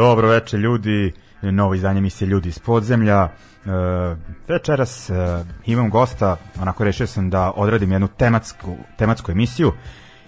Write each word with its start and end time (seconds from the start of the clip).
Dobro 0.00 0.28
veče 0.28 0.56
ljudi, 0.56 1.12
novo 1.42 1.74
izdanje 1.74 1.98
emisije 1.98 2.28
Ljudi 2.28 2.48
iz 2.48 2.58
podzemlja. 2.58 3.22
E, 3.22 3.30
večeras 4.48 5.10
e, 5.10 5.14
imam 5.66 5.90
gosta, 5.90 6.36
onako 6.60 6.84
rešio 6.84 7.06
sam 7.06 7.30
da 7.30 7.52
odradim 7.56 7.92
jednu 7.92 8.08
tematsku, 8.08 8.76
tematsku 8.96 9.32
emisiju 9.32 9.72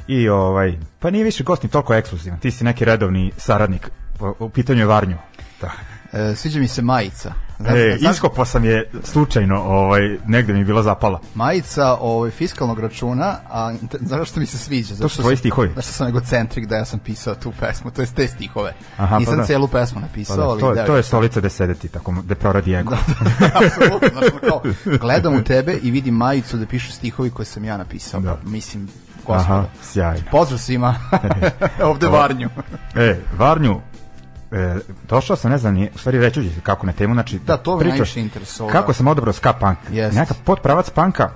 i 0.09 0.29
ovaj, 0.29 0.79
pa 0.99 1.11
nije 1.11 1.25
više 1.25 1.45
gost 1.45 1.63
ni 1.63 1.69
toliko 1.69 1.95
ekskluzivan, 1.95 2.39
ti 2.39 2.51
si 2.51 2.65
neki 2.65 2.85
redovni 2.85 3.33
saradnik, 3.37 3.91
u 4.39 4.49
pitanju 4.49 4.81
je 4.81 4.87
Varnju. 4.87 5.17
Da. 5.61 5.71
E, 6.13 6.35
sviđa 6.37 6.61
mi 6.61 6.69
se 6.69 6.83
majica. 6.83 7.33
Znam, 7.59 7.77
e, 7.77 7.97
znam, 7.99 8.13
iskopao 8.13 8.45
sam 8.45 8.65
je 8.65 8.91
slučajno, 9.05 9.63
ovaj, 9.63 10.01
negde 10.27 10.53
mi 10.53 10.59
je 10.59 10.65
bila 10.65 10.83
zapala. 10.83 11.21
Majica 11.35 11.97
ovaj, 12.01 12.31
fiskalnog 12.31 12.81
računa, 12.81 13.37
a 13.51 13.75
znaš 14.01 14.31
što 14.31 14.41
mi 14.41 14.47
se 14.47 14.59
sviđa? 14.59 14.95
To 14.97 15.09
su 15.09 15.23
tvoji 15.23 15.37
stihovi. 15.37 15.71
Znaš 15.73 15.85
što 15.85 15.95
sam 15.95 16.09
egocentrik 16.09 16.67
da 16.67 16.77
ja 16.77 16.85
sam 16.85 16.99
pisao 16.99 17.35
tu 17.35 17.53
pesmu, 17.61 17.91
to 17.91 18.03
je 18.03 18.07
te 18.07 18.29
stihove. 18.29 18.73
Aha, 18.97 19.19
Nisam 19.19 19.35
pa 19.35 19.41
da. 19.41 19.47
celu 19.47 19.69
pesmu 19.69 20.01
napisao. 20.01 20.37
Pa 20.37 20.43
da, 20.43 20.49
ali 20.49 20.61
to, 20.61 20.75
da, 20.75 20.87
to 20.87 20.97
je 20.97 21.03
stolica 21.03 21.41
gde 21.41 21.51
sedeti, 21.51 21.89
tako 21.89 22.15
da 22.25 22.35
proradi 22.35 22.75
ego. 22.75 22.91
Da, 22.91 22.99
da, 23.41 23.47
apsolutno. 23.65 24.09
Znaš, 24.13 24.31
kao, 24.49 24.63
gledam 25.01 25.35
u 25.35 25.45
tebe 25.45 25.79
i 25.83 25.91
vidim 25.91 26.15
majicu 26.15 26.57
da 26.57 26.67
pišu 26.67 26.93
stihovi 26.93 27.31
koje 27.31 27.47
sam 27.47 27.65
ja 27.65 27.77
napisao. 27.77 28.21
Da. 28.21 28.39
Mislim, 28.45 28.89
gospodo. 29.27 29.55
Aha, 29.55 29.65
sjajno. 29.83 30.25
Pozdrav 30.31 30.59
svima. 30.59 30.95
Ovde 31.91 32.09
Varnju. 32.09 32.49
e, 32.95 33.17
Varnju, 33.39 33.81
e, 34.53 34.77
došao 35.09 35.37
sam, 35.37 35.51
ne 35.51 35.59
znam, 35.59 35.75
nije, 35.75 35.91
u 35.95 35.99
stvari 35.99 36.19
reći 36.19 36.43
ću 36.43 36.61
kako 36.63 36.87
na 36.87 36.93
temu, 36.93 37.15
znači 37.15 37.39
da, 37.39 37.57
to 37.57 37.79
me 37.79 37.85
najviše 37.85 38.21
interesovalo. 38.21 38.73
Kako 38.73 38.93
sam 38.93 39.09
odabrao 39.09 39.33
ska 39.33 39.53
punk? 39.53 39.79
Yes. 39.91 40.15
Neka 40.15 40.35
podpravac 40.45 40.91
panka 40.91 41.31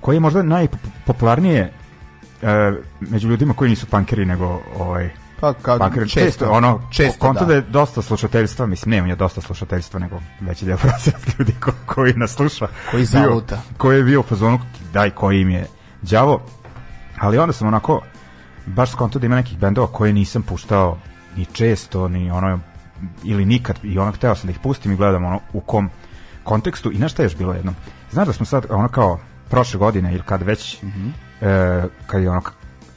koji 0.00 0.16
je 0.16 0.20
možda 0.20 0.42
najpopularnije 0.42 1.72
e, 2.42 2.72
među 3.00 3.28
ljudima 3.28 3.54
koji 3.54 3.70
nisu 3.70 3.86
punkeri 3.86 4.24
nego 4.24 4.60
ovaj 4.78 5.10
Pa, 5.40 5.52
kao, 5.52 5.78
Punkere, 5.78 6.08
često, 6.08 6.26
često, 6.26 6.50
ono, 6.50 6.80
često, 6.90 7.18
konto 7.18 7.40
da. 7.40 7.46
da 7.46 7.54
je 7.54 7.60
dosta 7.60 8.02
slušateljstva, 8.02 8.66
mislim, 8.66 8.90
nema 8.90 9.08
je 9.08 9.16
dosta 9.16 9.40
slušateljstva, 9.40 10.00
nego 10.00 10.20
veći 10.40 10.64
deo 10.64 10.76
procenat 10.82 11.38
ljudi 11.38 11.52
ko, 11.60 11.72
koji 11.86 12.14
nas 12.14 12.34
sluša. 12.34 12.66
Koji 12.90 13.06
bio-. 13.06 13.42
Koji 13.76 13.96
je 13.96 14.02
bio 14.02 14.20
u 14.20 14.22
fazonu, 14.22 14.60
daj, 14.92 15.10
koji 15.10 15.40
im 15.40 15.50
je 15.50 15.66
đavo. 16.02 16.42
Ali 17.18 17.38
onda 17.38 17.52
sam 17.52 17.68
onako, 17.68 18.00
baš 18.66 18.90
skonto 18.90 19.18
da 19.18 19.26
ima 19.26 19.36
nekih 19.36 19.58
bendova 19.58 19.86
koje 19.86 20.12
nisam 20.12 20.42
puštao 20.42 20.98
ni 21.36 21.44
često, 21.44 22.08
ni 22.08 22.30
ono, 22.30 22.58
ili 23.24 23.44
nikad, 23.44 23.76
i 23.82 23.98
ono, 23.98 24.12
hteo 24.12 24.34
sam 24.34 24.46
da 24.46 24.52
ih 24.52 24.58
pustim 24.58 24.92
i 24.92 24.96
gledam 24.96 25.24
ono, 25.24 25.40
u 25.52 25.60
kom 25.60 25.90
kontekstu. 26.44 26.90
I 26.90 26.96
znaš 26.96 27.12
šta 27.12 27.22
je 27.22 27.26
još 27.26 27.36
bilo 27.36 27.52
jednom? 27.54 27.74
Znaš 28.10 28.26
da 28.26 28.32
smo 28.32 28.46
sad, 28.46 28.66
ono 28.70 28.88
kao, 28.88 29.18
prošle 29.48 29.78
godine, 29.78 30.12
ili 30.12 30.22
kad 30.22 30.42
već, 30.42 30.82
Mhm. 30.82 31.08
e, 31.40 31.82
kad 32.06 32.22
je 32.22 32.30
ono, 32.30 32.42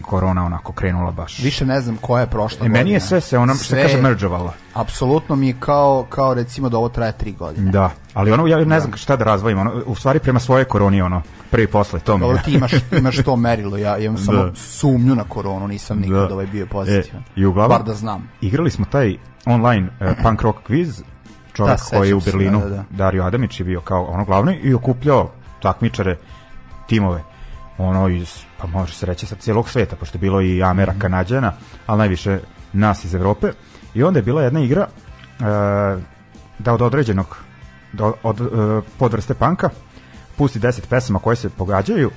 korona 0.01 0.45
onako 0.45 0.73
krenula 0.73 1.11
baš. 1.11 1.39
Više 1.39 1.65
ne 1.65 1.81
znam 1.81 1.97
koja 1.97 2.21
je 2.21 2.27
prošla 2.27 2.65
E, 2.65 2.69
meni 2.69 2.79
je 2.79 2.83
godina. 2.83 2.99
sve 2.99 3.21
se 3.21 3.37
ono 3.37 3.55
što 3.55 3.75
kaže 3.75 4.01
merdžovala. 4.01 4.53
Apsolutno 4.73 5.35
mi 5.35 5.47
je 5.47 5.55
kao, 5.59 6.05
kao 6.09 6.33
recimo 6.33 6.69
da 6.69 6.77
ovo 6.77 6.89
traje 6.89 7.11
tri 7.11 7.31
godine. 7.31 7.71
Da, 7.71 7.91
ali 8.13 8.31
ono 8.31 8.47
ja 8.47 8.57
ne 8.59 8.79
znam 8.79 8.93
šta 8.93 9.15
da 9.15 9.23
razvojim, 9.23 9.59
ono 9.59 9.81
u 9.85 9.95
stvari 9.95 10.19
prema 10.19 10.39
svoje 10.39 10.65
koroni 10.65 11.01
ono 11.01 11.21
prvi 11.51 11.67
posle 11.67 11.99
to 11.99 12.13
mi 12.13 12.21
Dobro, 12.21 12.37
je. 12.37 12.43
ti 12.43 12.53
imaš, 12.53 12.71
imaš 12.91 13.17
to 13.17 13.35
merilo, 13.35 13.77
ja 13.77 13.97
imam 13.97 14.17
samo 14.25 14.37
Da. 14.39 14.55
sumnju 14.55 15.15
na 15.15 15.23
koronu, 15.23 15.67
nisam 15.67 15.99
nikad 15.99 16.17
Da. 16.19 16.33
ovaj 16.33 16.45
bio 16.45 16.65
pozitivan. 16.65 17.21
E, 17.21 17.25
i 17.35 17.45
uglavnom- 17.45 17.69
Bar 17.69 17.83
da 17.83 17.93
znam. 17.93 18.29
Igrali 18.41 18.71
smo 18.71 18.85
taj 18.85 19.15
online 19.45 19.87
uh, 20.01 20.07
punk 20.23 20.41
rock 20.41 20.59
quiz. 20.69 21.01
Čovjek 21.53 21.77
Da, 21.81 21.97
koji 21.97 22.09
je 22.09 22.15
u 22.15 22.21
sećam 22.21 22.31
se, 22.31 22.37
Berlinu, 22.37 22.59
da, 22.59 22.65
da, 22.65 22.75
da. 22.75 22.83
Dario 22.91 23.23
Adamić 23.23 23.59
je 23.59 23.63
bio 23.63 23.81
kao 23.81 24.03
ono 24.03 24.25
glavni 24.25 24.55
i 24.55 24.73
okupljao 24.73 25.31
takmičare 25.61 26.17
timove 26.87 27.21
ono 27.77 28.07
iz, 28.07 28.29
pa 28.57 28.67
može 28.67 28.93
se 28.93 29.05
reći 29.05 29.25
sa 29.25 29.35
cijelog 29.35 29.69
sveta, 29.69 29.95
pošto 29.95 30.17
je 30.17 30.21
bilo 30.21 30.41
i 30.41 30.63
Amera, 30.63 30.91
Mhm. 30.91 31.01
Kanadjana, 31.01 31.53
ali 31.85 31.97
najviše 31.97 32.39
nas 32.73 33.05
iz 33.05 33.15
Evrope. 33.15 33.51
I 33.93 34.03
onda 34.03 34.19
je 34.19 34.23
bila 34.23 34.41
jedna 34.41 34.59
igra 34.59 34.81
e, 34.81 35.43
da 36.59 36.73
od 36.73 36.81
određenog 36.81 37.37
da 37.93 38.11
od, 38.23 38.41
e, 38.41 38.45
podvrste 38.99 39.33
panka 39.33 39.69
pusti 40.37 40.59
10 40.59 40.81
pesama 40.89 41.19
koje 41.19 41.35
se 41.35 41.49
pogađaju 41.49 42.11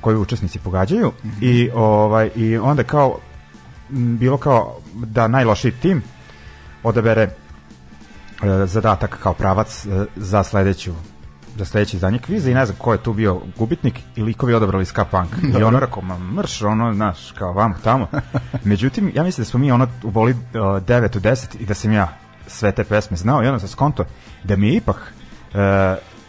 koje 0.00 0.16
učesnici 0.16 0.58
pogađaju 0.58 1.12
Mhm. 1.24 1.38
i 1.40 1.70
ovaj 1.74 2.30
i 2.36 2.56
onda 2.56 2.82
kao 2.82 3.18
bilo 3.90 4.36
kao 4.36 4.76
da 4.94 5.28
najlošiji 5.28 5.72
tim 5.72 6.02
odabere 6.82 7.22
e, 7.22 7.30
zadatak 8.66 9.18
kao 9.22 9.32
pravac 9.34 9.86
e, 9.86 10.04
za 10.16 10.42
sledeću 10.42 10.92
za 11.56 11.64
sledeće 11.64 11.96
izdanje 11.96 12.18
kviza 12.18 12.50
i 12.50 12.54
ne 12.54 12.66
znam 12.66 12.78
ko 12.78 12.92
je 12.92 13.02
tu 13.02 13.12
bio 13.12 13.40
gubitnik 13.58 14.00
i 14.16 14.22
likovi 14.22 14.54
odabrali 14.54 14.84
ska 14.84 15.04
punk. 15.04 15.28
I 15.58 15.62
ono 15.62 15.80
rekao, 15.80 16.02
ma 16.02 16.18
mrš, 16.18 16.62
ono, 16.62 16.94
znaš, 16.94 17.32
kao 17.32 17.52
vamo 17.52 17.74
tamo. 17.84 18.06
Međutim, 18.64 19.12
ja 19.14 19.22
mislim 19.22 19.44
da 19.44 19.50
smo 19.50 19.60
mi 19.60 19.72
ono 19.72 19.88
uboli 20.02 20.32
uh, 20.32 20.38
9 20.54 21.16
u 21.16 21.20
10 21.20 21.46
i 21.60 21.66
da 21.66 21.74
sam 21.74 21.92
ja 21.92 22.16
sve 22.46 22.72
te 22.72 22.84
pesme 22.84 23.16
znao 23.16 23.44
i 23.44 23.46
onda 23.46 23.58
sam 23.58 23.68
skonto 23.68 24.04
da 24.44 24.56
mi 24.56 24.68
je 24.68 24.76
ipak 24.76 24.96
uh, 24.96 25.58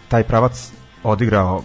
taj 0.08 0.24
pravac 0.24 0.72
odigrao 1.04 1.64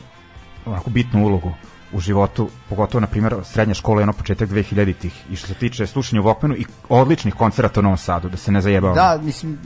onako 0.67 0.91
bitnu 0.91 1.27
ulogu 1.27 1.53
u 1.93 2.01
životu, 2.01 2.49
pogotovo 2.69 3.01
na 3.01 3.07
primjer 3.07 3.35
srednja 3.45 3.75
škola 3.75 4.01
je 4.01 4.03
ono 4.03 4.13
početak 4.13 4.49
2000-ih 4.49 5.25
i 5.31 5.37
što 5.37 5.47
se 5.47 5.55
tiče 5.55 5.87
slušanja 5.87 6.23
u 6.23 6.25
Walkmanu 6.25 6.57
i 6.57 6.67
odličnih 6.89 7.35
koncerata 7.35 7.81
u 7.81 7.83
Novom 7.83 7.99
Sadu, 7.99 8.29
da 8.29 8.37
se 8.37 8.53
ne 8.53 8.61
zajebao. 8.61 8.95
Da, 8.95 9.19
mislim, 9.23 9.59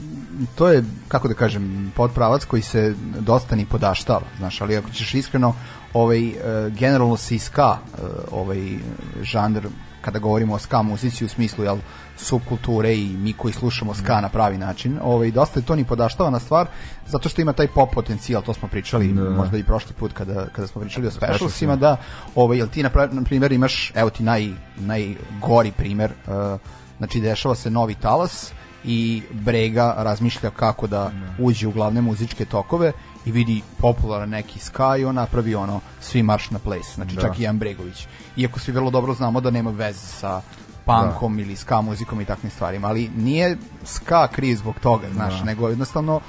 to 0.55 0.67
je, 0.67 0.83
kako 1.07 1.27
da 1.27 1.33
kažem, 1.33 1.91
podpravac 1.95 2.45
koji 2.45 2.61
se 2.61 2.93
dosta 3.19 3.55
ni 3.55 3.65
podaštava, 3.65 4.25
znaš, 4.37 4.61
ali 4.61 4.77
ako 4.77 4.89
ćeš 4.89 5.13
iskreno, 5.13 5.55
ovaj, 5.93 6.27
e, 6.27 6.33
generalno 6.69 7.17
se 7.17 7.35
i 7.35 7.39
ska, 7.39 7.77
e, 7.77 8.01
ovaj, 8.31 8.77
žanr, 9.21 9.67
kada 10.05 10.19
govorimo 10.19 10.53
o 10.53 10.59
ska 10.59 10.81
muzici 10.81 11.25
u 11.25 11.27
smislu, 11.27 11.63
jel, 11.63 11.77
subkulture 12.17 12.95
i 12.95 13.17
mi 13.17 13.33
koji 13.33 13.53
slušamo 13.53 13.93
ska 13.93 14.21
na 14.21 14.29
pravi 14.29 14.57
način, 14.57 14.99
ovaj, 15.03 15.31
dosta 15.31 15.59
je 15.59 15.65
to 15.65 15.75
ni 15.75 15.83
podaštavana 15.83 16.39
stvar, 16.39 16.67
zato 17.07 17.29
što 17.29 17.41
ima 17.41 17.53
taj 17.53 17.67
pop 17.67 17.93
potencijal, 17.93 18.41
to 18.41 18.53
smo 18.53 18.67
pričali 18.67 19.07
možda 19.07 19.57
i 19.57 19.63
prošli 19.63 19.93
put 19.93 20.13
kada, 20.13 20.47
kada 20.47 20.67
smo 20.67 20.81
pričali 20.81 21.07
o 21.07 21.11
specialsima, 21.11 21.75
da, 21.75 21.97
ovaj, 22.35 22.57
jel 22.57 22.67
ti 22.67 22.83
na, 22.83 22.89
na 23.11 23.23
primjer 23.23 23.51
imaš, 23.51 23.91
evo 23.95 24.09
ti 24.09 24.23
naj, 24.23 24.51
najgori 24.77 25.71
primjer, 25.71 26.11
e, 26.11 26.57
znači 26.97 27.21
dešava 27.21 27.55
se 27.55 27.69
novi 27.69 27.95
talas, 27.95 28.53
i 28.87 29.21
Brega 29.31 29.95
razmišlja 29.97 30.49
kako 30.49 30.87
da. 30.87 31.11
uđe 31.39 31.67
u 31.67 31.71
glavne 31.71 32.01
muzičke 32.01 32.45
tokove 32.45 32.91
i 33.25 33.31
vidi 33.31 33.61
popularan 33.77 34.29
neki 34.29 34.59
ska 34.59 34.97
i 34.97 35.05
on 35.05 35.15
napravi 35.15 35.55
ono 35.55 35.79
svi 36.01 36.23
marš 36.23 36.49
na 36.49 36.59
ples, 36.59 36.95
znači 36.95 37.15
Da. 37.15 37.21
čak 37.21 37.39
i 37.39 37.43
Jan 37.43 37.59
Bregović. 37.59 38.07
Iako 38.37 38.59
svi 38.59 38.71
vrlo 38.71 38.89
dobro 38.91 39.13
znamo 39.13 39.41
da 39.41 39.51
nema 39.51 39.71
veze 39.71 39.99
sa 39.99 40.41
punkom 40.85 41.39
ili 41.39 41.55
ska 41.55 41.81
muzikom 41.81 42.21
i 42.21 42.25
takvim 42.25 42.51
stvarima, 42.51 42.87
ali 42.87 43.09
nije 43.15 43.57
ska 43.83 44.27
kriv 44.27 44.55
zbog 44.55 44.75
toga, 44.79 45.07
znaš, 45.13 45.43
nego 45.43 45.69
jednostavno 45.69 46.21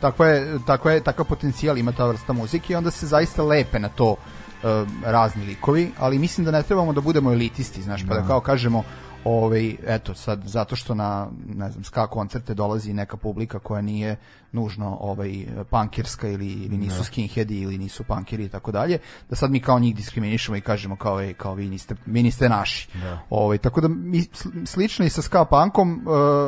takva 0.00 0.26
je, 0.26 0.58
takva 0.66 0.92
je, 0.92 1.00
takav 1.00 1.24
potencijal 1.24 1.78
ima 1.78 1.92
ta 1.92 2.06
vrsta 2.06 2.32
muzike 2.32 2.72
i 2.72 2.76
onda 2.76 2.90
se 2.90 3.06
zaista 3.06 3.42
lepe 3.42 3.78
na 3.78 3.88
to 3.88 4.16
e, 4.16 4.66
razni 5.04 5.44
likovi, 5.46 5.92
ali 5.98 6.18
mislim 6.18 6.44
da 6.44 6.50
ne 6.50 6.62
trebamo 6.62 6.92
da 6.92 7.00
budemo 7.00 7.32
elitisti, 7.32 7.82
znaš, 7.82 8.06
pa 8.08 8.14
da 8.14 8.26
kao 8.26 8.40
kažemo 8.40 8.82
ovaj, 9.24 9.76
eto, 9.86 10.14
sad, 10.14 10.42
zato 10.44 10.76
što 10.76 10.94
na, 10.94 11.28
ne 11.46 11.70
znam, 11.70 11.84
ska 11.84 12.06
koncerte 12.06 12.54
dolazi 12.54 12.92
neka 12.92 13.16
publika 13.16 13.58
koja 13.58 13.82
nije 13.82 14.16
nužno 14.52 14.96
ovaj, 15.00 15.46
punkirska 15.70 16.28
ili, 16.28 16.52
ili 16.52 16.78
nisu 16.78 17.04
skinheadi 17.04 17.60
ili 17.60 17.78
nisu 17.78 18.04
punkiri 18.04 18.44
i 18.44 18.48
tako 18.48 18.72
dalje, 18.72 18.98
da 19.30 19.36
sad 19.36 19.50
mi 19.50 19.60
kao 19.60 19.78
njih 19.78 19.96
diskriminišemo 19.96 20.56
i 20.56 20.60
kažemo 20.60 20.96
kao, 20.96 21.20
ej, 21.20 21.34
kao 21.34 21.54
vi 21.54 21.68
niste, 21.68 21.94
vi 22.06 22.22
niste 22.22 22.48
naši. 22.48 22.88
Ovaj, 23.30 23.58
tako 23.58 23.80
da 23.80 23.88
mi, 23.88 24.20
sl- 24.20 24.66
slično 24.66 25.04
i 25.04 25.10
sa 25.10 25.22
ska 25.22 25.44
punkom, 25.44 25.92
e, 25.92 26.00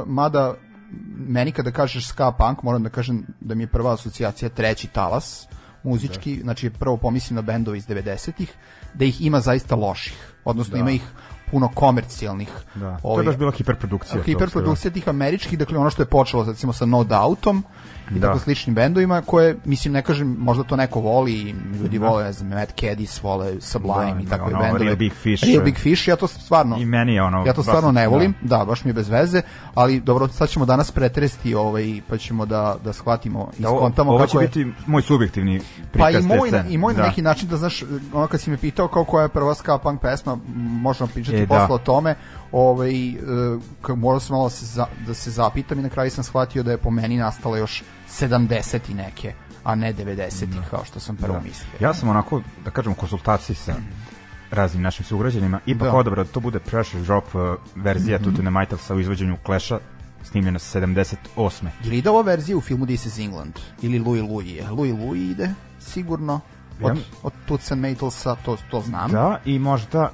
mada 0.06 0.54
meni 1.28 1.52
kada 1.52 1.70
kažeš 1.70 2.08
ska 2.08 2.32
punk, 2.32 2.62
moram 2.62 2.82
da 2.82 2.88
kažem 2.88 3.26
da 3.40 3.54
mi 3.54 3.62
je 3.62 3.66
prva 3.66 3.92
asocijacija 3.94 4.48
treći 4.48 4.86
talas, 4.88 5.48
muzički, 5.82 6.40
znači 6.42 6.70
prvo 6.70 6.96
pomislim 6.96 7.34
na 7.34 7.42
bendove 7.42 7.78
iz 7.78 7.86
90-ih, 7.86 8.52
da 8.94 9.04
ih 9.04 9.22
ima 9.22 9.40
zaista 9.40 9.74
loših, 9.74 10.34
odnosno 10.44 10.76
ima 10.78 10.90
ih 10.90 11.02
puno 11.50 11.68
komercijalnih. 11.74 12.48
Da. 12.74 12.98
To 13.02 13.08
ovaj, 13.08 13.22
je 13.22 13.26
baš 13.26 13.36
bila 13.36 13.52
hiperprodukcija. 13.52 14.22
hiperprodukcija 14.22 14.90
tih 14.90 15.08
američkih, 15.08 15.58
dakle 15.58 15.78
ono 15.78 15.90
što 15.90 16.02
je 16.02 16.06
počelo 16.06 16.44
recimo 16.44 16.72
sa 16.72 16.86
No 16.86 17.04
Doubtom 17.04 17.64
i 18.10 18.18
Da. 18.18 18.26
tako 18.26 18.38
sličnim 18.38 18.74
bendovima 18.74 19.22
koje, 19.22 19.56
mislim, 19.64 19.92
ne 19.92 20.02
kažem, 20.02 20.36
možda 20.38 20.64
to 20.64 20.76
neko 20.76 21.00
voli, 21.00 21.32
i 21.32 21.54
ljudi 21.82 21.98
vole, 21.98 22.24
ne 22.24 22.32
znam, 22.32 22.48
Mad 22.50 22.72
Caddies, 22.80 23.22
vole 23.22 23.60
Sublime 23.60 24.14
Da, 24.14 24.20
i 24.22 24.26
takve 24.26 24.46
ono, 24.46 24.58
bendove. 24.58 24.84
Real 24.84 24.96
Big 24.96 25.12
Fish. 25.12 25.44
Real 25.44 25.64
Big 25.64 25.76
Fish, 25.76 26.08
ja 26.08 26.16
to 26.16 26.26
stvarno... 26.26 26.76
I 26.76 26.84
meni 26.84 27.14
je 27.14 27.22
ono... 27.22 27.44
Ja 27.46 27.52
to 27.52 27.62
stvarno 27.62 27.92
ne 27.92 28.02
da. 28.02 28.08
volim, 28.08 28.34
da. 28.40 28.64
baš 28.64 28.84
mi 28.84 28.88
je 28.88 28.94
bez 28.94 29.08
veze, 29.08 29.42
ali 29.74 30.00
dobro, 30.00 30.28
sad 30.28 30.48
ćemo 30.48 30.66
danas 30.66 30.90
pretresti 30.90 31.54
ovaj, 31.54 32.00
pa 32.08 32.16
ćemo 32.18 32.46
da, 32.46 32.76
da 32.84 32.92
shvatimo 32.92 33.50
i 33.58 33.62
Da, 33.62 33.68
ovo, 33.68 33.78
skontamo 33.78 34.10
ovo 34.10 34.18
kako 34.18 34.30
će 34.30 34.38
je... 34.38 34.48
biti 34.48 34.72
moj 34.86 35.02
subjektivni 35.02 35.60
Pa 35.60 35.64
prikaz 35.92 36.24
i 36.24 36.28
te 36.28 36.36
moj, 36.36 36.48
scene. 36.48 36.64
i 36.70 36.78
moj 36.78 36.94
na 36.94 37.00
Da. 37.02 37.06
neki 37.08 37.22
način 37.22 37.48
da 37.48 37.56
znaš, 37.56 37.82
ono 38.12 38.26
kad 38.26 38.40
si 38.40 38.50
me 38.50 38.56
pitao 38.56 38.88
kao 38.88 39.04
koja 39.04 39.22
je 39.22 39.28
prva 39.28 39.54
ska 39.54 39.78
punk 39.78 40.00
pesma, 40.00 40.38
možemo 40.54 41.08
pričati 41.14 41.36
E, 41.36 41.46
posle 41.46 41.66
da. 41.68 41.74
o 41.74 41.78
tome, 41.78 42.14
ovaj, 42.52 43.08
e, 43.10 43.14
morao 43.96 44.20
sam 44.20 44.34
malo 44.34 44.46
da 44.46 44.50
se, 44.50 44.66
za, 44.66 44.86
da 45.06 45.14
se 45.14 45.30
zapitam 45.30 45.78
i 45.78 45.82
na 45.82 45.88
kraju 45.88 46.10
sam 46.10 46.24
shvatio 46.24 46.62
da 46.62 46.70
je 46.70 46.76
po 46.78 46.90
meni 46.90 47.16
nastala 47.16 47.58
još 47.58 47.82
70 48.08 48.90
i 48.90 48.94
neke, 48.94 49.32
a 49.64 49.74
ne 49.74 49.94
90 49.94 50.46
kao 50.70 50.84
što 50.84 51.00
sam 51.00 51.16
prvo 51.16 51.40
mislio. 51.44 51.68
Ja 51.80 51.94
sam 51.94 52.08
onako, 52.08 52.42
da 52.64 52.70
kažem, 52.70 52.92
u 52.92 52.96
konsultaciji 52.96 53.56
sa 53.56 53.74
raznim 54.50 54.82
našim 54.82 55.04
sugrađanima, 55.04 55.60
ipak 55.66 55.88
Da. 55.88 55.94
Odabrao 55.96 56.24
da 56.24 56.30
to 56.30 56.40
bude 56.40 56.58
Pressure 56.58 57.02
Drop 57.02 57.34
uh, 57.34 57.42
verzija 57.74 58.18
mm 58.18 58.20
-hmm. 58.20 58.24
Tutine 58.24 58.50
Majtalsa 58.50 58.94
u 58.94 59.00
izvođenju 59.00 59.36
Clash-a, 59.46 59.78
snimljena 60.24 60.58
78. 60.58 61.66
Je 61.84 61.90
li 61.90 61.98
ide 61.98 62.10
ova 62.10 62.22
verzija 62.22 62.56
u 62.56 62.60
filmu 62.60 62.86
This 62.86 63.06
is 63.06 63.18
England? 63.18 63.54
Ili 63.82 63.98
Louis 63.98 64.22
Louis 64.22 64.48
je? 64.48 64.70
Louis 64.70 64.92
Louis 64.98 65.30
ide, 65.30 65.50
sigurno. 65.80 66.40
Od, 66.82 66.96
Ja- 66.96 67.02
od 67.22 67.32
Toots 67.46 67.72
and 67.72 67.84
Maytalsa, 67.84 68.36
to, 68.44 68.56
to 68.70 68.80
znam. 68.80 69.10
Da, 69.10 69.40
i 69.44 69.58
možda, 69.58 70.10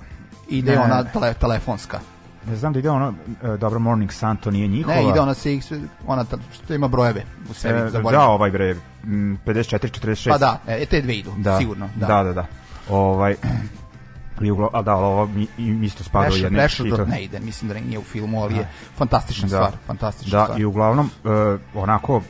Ide 0.48 0.70
Ne. 0.72 0.78
ona 0.78 1.04
tele, 1.04 1.34
telefonska. 1.34 2.00
Ne 2.46 2.56
znam 2.56 2.72
da 2.72 2.78
ide 2.78 2.90
ono, 2.90 3.08
uh, 3.08 3.58
dobro 3.58 3.78
Morning 3.78 4.12
Sun, 4.12 4.36
to 4.36 4.50
nije 4.50 4.68
njihova. 4.68 4.96
Ne, 4.96 5.08
ide 5.08 5.20
ona 5.20 5.34
CX, 5.34 5.86
ona 6.06 6.24
ta, 6.24 6.36
što 6.52 6.74
ima 6.74 6.88
brojeve 6.88 7.24
u 7.50 7.54
sebi. 7.54 7.78
E, 7.78 7.90
zaboravim. 7.90 8.20
da, 8.20 8.28
ovaj 8.28 8.50
bre, 8.50 8.76
m, 9.04 9.38
54, 9.46 10.00
46. 10.00 10.30
Pa 10.30 10.38
da, 10.38 10.60
e, 10.66 10.86
te 10.86 11.00
dve 11.02 11.14
idu, 11.14 11.32
da, 11.36 11.58
sigurno. 11.58 11.88
Da, 11.96 12.06
Da, 12.06 12.22
da, 12.22 12.32
da. 12.32 12.46
Ovaj, 12.88 13.36
i 14.40 14.50
uglo, 14.50 14.70
a 14.72 14.82
da, 14.82 14.94
ovo 14.94 15.26
mi, 15.26 15.46
isto 15.86 16.04
spada 16.04 16.28
u 16.32 16.36
jedne 16.36 16.58
Pressure. 16.58 16.90
Drop 16.90 17.08
ne 17.08 17.24
ide, 17.24 17.40
mislim 17.40 17.68
da 17.68 17.80
nije 17.80 17.98
u 17.98 18.02
filmu, 18.02 18.42
ali 18.42 18.54
je 18.56 18.68
fantastična 18.96 19.48
Da. 19.48 19.56
stvar, 19.56 19.72
fantastična 19.86 20.38
Da, 20.38 20.44
stvar. 20.44 20.60
i 20.60 20.64
uglavnom 20.64 21.10
uh, 21.24 21.82
onako 21.82 22.22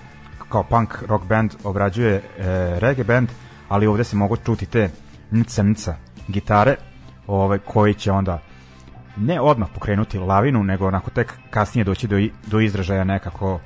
kao 0.48 0.62
punk 0.62 1.02
rock 1.08 1.24
band 1.24 1.54
obrađuje 1.64 2.16
uh, 2.16 2.44
reggae 2.78 3.04
band, 3.04 3.28
ali 3.68 3.86
ovde 3.86 4.04
se 4.04 4.16
mogu 4.16 4.36
čuti 4.36 4.66
te 4.66 4.90
nca 5.30 5.62
nca 5.62 5.94
gitare, 6.28 6.76
ovaj 7.26 7.58
koji 7.58 7.94
će 7.94 8.12
onda 8.12 8.38
ne 9.16 9.40
odmah 9.40 9.68
pokrenuti 9.74 10.18
lavinu, 10.18 10.64
nego 10.64 10.86
onako 10.86 11.10
tek 11.10 11.34
kasnije 11.50 11.84
doći 11.84 12.06
do, 12.06 12.16
do 12.46 12.60
izražaja 12.60 13.04
nekako 13.04 13.60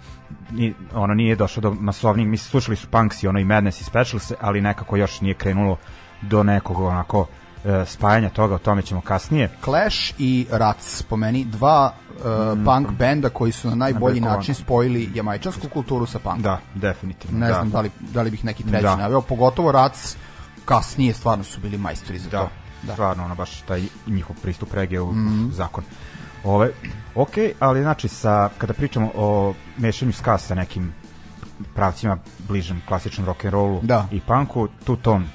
ni, 0.50 0.74
ono 0.94 1.14
nije 1.14 1.36
došlo 1.36 1.60
do 1.60 1.70
masovnijeg, 1.70 2.28
mi 2.28 2.36
slušali 2.36 2.76
su 2.76 2.86
Punks 2.86 3.22
i 3.22 3.28
ono 3.28 3.38
i 3.38 3.44
Madness 3.44 3.80
i 3.80 3.84
Specials, 3.84 4.32
ali 4.40 4.60
nekako 4.60 4.96
još 4.96 5.20
nije 5.20 5.34
krenulo 5.34 5.76
do 6.22 6.42
nekog 6.42 6.80
onako 6.80 7.26
spajanja 7.86 8.28
toga, 8.28 8.54
o 8.54 8.58
tome 8.58 8.82
ćemo 8.82 9.00
kasnije. 9.00 9.50
Clash 9.64 10.14
i 10.18 10.46
Rats, 10.50 11.02
po 11.02 11.16
meni, 11.16 11.44
dva 11.44 11.92
uh, 12.18 12.24
punk 12.64 12.90
benda 12.98 13.28
koji 13.28 13.52
su 13.52 13.68
na 13.68 13.74
najbolji 13.74 14.20
Na 14.20 14.36
način 14.36 14.54
spojili 14.54 15.10
jamajčansku 15.14 15.68
kulturu 15.68 16.06
sa 16.06 16.18
punkom. 16.18 16.42
Da, 16.42 16.58
definitivno. 16.74 17.38
Ne 17.38 17.46
da. 17.46 17.54
znam 17.54 17.70
da 17.70 17.80
li, 17.80 17.90
da 18.00 18.22
li 18.22 18.30
bih 18.30 18.44
neki 18.44 18.62
treći 18.62 18.82
Da. 18.82 18.96
naveo, 18.96 19.20
pogotovo 19.20 19.72
Rats 19.72 20.16
kasnije 20.64 21.14
stvarno 21.14 21.44
su 21.44 21.60
bili 21.60 21.78
majstori 21.78 22.18
za 22.18 22.30
Da, 22.30 22.38
to. 22.38 22.48
Da. 22.82 22.92
stvarno, 22.92 23.24
ono 23.24 23.34
baš 23.34 23.60
taj 23.60 23.82
njihov 24.06 24.36
pristup 24.42 24.74
regije 24.74 25.00
u 25.00 25.14
zakon. 25.50 25.84
Ove, 26.44 26.70
ok, 27.14 27.30
ali 27.60 27.82
znači 27.82 28.08
sa, 28.08 28.48
kada 28.58 28.72
pričamo 28.72 29.10
o 29.14 29.54
mešanju 29.76 30.12
ska 30.12 30.38
sa 30.38 30.54
nekim 30.54 30.92
pravcima 31.74 32.18
bližem 32.48 32.82
klasičnom 32.88 33.26
rock'n'rollu 33.26 33.78
Da. 33.82 34.06
i 34.10 34.20
punku, 34.20 34.68
tu 34.84 34.96
ton 34.96 35.26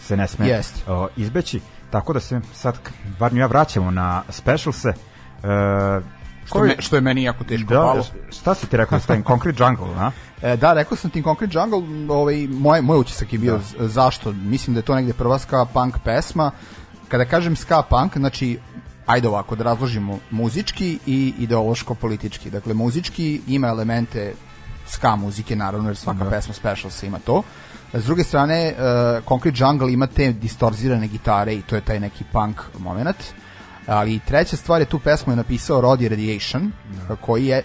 se 0.00 0.16
ne 0.16 0.26
sme 0.28 0.48
Jeste. 0.48 0.92
o, 0.92 1.08
izbeći, 1.16 1.60
tako 1.90 2.12
da 2.12 2.20
se 2.20 2.40
sad, 2.54 2.78
bar 3.18 3.34
ja 3.34 3.46
vraćamo 3.46 3.90
na 3.90 4.22
specialse, 4.28 4.88
e, 4.88 6.00
Što, 6.46 6.60
me, 6.60 6.76
što 6.78 6.96
je 6.96 7.00
meni 7.02 7.22
jako 7.22 7.44
teško 7.44 7.68
da, 7.74 7.80
palo. 7.80 8.04
šta 8.30 8.54
si 8.54 8.66
ti 8.66 8.76
rekao 8.76 9.00
s 9.00 9.06
tim 9.06 9.24
Concrete 9.24 9.62
Jungle, 9.62 9.94
a? 9.98 10.10
E, 10.42 10.56
da, 10.56 10.72
rekao 10.72 10.96
sam 10.96 11.10
ti 11.10 11.22
Concrete 11.22 11.58
Jungle, 11.58 11.82
ovaj, 12.14 12.46
moj, 12.50 12.80
moj 12.82 12.98
utisak 12.98 13.32
je 13.32 13.38
bio 13.38 13.58
da. 13.78 13.88
zašto. 13.88 14.32
Mislim 14.32 14.74
da 14.74 14.78
je 14.78 14.84
to 14.84 14.94
negde 14.94 15.12
prva 15.12 15.38
ska 15.38 15.64
punk 15.64 15.94
pesma. 16.04 16.50
Kada 17.10 17.24
kažem 17.24 17.56
ska 17.56 17.82
punk, 17.82 18.16
znači, 18.16 18.58
ajde 19.06 19.28
ovako, 19.28 19.56
da 19.56 19.64
razložimo 19.64 20.18
muzički 20.30 20.98
i 21.06 21.34
ideološko-politički. 21.38 22.50
Dakle, 22.50 22.74
muzički 22.74 23.40
ima 23.46 23.68
elemente 23.68 24.34
ska 24.86 25.16
muzike, 25.16 25.56
naravno, 25.56 25.88
jer 25.88 25.96
svaka 25.96 26.24
da. 26.24 26.30
pesma 26.30 26.54
special 26.54 26.90
se 26.90 27.06
ima 27.06 27.18
to. 27.18 27.42
S 27.92 28.04
druge 28.04 28.24
strane, 28.24 28.74
uh, 28.74 29.24
Concrete 29.28 29.58
Jungle 29.60 29.92
ima 29.92 30.06
te 30.06 30.32
distorzirane 30.32 31.08
gitare 31.08 31.54
i 31.54 31.62
to 31.62 31.74
je 31.76 31.80
taj 31.80 32.00
neki 32.00 32.24
punk 32.32 32.60
moment. 32.78 33.16
Ali 33.86 34.20
treća 34.26 34.56
stvar 34.56 34.80
je 34.80 34.86
tu 34.86 34.98
pesmu 34.98 35.32
je 35.32 35.36
napisao 35.36 35.82
Roddy 35.82 36.08
Radiation, 36.08 36.72
da. 37.08 37.16
koji 37.16 37.46
je 37.46 37.62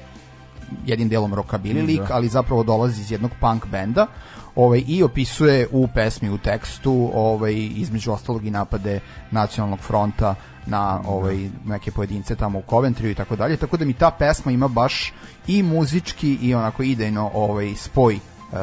jednim 0.86 1.10
delom 1.10 1.34
rockabilly 1.34 1.86
lik, 1.86 2.10
ali 2.10 2.28
zapravo 2.28 2.64
dolazi 2.64 3.02
iz 3.02 3.12
jednog 3.12 3.32
punk 3.40 3.66
benda 3.68 4.08
ovaj, 4.55 4.83
i 4.88 5.03
opisuje 5.03 5.67
u 5.71 5.88
pesmi, 5.88 6.29
u 6.29 6.38
tekstu 6.38 7.12
ovaj, 7.13 7.53
između 7.55 8.12
ostalog 8.12 8.45
i 8.45 8.51
napade 8.51 9.00
nacionalnog 9.31 9.79
fronta 9.79 10.35
na 10.65 11.01
ovaj 11.07 11.50
neke 11.65 11.91
pojedince 11.91 12.35
tamo 12.35 12.59
u 12.59 12.63
Coventryu 12.69 13.12
i 13.12 13.15
tako 13.15 13.35
dalje 13.35 13.57
tako 13.57 13.77
da 13.77 13.85
mi 13.85 13.93
ta 13.93 14.12
pesma 14.12 14.51
ima 14.51 14.67
baš 14.67 15.13
i 15.47 15.63
muzički 15.63 16.38
i 16.41 16.55
onako 16.55 16.83
idejno 16.83 17.31
ovaj 17.33 17.75
spoj 17.75 18.15
uh, 18.15 18.59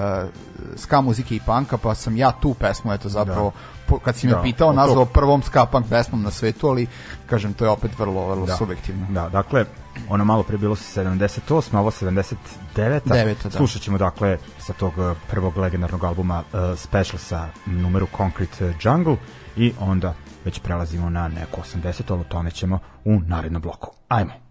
ska 0.77 1.01
muzike 1.01 1.37
i 1.37 1.41
panka 1.47 1.77
pa 1.79 1.95
sam 1.95 2.17
ja 2.17 2.33
tu 2.33 2.55
pesmu 2.55 2.93
eto 2.93 3.09
zapravo 3.09 3.51
po, 3.51 3.59
kad 3.99 4.17
si 4.17 4.27
me 4.27 4.33
Da, 4.33 4.43
pitao 4.43 4.69
to- 4.69 4.77
nazvao 4.77 5.05
prvom 5.05 5.43
ska 5.43 5.67
punk 5.67 5.87
pesmom 5.89 6.23
na 6.23 6.31
svetu 6.31 6.69
ali 6.69 6.87
kažem 7.27 7.53
to 7.53 7.65
je 7.65 7.71
opet 7.71 7.99
vrlo 7.99 8.29
vrlo 8.29 8.47
Da. 8.47 8.57
subjektivno 8.57 9.07
Da, 9.11 9.29
dakle, 9.29 9.65
ono 10.09 10.25
malo 10.25 10.43
pre 10.43 10.59
bilo 10.59 10.75
78, 10.77 11.77
a 11.77 11.81
ovo 11.81 11.91
79. 11.91 12.37
Deveta, 13.05 13.49
da. 13.49 13.51
Slušat 13.51 13.83
ćemo, 13.83 13.99
dakle, 13.99 14.39
sa 14.59 14.73
tog 14.73 14.93
eh, 14.99 15.15
prvog 15.31 15.57
legendarnog 15.57 16.05
albuma 16.05 16.43
uh, 16.53 16.79
Special 16.79 17.19
sa 17.19 17.49
numeru 17.67 18.07
Concrete 18.17 18.75
Jungle 18.83 19.17
i 19.57 19.73
onda 19.81 20.15
već 20.45 20.59
prelazimo 20.59 21.11
na 21.11 21.29
neko 21.29 21.61
80, 21.77 22.03
ali 22.09 22.21
o 22.21 22.25
tome 22.25 22.51
ćemo 22.51 22.79
u 23.05 23.21
narednom 23.27 23.63
bloku. 23.63 23.91
Ajmo. 24.09 24.42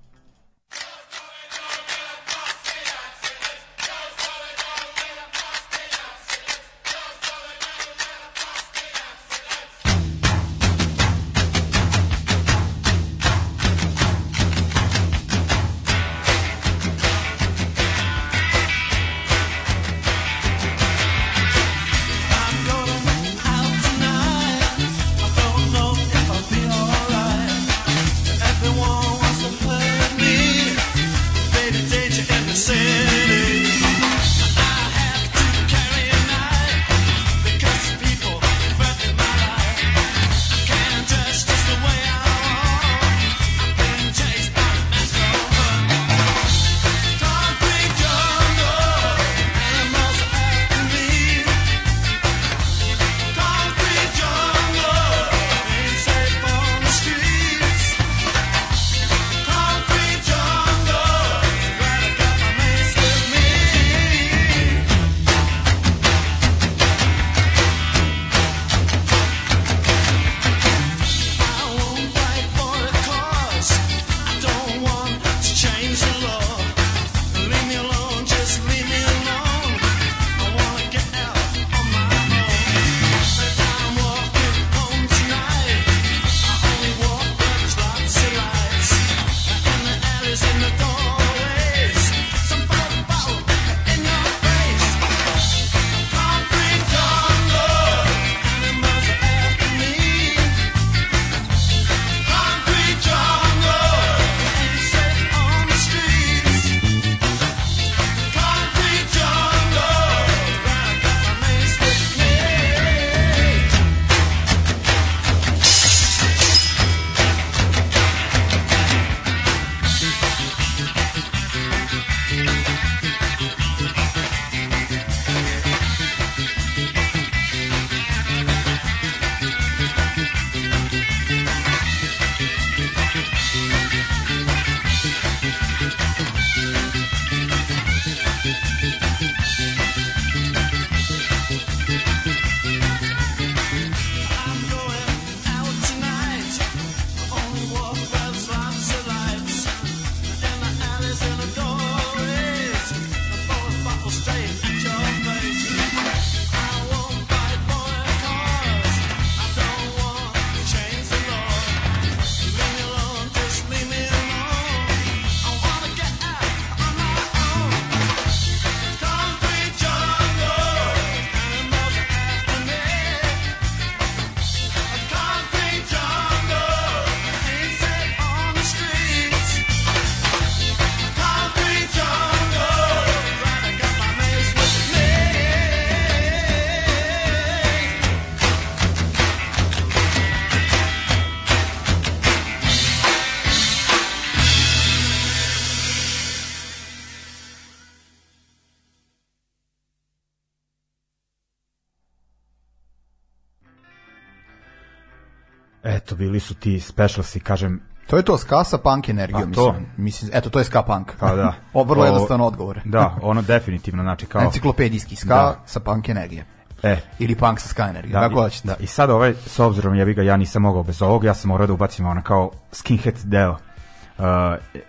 Bili 206.31 206.39
su 206.39 206.53
ti 206.53 206.79
specialsi, 206.79 207.39
kažem, 207.39 207.81
To 208.07 208.17
je 208.17 208.23
to, 208.23 208.37
ska 208.37 208.63
sa 208.63 208.77
punk 208.77 209.09
energijom, 209.09 209.49
Pa 209.49 209.55
to. 209.55 209.67
mislim. 209.67 209.85
mislim. 209.97 210.31
Eto, 210.33 210.49
to 210.49 210.59
je 210.59 210.65
ska 210.65 210.81
punk. 210.83 211.11
Pa 211.19 211.35
da. 211.35 211.53
o, 211.73 211.83
vrlo 211.83 212.05
jednostavno 212.05 212.45
odgovor. 212.45 212.81
da, 212.85 213.15
ono 213.21 213.41
definitivno, 213.41 214.03
znači 214.03 214.25
kao... 214.25 214.41
Enciklopedijski 214.41 215.15
ska 215.15 215.27
Da. 215.27 215.59
sa 215.65 215.79
punk 215.79 216.09
energije. 216.09 216.45
E, 216.83 216.97
Ili 217.19 217.35
punk 217.35 217.59
sa 217.59 217.67
ska 217.67 217.87
energije, 217.87 218.13
da, 218.13 218.19
kako 218.19 218.41
hoćete. 218.41 218.67
da, 218.67 218.75
i 218.79 218.87
sad 218.87 219.09
ovaj, 219.09 219.33
s 219.45 219.59
obzirom, 219.59 219.95
ja 219.95 220.05
ga, 220.05 220.21
ja 220.21 220.37
nisam 220.37 220.61
mogao 220.61 220.83
bez 220.83 221.01
ovog, 221.01 221.23
ja 221.23 221.33
sam 221.33 221.47
morao 221.47 221.67
da 221.67 221.73
ubacim 221.73 222.05
ono 222.05 222.21
kao 222.21 222.51
skinhead 222.71 223.15
deo 223.23 223.51
uh, 223.51 224.25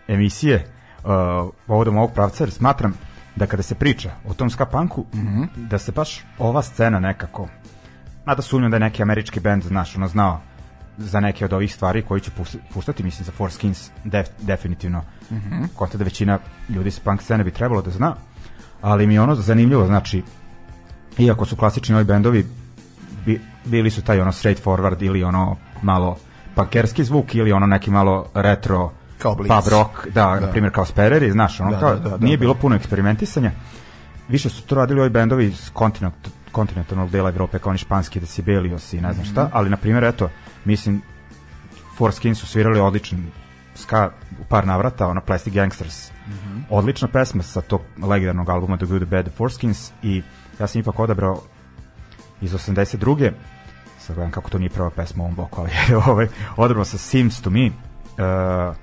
emisije 0.09 0.67
uh, 0.99 1.11
povodom 1.67 1.97
ovog 1.97 2.13
pravca, 2.13 2.45
jer 2.45 2.51
smatram 2.51 2.95
da 3.37 3.47
kada 3.47 3.63
se 3.63 3.75
priča 3.75 4.11
o 4.29 4.35
tom 4.35 4.51
ska 4.51 4.67
punku, 4.67 5.05
Mhm. 5.15 5.43
da 5.57 5.79
se 5.79 5.93
baš 5.93 6.25
ova 6.39 6.63
scena 6.63 7.01
nekako, 7.01 7.49
mada 8.27 8.43
sumnjam 8.43 8.71
da 8.71 8.77
je 8.77 8.81
neki 8.81 9.03
američki 9.03 9.41
band, 9.41 9.63
znaš, 9.63 9.97
ono 9.97 10.09
znao 10.09 10.41
za 10.99 11.21
neke 11.21 11.45
od 11.45 11.53
ovih 11.53 11.75
stvari 11.75 12.03
koji 12.03 12.21
će 12.21 12.31
pustati, 12.75 13.03
mislim 13.03 13.25
za 13.25 13.33
Four 13.33 13.53
Skins 13.53 13.91
def, 14.05 14.29
definitivno 14.41 15.03
mm. 15.31 15.35
-hmm. 15.35 15.97
da 15.99 16.05
većina 16.05 16.39
ljudi 16.69 16.91
sa 16.91 17.01
punk 17.05 17.23
scene 17.23 17.45
bi 17.45 17.51
trebalo 17.51 17.83
da 17.83 17.91
zna 17.91 18.15
ali 18.81 19.07
mi 19.07 19.15
je 19.15 19.21
ono 19.21 19.35
zanimljivo 19.35 19.87
znači 19.87 20.23
iako 21.19 21.45
su 21.45 21.57
klasični 21.57 21.95
ovi 21.95 22.05
bendovi 22.05 22.47
bi, 23.27 23.41
bili 23.65 23.91
su 23.91 24.03
taj 24.03 24.21
ono 24.21 24.33
straight 24.33 24.65
forward 24.65 25.03
ili 25.03 25.25
ono 25.25 25.57
malo 25.83 26.17
punkerski 26.55 27.05
zvuk 27.05 27.35
ili 27.35 27.53
ono 27.53 27.67
neki 27.67 27.91
malo 27.91 28.27
retro 28.35 28.93
Kao 29.19 29.35
Blitz. 29.35 29.49
pub 29.49 29.73
rock, 29.73 30.07
da, 30.15 30.27
Da. 30.27 30.41
na 30.41 30.47
primjer 30.47 30.73
kao 30.73 30.85
Spereri, 30.85 31.31
znaš, 31.31 31.61
ono 31.61 31.71
Da, 31.71 31.81
kao, 31.81 31.95
da, 31.95 31.99
da, 31.99 32.09
da, 32.09 32.25
nije 32.25 32.37
da. 32.37 32.41
bilo 32.41 32.55
puno 32.55 32.77
eksperimentisanja. 32.77 33.51
Više 34.29 34.49
su 34.49 34.63
to 34.63 34.75
radili 34.75 35.01
ovi 35.01 35.11
bendovi 35.11 35.47
iz 35.47 35.71
kontinent, 35.73 36.15
kontinentalnog 36.53 37.11
dela 37.11 37.29
Evrope, 37.29 37.59
kao 37.59 37.71
oni 37.71 37.79
španski 37.79 38.21
Decibelios 38.21 38.93
i 38.93 39.01
ne 39.01 39.13
znam 39.13 39.27
šta, 39.27 39.51
ali 39.53 39.71
na 39.71 39.77
primjer, 39.77 40.05
eto, 40.05 40.31
mislim, 40.65 41.03
Four 41.99 42.13
Skins 42.13 42.39
su 42.39 42.47
svirali 42.47 42.81
odličan 42.81 43.27
ska 43.75 44.11
u 44.41 44.45
par 44.45 44.67
navrata, 44.67 45.07
ona 45.07 45.21
Plastic 45.21 45.55
Gangsters. 45.55 46.11
Mhm. 46.29 46.61
Odlična 46.71 47.09
pesma 47.09 47.43
sa 47.43 47.61
tog 47.61 47.81
legendarnog 48.03 48.51
albuma 48.51 48.77
The 48.77 48.87
Good, 48.87 49.03
The 49.03 49.11
Bad, 49.11 49.25
The 49.25 49.37
Four 49.37 49.53
Skins 49.53 49.93
i 50.03 50.23
ja 50.61 50.67
sam 50.67 50.81
ipak 50.81 50.99
odabrao 50.99 51.43
iz 52.41 52.55
82. 52.55 53.33
Sad 53.99 54.17
gledam 54.17 54.33
kako 54.33 54.51
to 54.51 54.59
nije 54.59 54.71
prva 54.71 54.91
pesma 54.91 55.23
u 55.23 55.27
ovom 55.27 55.35
bloku, 55.35 55.61
ali 55.61 56.03
ovaj, 56.07 56.29
odabrao 56.57 56.85
sa 56.85 56.99
Seems 56.99 57.41
to 57.41 57.51
Me. 57.51 57.67
Uh, 57.67 58.77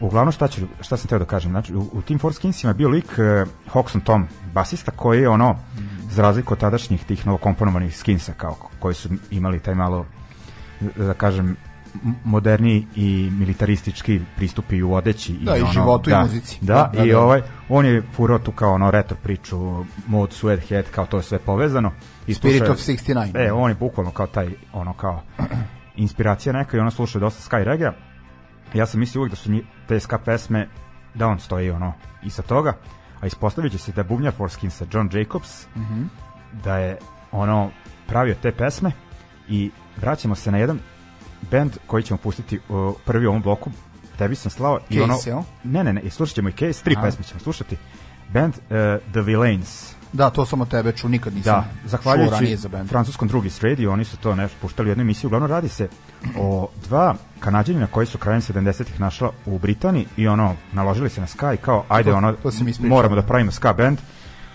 uglavnom 0.00 0.32
šta, 0.32 0.48
ću, 0.48 0.60
šta 0.80 0.96
sam 0.96 1.08
teo 1.08 1.18
da 1.18 1.24
kažem, 1.24 1.50
znači 1.50 1.74
u, 1.74 1.86
u 1.92 2.02
tim 2.02 2.18
Four 2.18 2.34
Skinsima 2.34 2.70
je 2.70 2.74
bio 2.74 2.88
lik 2.88 3.04
uh, 3.12 3.48
Hoxton 3.72 4.00
Tom, 4.00 4.24
basista 4.52 4.90
koji 4.90 5.20
je 5.20 5.28
ono, 5.28 5.56
za 6.02 6.22
razliku 6.22 6.54
od 6.54 6.60
tadašnjih 6.60 7.04
tih 7.04 7.26
novokomponovanih 7.26 7.96
skinsa 7.96 8.32
kao, 8.32 8.56
koji 8.78 8.94
su 8.94 9.08
imali 9.30 9.60
taj 9.60 9.74
malo 9.74 10.06
da 10.96 11.14
kažem 11.14 11.56
m- 11.96 12.14
moderniji 12.24 12.86
i 12.96 13.30
militaristički 13.32 14.20
pristupi 14.36 14.76
i 14.76 14.82
u 14.82 14.94
odeći 14.94 15.32
Da, 15.34 15.56
i 15.56 15.60
ono, 15.60 15.72
životu 15.72 16.10
i 16.10 16.12
da, 16.12 16.20
muzici. 16.20 16.58
Da, 16.60 16.74
Da, 16.74 16.90
da, 16.94 17.04
i 17.04 17.10
da. 17.10 17.20
ovaj 17.20 17.40
on 17.68 17.86
je 17.86 18.02
furao 18.12 18.38
tu 18.38 18.52
kao 18.52 18.72
ono 18.72 18.90
retro 18.90 19.16
priču 19.22 19.58
Mode 20.06 20.32
Sweathead 20.32 20.82
kao 20.90 21.06
to 21.06 21.16
je 21.16 21.22
sve 21.22 21.38
povezano 21.38 21.92
i 22.26 22.34
Spirit 22.34 22.58
slušao- 22.58 22.72
of 22.72 22.78
69. 22.78 23.46
E, 23.46 23.52
on 23.52 23.70
je 23.70 23.74
bukvalno 23.74 24.10
kao 24.12 24.26
taj, 24.26 24.48
ono 24.72 24.92
kao, 24.92 25.22
inspiracija 25.96 26.52
neka 26.52 26.76
i 26.76 26.80
ona 26.80 26.90
sluša 26.90 27.18
dosta 27.18 27.50
Sky 27.50 27.64
Reggae. 27.64 27.92
Ja 28.74 28.86
sam 28.86 29.00
mislio 29.00 29.20
uvijek 29.20 29.30
da 29.30 29.36
su 29.36 29.50
ska 30.00 30.18
pesme, 30.18 30.68
da 31.14 31.26
on 31.26 31.38
stoji 31.40 31.70
ono 31.70 31.92
iza 32.22 32.42
toga, 32.42 32.76
a 33.20 33.26
ispostavit 33.26 33.72
će 33.72 33.78
se 33.78 33.92
da 33.92 34.00
je 34.00 34.04
bubnjar 34.04 34.32
Forskinsa 34.32 34.86
John 34.92 35.10
Jacobs, 35.12 35.66
Mhm. 35.76 36.02
da 36.64 36.78
je 36.78 36.98
ono 37.32 37.70
pravio 38.06 38.34
te 38.42 38.52
pesme 38.52 38.92
i 39.48 39.70
vraćamo 39.96 40.34
se 40.34 40.50
na 40.50 40.58
jedan 40.58 40.78
band 41.50 41.72
koji 41.86 42.02
ćemo 42.02 42.18
pustiti 42.18 42.60
uh, 42.68 42.94
prvi 43.04 43.26
u 43.26 43.30
ovom 43.30 43.42
bloku, 43.42 43.70
tebi 44.18 44.34
sam 44.34 44.50
slao 44.50 44.78
i 44.88 44.94
Case, 44.94 45.02
ono, 45.02 45.18
jel? 45.26 45.42
ne, 45.64 45.84
ne, 45.84 45.92
ne, 45.92 46.00
i 46.00 46.10
slušat 46.10 46.34
ćemo 46.34 46.48
i 46.48 46.52
Case, 46.52 46.84
tri 46.84 46.94
A. 46.98 47.02
pesme 47.02 47.24
ćemo 47.24 47.40
slušati, 47.40 47.76
band 48.28 48.54
uh, 48.54 48.60
The 49.12 49.20
Villains, 49.20 49.89
Da, 50.12 50.30
to 50.30 50.46
sam 50.46 50.60
od 50.60 50.68
tebe 50.68 50.92
čuo, 50.92 51.10
nikad 51.10 51.34
nisam 51.34 51.52
da, 51.54 51.88
zahvaljujući 51.88 52.56
za 52.56 52.68
band. 52.68 52.88
francuskom 52.88 53.28
Drugis 53.28 53.60
Radio, 53.60 53.92
oni 53.92 54.04
su 54.04 54.16
to 54.16 54.34
nešto 54.34 54.56
puštali 54.60 54.88
u 54.88 54.90
jednoj 54.90 55.02
emisiji, 55.02 55.26
uglavnom 55.26 55.50
radi 55.50 55.68
se 55.68 55.88
o 56.38 56.68
dva 56.88 57.14
kanadjanina 57.40 57.86
koji 57.86 58.06
su 58.06 58.18
krajem 58.18 58.40
70-ih 58.40 59.00
našla 59.00 59.30
u 59.46 59.58
Britaniji 59.58 60.06
i 60.16 60.28
ono, 60.28 60.56
naložili 60.72 61.10
se 61.10 61.20
na 61.20 61.26
ska 61.26 61.54
i 61.54 61.56
kao, 61.56 61.84
ajde, 61.88 62.10
To- 62.10 62.16
ono, 62.16 62.32
to 62.32 62.50
mi 62.60 62.88
moramo 62.88 63.16
da 63.16 63.22
pravimo 63.22 63.50
ska 63.52 63.72
band, 63.72 63.98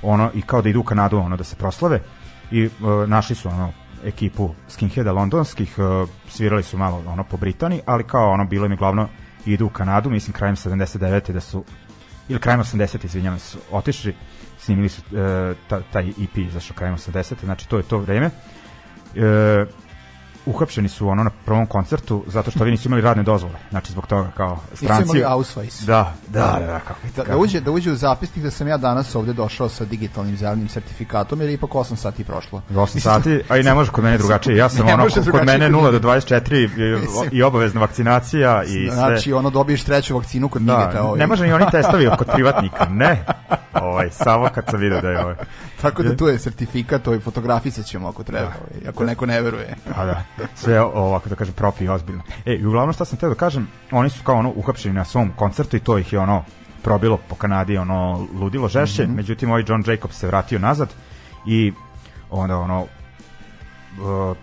ono, 0.01 0.31
i 0.33 0.41
kao 0.41 0.61
da 0.61 0.69
idu 0.69 0.79
u 0.79 0.83
Kanadu, 0.83 1.17
ono, 1.17 1.37
da 1.37 1.43
se 1.43 1.55
proslave 1.55 2.01
i 2.51 2.65
uh, 2.65 3.09
našli 3.09 3.35
su, 3.35 3.49
ono, 3.49 3.73
ekipu 4.03 4.49
skinheada 4.69 5.11
londonskih, 5.11 5.75
uh, 5.77 6.09
svirali 6.29 6.63
su 6.63 6.77
malo, 6.77 7.03
ono, 7.07 7.23
po 7.23 7.37
Britaniji, 7.37 7.81
ali 7.85 8.03
kao, 8.03 8.31
ono, 8.31 8.45
bilo 8.45 8.65
im 8.65 8.71
je 8.71 8.77
glavno 8.77 9.07
idu 9.45 9.65
u 9.65 9.69
Kanadu, 9.69 10.09
mislim, 10.09 10.33
krajem 10.33 10.55
79. 10.55 11.31
da 11.31 11.39
su 11.39 11.63
ili 12.29 12.39
krajem 12.39 12.59
80. 12.59 13.05
izvinjavam 13.05 13.39
se, 13.39 13.57
otišli, 13.71 14.15
snimili 14.65 14.89
su 14.89 15.01
ta, 15.67 15.81
taj 15.93 16.09
EP 16.09 16.37
izašao 16.37 16.75
krajem 16.75 16.95
80. 16.97 17.33
Znači, 17.43 17.69
to 17.69 17.77
je 17.77 17.83
to 17.83 17.97
vreme. 17.97 18.29
E, 19.15 19.65
uhapšeni 20.45 20.89
su 20.89 21.07
ono 21.07 21.23
na 21.23 21.29
prvom 21.45 21.65
koncertu 21.65 22.23
zato 22.27 22.51
što 22.51 22.63
ovi 22.63 22.71
nisu 22.71 22.87
imali 22.87 23.01
radne 23.01 23.23
dozvole. 23.23 23.55
Znači, 23.69 23.91
zbog 23.91 24.07
toga 24.07 24.31
kao 24.37 24.59
Nisu 24.71 24.85
stranci... 24.85 25.03
imali 25.03 25.23
Ausweis. 25.23 25.85
Da, 25.85 26.13
da, 26.27 26.57
da, 26.59 26.65
da, 26.65 26.79
kako, 26.79 26.99
Da, 27.15 27.23
da, 27.23 27.37
uđe, 27.37 27.59
da 27.61 27.71
uđe 27.71 27.91
u 27.91 27.95
zapisnik 27.95 28.43
da 28.43 28.51
sam 28.51 28.67
ja 28.67 28.77
danas 28.77 29.15
ovde 29.15 29.33
došao 29.33 29.69
sa 29.69 29.85
digitalnim 29.85 30.37
zelenim 30.37 30.69
sertifikatom 30.69 31.41
jer 31.41 31.49
je 31.49 31.53
ipak 31.53 31.69
8 31.69 31.95
sati 31.95 32.23
prošlo. 32.23 32.61
8 32.71 32.99
sati, 32.99 33.41
a 33.49 33.57
i 33.57 33.63
ne 33.63 33.73
može 33.73 33.91
kod 33.91 34.03
mene 34.03 34.17
drugačije. 34.23 34.57
Ja 34.57 34.69
sam 34.69 34.87
ono, 34.87 35.07
kod 35.31 35.45
mene 35.45 35.71
kod 35.71 35.81
0 35.81 35.99
do 35.99 36.09
24 36.09 37.31
i, 37.31 37.43
obavezna 37.43 37.81
vakcinacija 37.81 38.63
i 38.63 38.67
sve. 38.67 38.95
Znači, 38.95 39.33
ono, 39.33 39.49
dobiješ 39.49 39.83
treću 39.83 40.15
vakcinu 40.15 40.49
kod 40.49 40.61
Migeta. 40.61 40.91
Da, 40.93 41.03
ovaj. 41.03 41.19
ne 41.19 41.27
može 41.27 41.45
ni 41.45 41.53
oni 41.53 41.65
testovi 41.71 42.09
kod 42.17 42.27
privatnika, 42.33 42.85
ne. 42.89 43.25
Ovaj, 43.73 44.09
samo 44.11 44.49
kad 44.55 44.65
sam 44.69 44.79
vidio 44.79 45.01
da 45.01 45.09
je 45.09 45.19
ovaj. 45.23 45.35
Tako 45.81 46.03
da 46.03 46.17
tu 46.17 46.27
je 46.27 46.39
sertifikat, 46.39 47.07
ovaj, 47.07 47.19
fotografisat 47.19 47.85
ćemo 47.85 48.07
ako 48.07 48.23
treba, 48.23 48.47
ovaj, 48.47 48.89
ako 48.89 49.03
neko 49.03 49.25
ne 49.25 49.41
veruje. 49.41 49.75
A 49.97 50.05
da, 50.05 50.23
sve 50.55 50.81
ovako 50.81 51.29
da 51.29 51.35
kažem 51.35 51.53
profi 51.53 51.83
i 51.83 51.89
ozbiljno. 51.89 52.23
E, 52.45 52.53
i 52.53 52.65
uglavnom 52.65 52.93
šta 52.93 53.05
sam 53.05 53.17
teo 53.17 53.29
da 53.29 53.35
kažem, 53.35 53.67
oni 53.91 54.09
su 54.09 54.23
kao 54.23 54.35
ono 54.35 54.51
uhapšeni 54.51 54.95
na 54.95 55.05
svom 55.05 55.31
koncertu 55.35 55.77
i 55.77 55.79
to 55.79 55.97
ih 55.97 56.13
je 56.13 56.19
ono 56.19 56.43
probilo 56.81 57.17
po 57.29 57.35
Kanadi, 57.35 57.77
ono 57.77 58.27
ludilo 58.33 58.67
žešće, 58.67 59.03
Mhm. 59.03 59.15
međutim 59.15 59.49
ovaj 59.49 59.63
John 59.67 59.83
Jacobs 59.87 60.15
se 60.15 60.27
vratio 60.27 60.59
nazad 60.59 60.89
i 61.47 61.73
onda 62.29 62.57
ono 62.57 62.81
uh, 62.81 62.87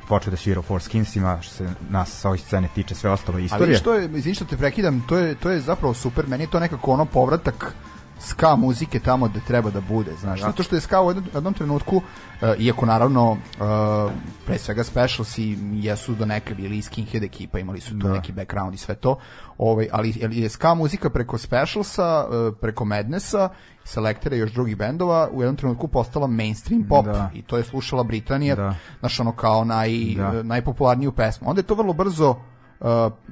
počeo 0.09 0.31
da 0.31 0.37
svira 0.37 0.61
u 0.61 0.63
Four 0.63 0.83
Skinsima, 0.83 1.39
što 1.43 1.55
se 1.55 1.69
nas 1.91 2.11
sa 2.11 2.29
ovih 2.29 2.41
scene 2.43 2.69
tiče, 2.75 2.95
sve 2.95 3.11
ostalo 3.11 3.39
je 3.39 3.41
Ali 3.41 3.45
istorija. 3.45 3.67
vidiš, 3.67 3.83
to 3.83 3.95
je, 3.95 4.09
izvini 4.19 4.35
što 4.35 4.45
te 4.45 4.57
prekidam, 4.57 5.05
to 5.09 5.17
je, 5.19 5.35
to 5.35 5.51
je 5.51 5.61
zapravo 5.61 5.95
super, 5.95 6.27
meni 6.27 6.45
je 6.45 6.51
to 6.51 6.61
nekako 6.61 6.91
ono 6.93 7.05
povratak 7.05 7.75
ska 8.23 8.57
muzike 8.57 9.01
tamo 9.01 9.29
gde 9.29 9.41
treba 9.41 9.71
da 9.71 9.81
bude, 9.81 10.11
znaš, 10.21 10.41
Da. 10.41 10.47
zato 10.47 10.63
što 10.63 10.75
je 10.77 10.81
ska 10.81 11.01
u 11.03 11.11
jednom, 11.11 11.27
jednom 11.35 11.55
trenutku, 11.55 11.97
uh, 11.97 12.03
iako 12.59 12.87
naravno 12.87 13.31
uh, 13.31 13.39
pre 14.47 14.59
svega 14.59 14.85
specialsi 14.85 15.43
jesu 15.73 16.15
do 16.15 16.27
neke 16.27 16.55
bili 16.55 16.79
i 16.79 16.83
skinhead 16.83 17.25
ekipa, 17.25 17.59
imali 17.59 17.81
su 17.81 17.91
tu 17.91 18.07
Da. 18.09 18.13
neki 18.13 18.33
background 18.33 18.75
i 18.75 18.79
sve 18.79 18.95
to, 18.95 19.19
ovaj, 19.59 19.89
ali 19.93 20.15
je 20.31 20.49
ska 20.49 20.75
muzika 20.75 21.11
preko 21.11 21.39
specialsa, 21.39 22.27
uh, 22.27 22.55
preko 22.61 22.85
Madnessa, 22.85 23.49
selektera 23.85 24.37
i 24.37 24.39
još 24.39 24.53
drugih 24.53 24.77
bendova 24.77 25.29
u 25.33 25.43
jednom 25.43 25.57
trenutku 25.57 25.89
postala 25.89 26.27
mainstream 26.27 26.85
pop 26.89 27.05
Da. 27.07 27.31
i 27.35 27.43
to 27.43 27.57
je 27.57 27.65
slušala 27.65 28.03
Britanija, 28.03 28.55
Da. 28.55 28.75
znaš 29.01 29.21
ono 29.21 29.33
kao 29.33 29.65
naj, 29.65 29.91
Da. 30.17 30.43
najpopularniju 30.43 31.13
pesmu. 31.13 31.51
Onda 31.51 31.59
je 31.61 31.67
to 31.67 31.75
vrlo 31.75 31.93
brzo 31.93 32.37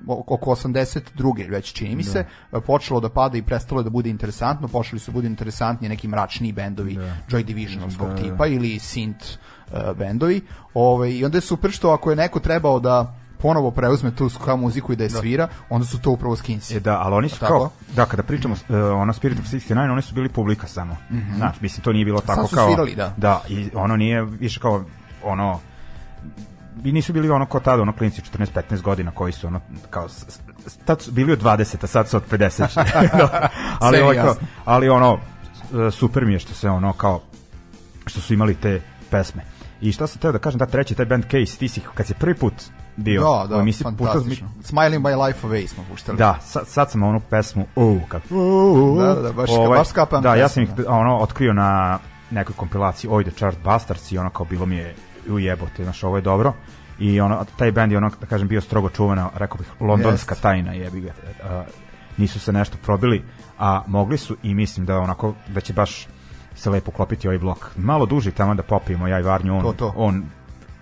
oko 0.07 0.51
82. 0.51 1.51
već 1.51 1.73
čini 1.73 1.97
mi 1.97 2.03
se, 2.05 2.25
uh, 2.53 2.63
počelo 2.65 3.01
da 3.01 3.09
pada 3.09 3.39
i 3.39 3.43
prestalo 3.43 3.83
da 3.83 3.91
bude 3.91 4.11
interesantno, 4.11 4.69
počeli 4.69 5.01
su 5.01 5.11
da 5.11 5.15
budu 5.15 5.27
interesantni 5.27 5.89
neki 5.89 6.09
mračniji 6.09 6.53
bendovi 6.53 6.99
Joy 7.29 7.43
Divisionovskog 7.43 8.09
Da, 8.09 8.15
da. 8.15 8.23
tipa 8.23 8.47
ili 8.47 8.69
synth 8.71 9.37
uh, 9.67 9.97
bendovi. 9.97 10.41
Ove, 10.75 11.15
I 11.15 11.25
onda 11.25 11.37
je 11.37 11.43
super 11.43 11.71
što 11.71 11.91
ako 11.91 12.11
je 12.11 12.17
neko 12.17 12.41
trebao 12.41 12.81
da 12.81 13.15
ponovo 13.39 13.71
preuzme 13.71 14.17
tu 14.17 14.29
ska 14.29 14.57
muziku 14.57 14.93
i 14.93 14.97
da 14.97 15.05
je 15.05 15.11
svira, 15.11 15.49
onda 15.71 15.87
su 15.87 16.01
to 16.01 16.11
upravo 16.11 16.37
skinsi. 16.37 16.77
E 16.77 16.81
da, 16.81 16.99
ali 17.01 17.15
oni 17.15 17.29
su 17.29 17.41
Tako? 17.41 17.53
kao, 17.53 17.71
da, 17.95 18.05
kada 18.07 18.23
pričamo 18.23 18.55
uh, 18.55 18.77
ono 18.77 19.13
Spirit 19.13 19.39
of 19.39 19.45
69, 19.45 19.93
oni 19.93 20.03
su 20.03 20.15
bili 20.15 20.29
publika 20.29 20.67
samo. 20.67 20.97
Znaš, 21.37 21.61
mislim, 21.61 21.85
to 21.85 21.93
nije 21.93 22.05
bilo 22.05 22.21
tako 22.21 22.41
Mhm. 22.41 22.49
su 22.49 22.57
kao... 22.57 22.69
svirali, 22.69 22.95
da. 22.95 23.15
Da, 23.17 23.43
i 23.49 23.71
ono 23.75 23.97
nije 23.97 24.23
više 24.25 24.61
kao, 24.61 24.85
ono, 25.25 25.61
i 26.85 26.93
nisu 26.93 27.13
bili 27.13 27.31
ono 27.31 27.47
kao 27.47 27.61
tada, 27.61 27.83
ono 27.83 27.93
klinci 27.93 28.23
14-15 28.35 28.83
godina 28.83 29.11
koji 29.11 29.33
su 29.33 29.47
ono 29.47 29.61
kao 29.91 30.09
tad 30.85 31.03
su 31.03 31.13
bili 31.13 31.33
od 31.33 31.43
20, 31.43 31.85
a 31.85 31.87
sad 31.87 32.09
su 32.09 32.17
od 32.17 32.23
50. 32.31 32.85
Da, 33.19 33.49
ali, 33.81 33.97
mi 33.99 34.03
ovaj, 34.03 34.17
kao, 34.17 34.35
ali 34.65 34.89
ono 34.89 35.19
super 35.93 36.25
mi 36.25 36.33
je 36.33 36.39
što 36.39 36.55
se 36.55 36.71
ono 36.71 36.93
kao 36.93 37.21
što 38.07 38.21
su 38.21 38.35
imali 38.35 38.55
te 38.55 38.81
pesme. 39.11 39.43
I 39.81 39.93
šta 39.93 40.07
sam 40.07 40.21
teo 40.21 40.33
da 40.33 40.39
kažem, 40.39 40.59
da 40.59 40.67
treći 40.67 40.95
taj 40.95 41.07
band 41.07 41.25
Case, 41.25 41.59
ti 41.59 41.69
si 41.69 41.81
kad 41.95 42.07
si 42.07 42.15
prvi 42.15 42.35
put 42.35 42.55
bio 42.97 43.21
Da, 43.23 43.47
da, 43.47 43.57
u 43.57 43.61
emisiji 43.61 43.85
puštao- 43.87 44.13
fantastično. 44.13 44.49
Smiling 44.63 45.05
by 45.05 45.27
Life 45.27 45.47
Away 45.47 45.67
smo 45.67 45.85
puštali. 45.91 46.19
da, 46.19 46.39
sad, 46.43 46.67
sad 46.67 46.91
sam 46.91 47.03
onu 47.03 47.21
pesmu 47.21 47.67
oh, 47.77 47.99
kad, 48.09 48.23
oh, 48.31 48.99
Da, 48.99 49.15
da, 49.15 49.23
da, 49.23 49.33
baš 49.33 49.51
ska- 49.51 49.69
baš 49.69 49.89
ska 49.89 50.07
punk 50.07 50.23
Da, 50.23 50.35
ja 50.35 50.45
pesma, 50.45 50.49
sam 50.49 50.63
ih 50.63 50.71
da. 50.71 50.91
ono 50.91 51.17
otkrio 51.19 51.53
na 51.53 51.99
nekoj 52.31 52.55
kompilaciji 52.57 53.11
Oj 53.13 53.25
the 53.25 53.33
Chart 53.33 53.59
Bastards 53.65 54.13
i 54.13 54.19
ono 54.19 54.31
kao 54.31 54.47
bilo 54.47 54.67
mi 54.67 54.77
je 54.77 54.95
u 55.35 55.39
jebote, 55.39 55.85
znaš, 55.85 56.05
ovo 56.05 56.17
je 56.17 56.23
dobro 56.23 56.53
i 57.01 57.21
ono, 57.21 57.45
taj 57.57 57.73
band 57.73 57.93
je 57.93 57.99
ono, 57.99 58.11
da 58.21 58.27
kažem, 58.27 58.49
bio 58.49 58.61
strogo 58.61 58.89
čuvena, 58.89 59.31
rekao 59.35 59.59
bih, 59.59 59.67
londonska 59.81 60.35
yes. 60.35 60.41
tajna 60.41 60.73
jebi 60.73 61.01
ga, 61.01 61.13
Uh, 61.41 61.67
nisu 62.17 62.41
se 62.41 62.53
nešto 62.53 62.77
probili, 62.83 63.23
a 63.59 63.83
mogli 63.87 64.19
su 64.19 64.37
i 64.43 64.55
mislim 64.55 64.87
da 64.87 64.99
onako, 64.99 65.35
da 65.49 65.61
će 65.61 65.73
baš 65.73 66.07
se 66.55 66.71
lepo 66.71 66.91
klopiti 66.91 67.29
ovaj 67.29 67.39
blok. 67.39 67.71
Malo 67.77 68.07
duži 68.07 68.31
tamo 68.31 68.55
da 68.55 68.63
popijemo 68.63 69.09
ja 69.09 69.19
i 69.19 69.23
Varnju, 69.23 69.57
on, 69.57 69.63
to, 69.63 69.73
to. 69.73 69.93
on 69.97 70.25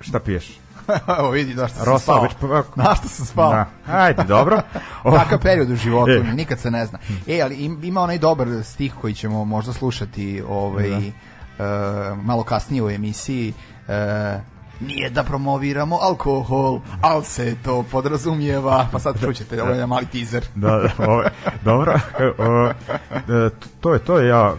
šta 0.01 0.21
piješ? 0.21 0.59
Evo 1.19 1.31
vidi 1.31 1.55
na 1.55 1.69
što 1.69 1.85
Rosa, 1.85 2.05
sam 2.05 2.29
spao. 2.31 2.53
Već, 2.57 2.67
na 2.87 2.95
što 2.95 3.09
sam 3.09 3.27
spao. 3.27 3.53
Da. 3.53 3.67
Ajde, 3.87 4.25
dobro. 4.25 4.61
Takav 5.19 5.41
period 5.41 5.71
u 5.71 5.77
životu, 5.77 6.11
e. 6.13 6.35
nikad 6.35 6.59
se 6.59 6.71
ne 6.71 6.87
zna. 6.87 6.99
E, 7.27 7.41
ali 7.43 7.79
ima 7.83 8.01
onaj 8.01 8.19
dobar 8.19 8.49
stih 8.65 8.95
koji 9.01 9.15
ćemo 9.15 9.45
možda 9.45 9.73
slušati 9.73 10.43
ovaj, 10.49 10.89
da. 10.89 10.97
uh, 10.97 12.25
malo 12.25 12.43
kasnije 12.43 12.83
u 12.83 12.91
emisiji, 12.91 13.55
e, 13.89 14.41
nije 14.81 15.11
da 15.11 15.25
promoviramo 15.25 15.97
alkohol, 15.97 16.81
ali 17.01 17.25
se 17.25 17.57
to 17.65 17.85
podrazumijeva, 17.91 18.89
pa 18.93 18.99
sad 18.99 19.21
čućete, 19.21 19.63
ovo 19.63 19.73
je 19.73 19.87
mali 19.87 20.07
teaser. 20.07 20.45
da, 20.55 20.69
da 20.69 20.91
ovo, 20.99 21.25
dobro, 21.65 21.95
o, 22.39 22.67
e, 22.67 23.51
to 23.81 23.95
je 23.95 23.99
to, 23.99 24.21
ja 24.21 24.55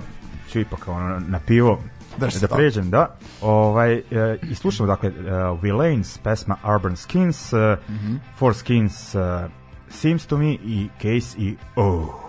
ću 0.52 0.60
ipak 0.60 0.88
ono, 0.88 1.20
na 1.20 1.40
pivo 1.40 1.80
Drži 2.18 2.40
da 2.40 2.48
pređem, 2.48 2.90
da. 2.90 3.16
Ovaj, 3.42 3.94
e, 3.94 4.04
I 4.44 4.56
slušamo, 4.56 4.88
dakle, 4.88 5.10
uh, 5.10 5.64
Villains, 5.64 6.18
pesma 6.18 6.58
Urban 6.76 6.96
Skins, 6.96 7.54
e, 7.54 7.58
uh, 7.58 7.90
mm 7.90 7.94
-hmm. 7.94 8.18
Four 8.38 8.56
Skins, 8.56 9.16
uh, 9.16 9.22
Seems 9.90 10.26
to 10.26 10.38
Me 10.38 10.54
i 10.54 10.90
Case 11.02 11.38
i 11.38 11.56
Oh. 11.76 12.29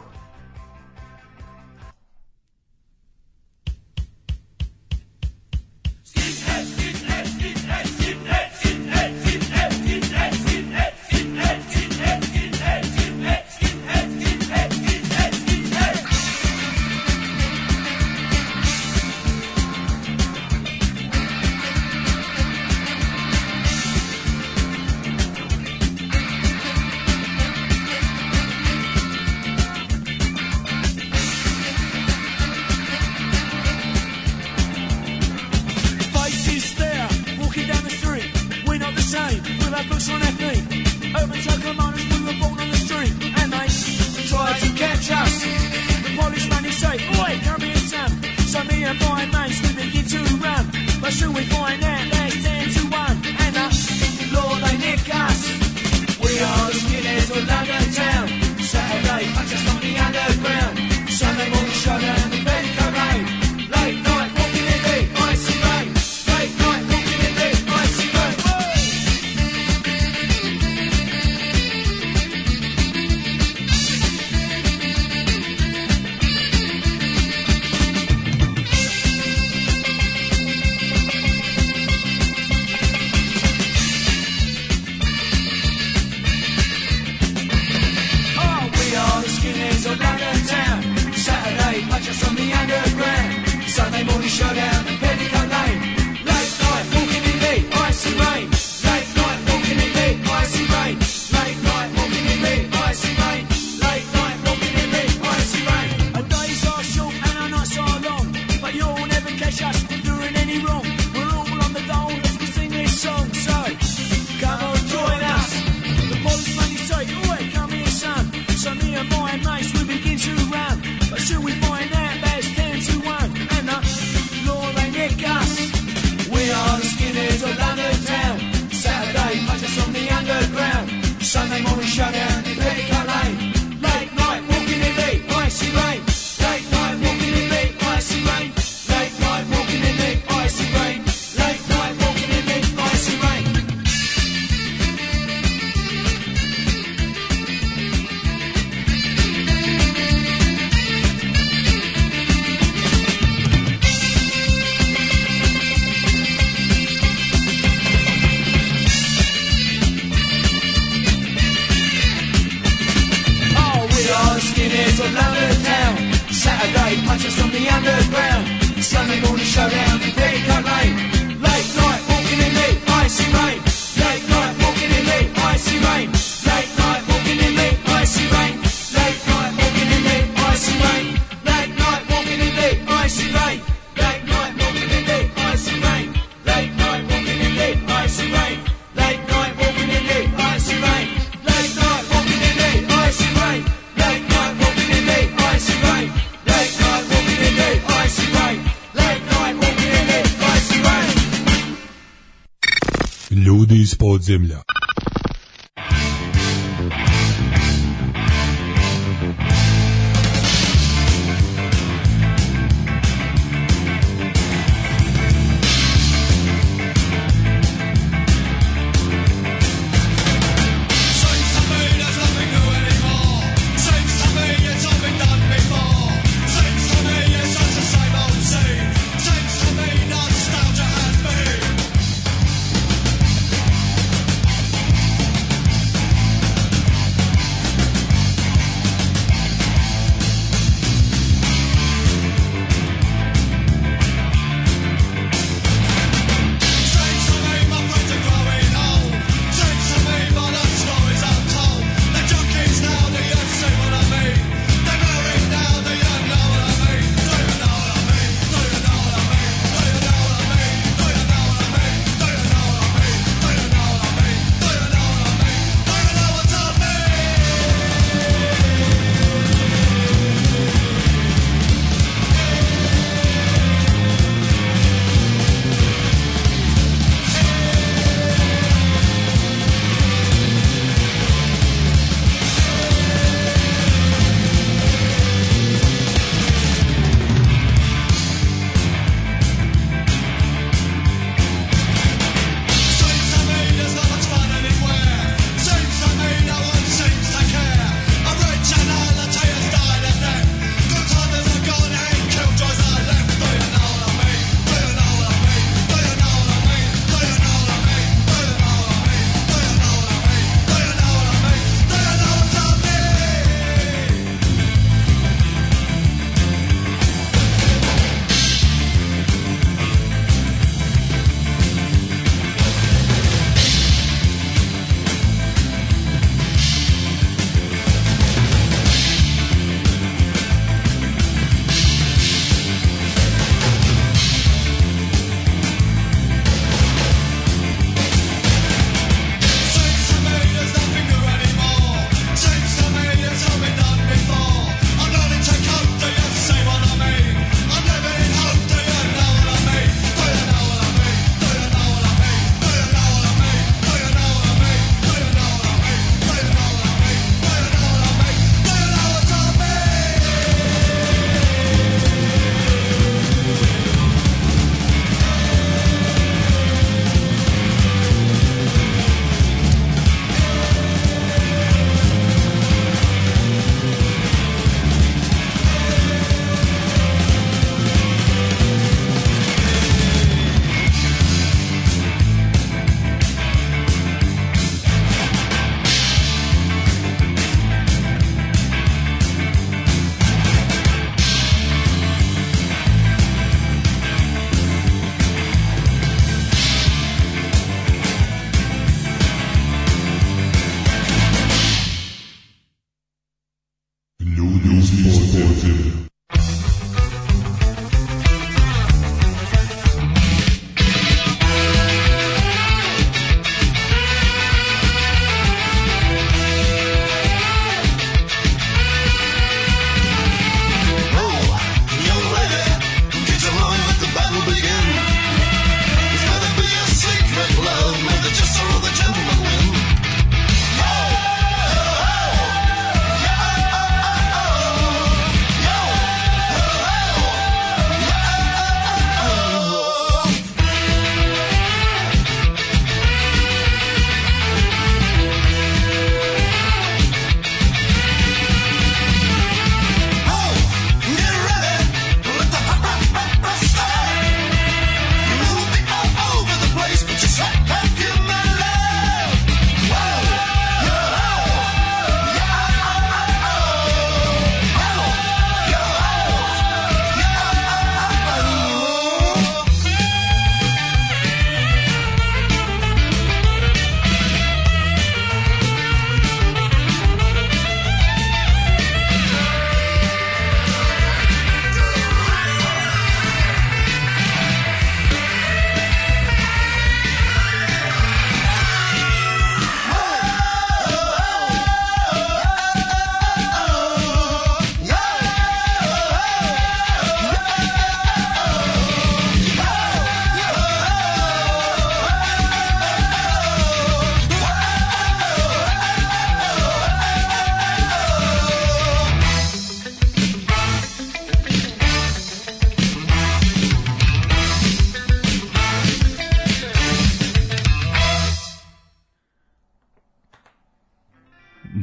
земля. 204.30 204.69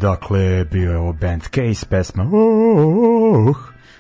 Dakle, 0.08 0.66
bio 0.66 0.92
je 0.92 0.98
ovo 0.98 1.14
band 1.14 1.44
Case, 1.44 1.86
pesma 1.90 2.24
uh, 2.24 3.58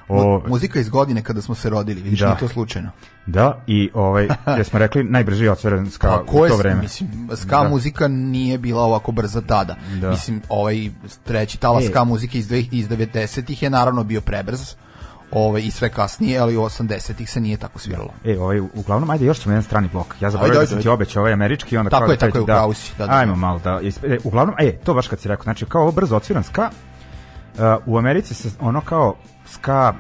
o, 0.10 0.42
Muzika 0.48 0.80
iz 0.80 0.90
godine 0.90 1.24
kada 1.24 1.42
smo 1.42 1.56
se 1.56 1.70
rodili, 1.70 2.02
vidiš, 2.02 2.20
Da. 2.20 2.26
nije 2.26 2.40
to 2.40 2.48
slučajno. 2.48 2.90
da, 3.26 3.64
i 3.68 3.90
ovaj, 3.94 4.28
jer 4.48 4.66
smo 4.66 4.80
rekli 4.80 5.04
najbrži 5.16 5.48
otveren 5.48 5.92
ska 5.92 6.08
Pa 6.08 6.24
u 6.32 6.48
to 6.48 6.58
vreme. 6.58 6.82
mislim, 6.82 7.30
ska 7.36 7.64
Da. 7.64 7.70
muzika 7.70 8.08
nije 8.08 8.58
bila 8.58 8.82
ovako 8.84 9.12
brza 9.12 9.42
tada. 9.42 9.76
Da. 10.02 10.10
Mislim, 10.10 10.42
ovaj 10.50 10.90
treći 11.24 11.60
talas 11.60 11.84
E. 11.84 11.88
ska 11.88 12.04
muzike 12.04 12.38
iz, 12.40 12.52
iz 12.52 12.90
90-ih 12.90 13.64
je 13.64 13.70
naravno 13.70 14.04
bio 14.04 14.22
prebrz, 14.22 14.60
ovaj, 15.32 15.62
i 15.62 15.72
sve 15.72 15.90
kasnije, 15.90 16.40
ali 16.40 16.58
u 16.58 16.62
80-ih 16.62 17.30
se 17.30 17.40
nije 17.40 17.58
tako 17.58 17.80
sviralo. 17.80 18.10
E, 18.26 18.40
ovaj, 18.40 18.60
uglavnom, 18.60 19.10
ajde, 19.10 19.26
još 19.26 19.40
ćemo 19.40 19.54
jedan 19.54 19.64
strani 19.64 19.90
blok. 19.94 20.16
Ja 20.20 20.30
zaboravio 20.30 20.60
da 20.60 20.68
sam 20.68 20.82
ti 20.82 20.90
obećao 20.90 21.22
ovaj 21.22 21.34
američki, 21.34 21.78
onda 21.78 21.90
Tako 21.90 22.06
kao 22.06 22.12
je, 22.12 22.16
da 22.16 22.20
tako 22.20 22.28
je, 22.28 22.32
treći- 22.32 22.44
u 22.44 22.46
pravu 22.46 22.74
si, 22.74 22.94
da, 22.98 23.08
da, 23.08 23.14
Ajmo 23.14 23.34
da. 23.34 23.40
malo 23.40 23.60
da... 23.60 23.80
E, 24.04 24.18
uglavnom, 24.24 24.56
e, 24.60 24.78
to 24.78 24.94
baš 24.94 25.08
kad 25.08 25.20
si 25.20 25.28
rekao, 25.28 25.44
znači, 25.44 25.66
kao 25.66 25.82
ovo 25.82 25.92
brzo 25.92 26.16
odsviran 26.16 26.44
ska, 26.44 26.70
uh, 27.58 27.62
u 27.86 27.98
Americi 27.98 28.34
se 28.34 28.50
ono 28.60 28.82
kao 28.82 29.16
ska 29.46 29.94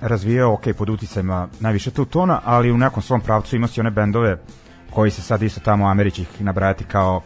razvijao, 0.00 0.52
ok, 0.52 0.62
pod 0.78 0.88
uticajima 0.88 1.48
najviše 1.60 1.90
tu 1.90 2.04
tona, 2.04 2.40
ali 2.44 2.72
u 2.72 2.78
nekom 2.78 3.02
svom 3.02 3.20
pravcu 3.20 3.56
ima 3.56 3.68
si 3.68 3.80
one 3.80 3.90
bendove 3.90 4.38
koji 4.90 5.10
se 5.10 5.22
sad 5.22 5.42
isto 5.42 5.60
tamo 5.60 5.86
Americi 5.86 6.22
ih 6.22 6.40
nabrajati 6.40 6.84
kao 6.84 7.16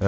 uh, 0.00 0.06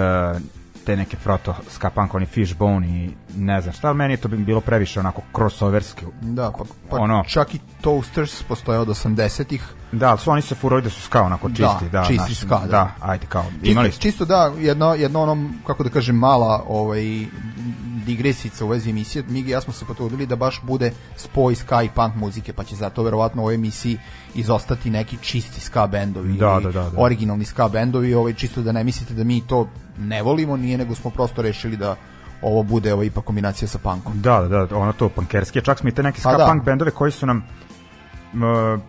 te 0.84 0.96
neke 0.96 1.16
proto 1.16 1.54
ska 1.70 1.90
punk, 1.90 2.14
oni 2.14 2.26
Fishbone 2.26 2.88
i 2.88 3.10
ne 3.36 3.60
znam 3.60 3.74
šta, 3.74 3.88
ali 3.88 3.96
meni 3.96 4.12
je 4.14 4.16
to 4.16 4.28
bi 4.28 4.36
bilo 4.36 4.60
previše 4.60 5.00
onako 5.00 5.22
crossoverski. 5.36 6.04
Da, 6.20 6.52
pa, 6.58 6.64
pa 6.90 6.96
Ono. 6.96 7.24
čak 7.28 7.54
i 7.54 7.58
Toasters 7.80 8.42
postoje 8.42 8.78
od 8.78 8.88
80-ih. 8.88 9.62
Da, 9.92 10.08
ali 10.08 10.18
su 10.18 10.30
oni 10.30 10.42
se 10.42 10.54
furali 10.54 10.82
da 10.82 10.90
su 10.90 11.02
ska 11.02 11.22
onako 11.22 11.48
Da, 11.48 11.54
čisti. 11.54 11.92
Da, 11.92 12.04
čisti 12.04 12.34
znaš, 12.34 12.38
ska, 12.38 12.58
da. 12.58 12.66
da. 12.66 12.90
ajde 13.00 13.26
kao, 13.26 13.44
Čisto, 13.50 13.70
imali 13.70 13.92
čisto 13.92 14.24
da, 14.24 14.52
jedno, 14.58 14.94
jedno 14.94 15.22
ono, 15.22 15.50
kako 15.66 15.82
da 15.84 15.90
kažem, 15.90 16.16
mala 16.16 16.64
ovaj, 16.68 17.26
digresica 18.11 18.64
u 18.64 18.68
vezi 18.68 18.90
emisije. 18.90 19.25
Migi 19.29 19.51
i 19.51 19.53
ja 19.53 19.61
smo 19.61 19.73
se 19.73 19.85
potrudili 19.85 20.27
da 20.27 20.37
baš 20.37 20.61
bude 20.62 20.92
spoj 21.16 21.55
ska 21.55 21.83
i 21.83 21.88
punk 21.94 22.14
muzike, 22.16 22.53
pa 22.53 22.64
će 22.64 22.77
zato 22.77 23.03
verovatno 23.03 23.42
u 23.42 23.44
ovoj 23.44 23.55
emisiji 23.55 23.99
izostati 24.35 24.90
neki 24.90 25.16
čisti 25.20 25.61
ska 25.61 25.87
bendovi 25.87 26.33
Da, 26.33 26.61
da, 26.62 26.70
da, 26.73 26.90
da. 26.90 27.03
originalni 27.03 27.44
ska 27.44 27.68
bendovi, 27.68 28.14
ovaj, 28.14 28.35
čisto 28.35 28.62
da 28.62 28.73
ne 28.73 28.85
mislite 28.85 29.14
da 29.14 29.25
mi 29.25 29.40
to 29.46 29.68
ne 29.99 30.23
volimo, 30.23 30.57
nije, 30.57 30.79
nego 30.79 30.94
smo 30.94 31.11
prosto 31.11 31.42
rešili 31.42 31.77
da 31.77 31.96
ovo 32.42 32.62
bude 32.62 32.92
ovaj, 32.94 33.07
ipak 33.07 33.25
kombinacija 33.25 33.68
sa 33.68 33.79
punkom. 33.79 34.20
Da, 34.20 34.40
da, 34.40 34.66
da, 34.66 34.77
ono 34.77 34.92
to 34.92 35.09
punkerski, 35.09 35.62
čak 35.62 35.79
smo 35.79 35.88
i 35.88 35.92
te 35.92 36.03
neke 36.03 36.20
Pa 36.23 36.31
ska 36.31 36.38
da. 36.38 36.46
punk 36.46 36.64
bendove 36.64 36.90
koji 36.90 37.12
su 37.12 37.27
nam 37.27 37.44
m, 38.35 38.42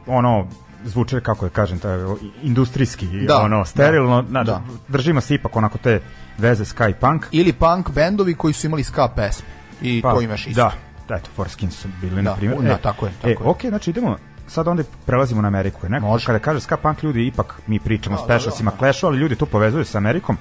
ono 0.07 0.47
zvuče 0.83 1.21
kako 1.21 1.45
je 1.45 1.49
kažem 1.49 1.79
taj 1.79 1.97
industrijski 2.41 3.07
Da, 3.27 3.37
ono 3.37 3.65
sterilno 3.65 4.21
da, 4.21 4.43
da. 4.43 4.61
držimo 4.87 5.21
se 5.21 5.35
ipak 5.35 5.55
onako 5.55 5.77
te 5.77 6.01
veze 6.37 6.65
ska 6.65 6.87
i 6.87 6.93
punk 6.93 7.25
Ili 7.31 7.53
punk 7.53 7.91
bendovi 7.91 8.33
koji 8.33 8.53
su 8.53 8.67
imali 8.67 8.83
ska 8.83 9.07
pesme. 9.07 9.47
I 9.81 10.01
to 10.01 10.21
imaš 10.21 10.47
isto. 10.47 10.61
Pa, 10.61 10.71
da, 11.07 11.15
eto 11.15 11.29
Forskins 11.35 11.75
su 11.81 11.87
bili 12.01 12.15
Da, 12.15 12.21
na 12.21 12.35
primjer 12.35 12.61
da, 12.61 12.77
tako 12.77 13.05
je, 13.05 13.11
tako 13.21 13.27
e, 13.27 13.31
je. 13.31 13.37
ok, 13.49 13.61
znači 13.65 13.89
idemo 13.89 14.17
sad 14.47 14.67
onda 14.67 14.83
prelazimo 15.05 15.41
na 15.41 15.47
Ameriku 15.47 15.89
neko 15.89 16.05
Može. 16.05 16.25
kada 16.25 16.39
kaže 16.39 16.59
ska 16.59 16.77
punk 16.77 17.03
ljudi 17.03 17.27
ipak 17.27 17.61
mi 17.67 17.79
pričamo 17.79 18.15
o 18.15 18.23
specialsima 18.23 18.71
Clashu 18.79 19.07
ali 19.07 19.17
ljudi 19.17 19.35
tu 19.35 19.45
povezuju 19.45 19.85
sa 19.85 19.97
Amerikom 19.97 20.37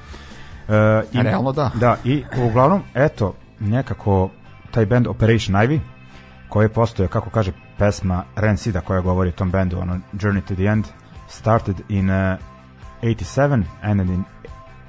e, 0.68 1.02
i, 1.12 1.22
Realno 1.22 1.52
da. 1.52 1.70
da 1.74 1.96
i 2.04 2.24
uglavnom 2.38 2.82
eto 2.94 3.34
nekako 3.60 4.30
taj 4.70 4.86
band 4.86 5.06
Operation 5.06 5.56
Ivy 5.56 5.80
koji 6.48 6.64
je 6.64 6.68
postojao, 6.68 7.08
kako 7.08 7.30
kaže 7.30 7.52
pesma 7.80 8.24
Rancida 8.36 8.80
koja 8.80 9.00
govori 9.00 9.28
o 9.28 9.32
tom 9.32 9.50
bendu, 9.50 9.78
ono 9.80 9.98
Journey 10.12 10.40
to 10.40 10.54
the 10.54 10.64
End, 10.64 10.84
started 11.28 11.76
in 11.88 12.10
uh, 12.10 12.38
87 13.02 13.52
and 13.52 13.64
ended 13.82 14.08
in 14.08 14.24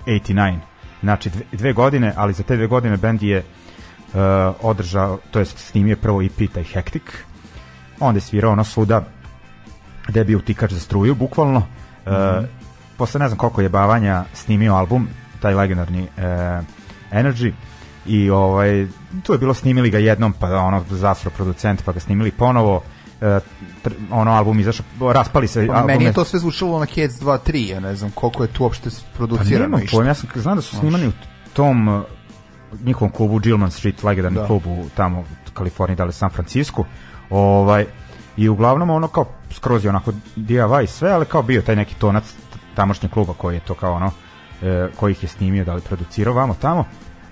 89. 0.05 0.57
Znači 1.01 1.29
dve, 1.29 1.43
dve 1.51 1.73
godine, 1.73 2.13
ali 2.15 2.33
za 2.33 2.43
te 2.43 2.55
dve 2.55 2.67
godine 2.67 2.97
bend 2.97 3.23
je 3.23 3.37
uh, 3.37 4.21
održao, 4.61 5.19
to 5.31 5.39
jest 5.39 5.57
snimio 5.57 5.95
prvo 5.95 6.21
EP 6.21 6.53
taj 6.53 6.63
Hectic, 6.63 7.03
onda 7.99 8.17
je 8.17 8.21
svirao 8.21 8.51
ono 8.51 8.63
svuda 8.63 9.03
gde 10.07 10.19
je 10.19 10.25
bio 10.25 10.37
utikač 10.37 10.71
za 10.71 10.79
struju, 10.79 11.15
bukvalno. 11.15 11.63
Uh, 12.05 12.45
posle 12.97 13.19
ne 13.19 13.27
znam 13.27 13.37
koliko 13.37 13.61
je 13.61 13.69
bavanja 13.69 14.23
snimio 14.33 14.75
album, 14.75 15.07
taj 15.41 15.53
legendarni 15.53 16.01
uh, 16.01 16.65
Energy, 17.11 17.51
i 18.05 18.29
ovaj 18.29 18.87
tu 19.23 19.33
je 19.33 19.39
bilo 19.39 19.53
snimili 19.53 19.89
ga 19.89 19.97
jednom 19.97 20.33
pa 20.33 20.47
ono 20.47 20.83
zasro 20.89 21.31
producent 21.31 21.83
pa 21.85 21.91
ga 21.91 21.99
snimili 21.99 22.31
ponovo 22.31 22.81
e, 23.21 23.25
tr- 23.83 23.93
ono 24.11 24.31
album 24.31 24.59
izašao 24.59 24.85
raspali 25.13 25.47
se 25.47 25.67
Pa 25.67 25.85
meni 25.85 26.05
je 26.05 26.13
to 26.13 26.25
sve 26.25 26.39
zvučalo 26.39 26.79
na 26.79 26.85
Cats 26.85 27.21
2 27.21 27.37
3, 27.47 27.69
ja 27.69 27.79
ne 27.79 27.95
znam 27.95 28.11
koliko 28.11 28.43
je 28.43 28.47
tu 28.47 28.63
uopšte 28.63 28.89
pa 28.89 29.17
producirano 29.17 29.79
išta. 29.79 29.97
pojma, 29.97 30.09
ja 30.09 30.13
sam 30.13 30.29
znam 30.35 30.55
da 30.55 30.61
su 30.61 30.75
snimani 30.75 31.07
u 31.07 31.11
tom 31.53 31.87
uh, 31.87 32.03
njihovom 32.83 33.11
klubu 33.11 33.39
Gilman 33.39 33.71
Street, 33.71 34.03
legendarni 34.03 34.39
Da. 34.39 34.45
klub 34.45 34.67
u 34.67 34.85
tamo 34.95 35.19
u 35.19 35.23
Kaliforniji, 35.53 35.95
da 35.95 36.03
li 36.03 36.13
San 36.13 36.29
Francisco. 36.29 36.85
Ovaj 37.29 37.85
i 38.37 38.49
uglavnom 38.49 38.89
ono 38.89 39.07
kao 39.07 39.25
skroz 39.51 39.85
je 39.85 39.89
onako 39.89 40.11
DIY 40.35 40.85
sve, 40.87 41.11
ali 41.11 41.25
kao 41.25 41.41
bio 41.41 41.61
taj 41.61 41.75
neki 41.75 41.95
tonac 41.95 42.23
tamošnjeg 42.75 43.11
kluba 43.11 43.33
koji 43.33 43.55
je 43.55 43.59
to 43.59 43.73
kao 43.73 43.93
ono 43.93 44.11
e, 44.61 44.87
koji 44.95 45.11
ih 45.11 45.23
je 45.23 45.29
snimio, 45.29 45.65
da 45.65 45.73
li 45.73 45.81
producirao 45.81 46.33
vamo 46.33 46.55
tamo. 46.61 46.85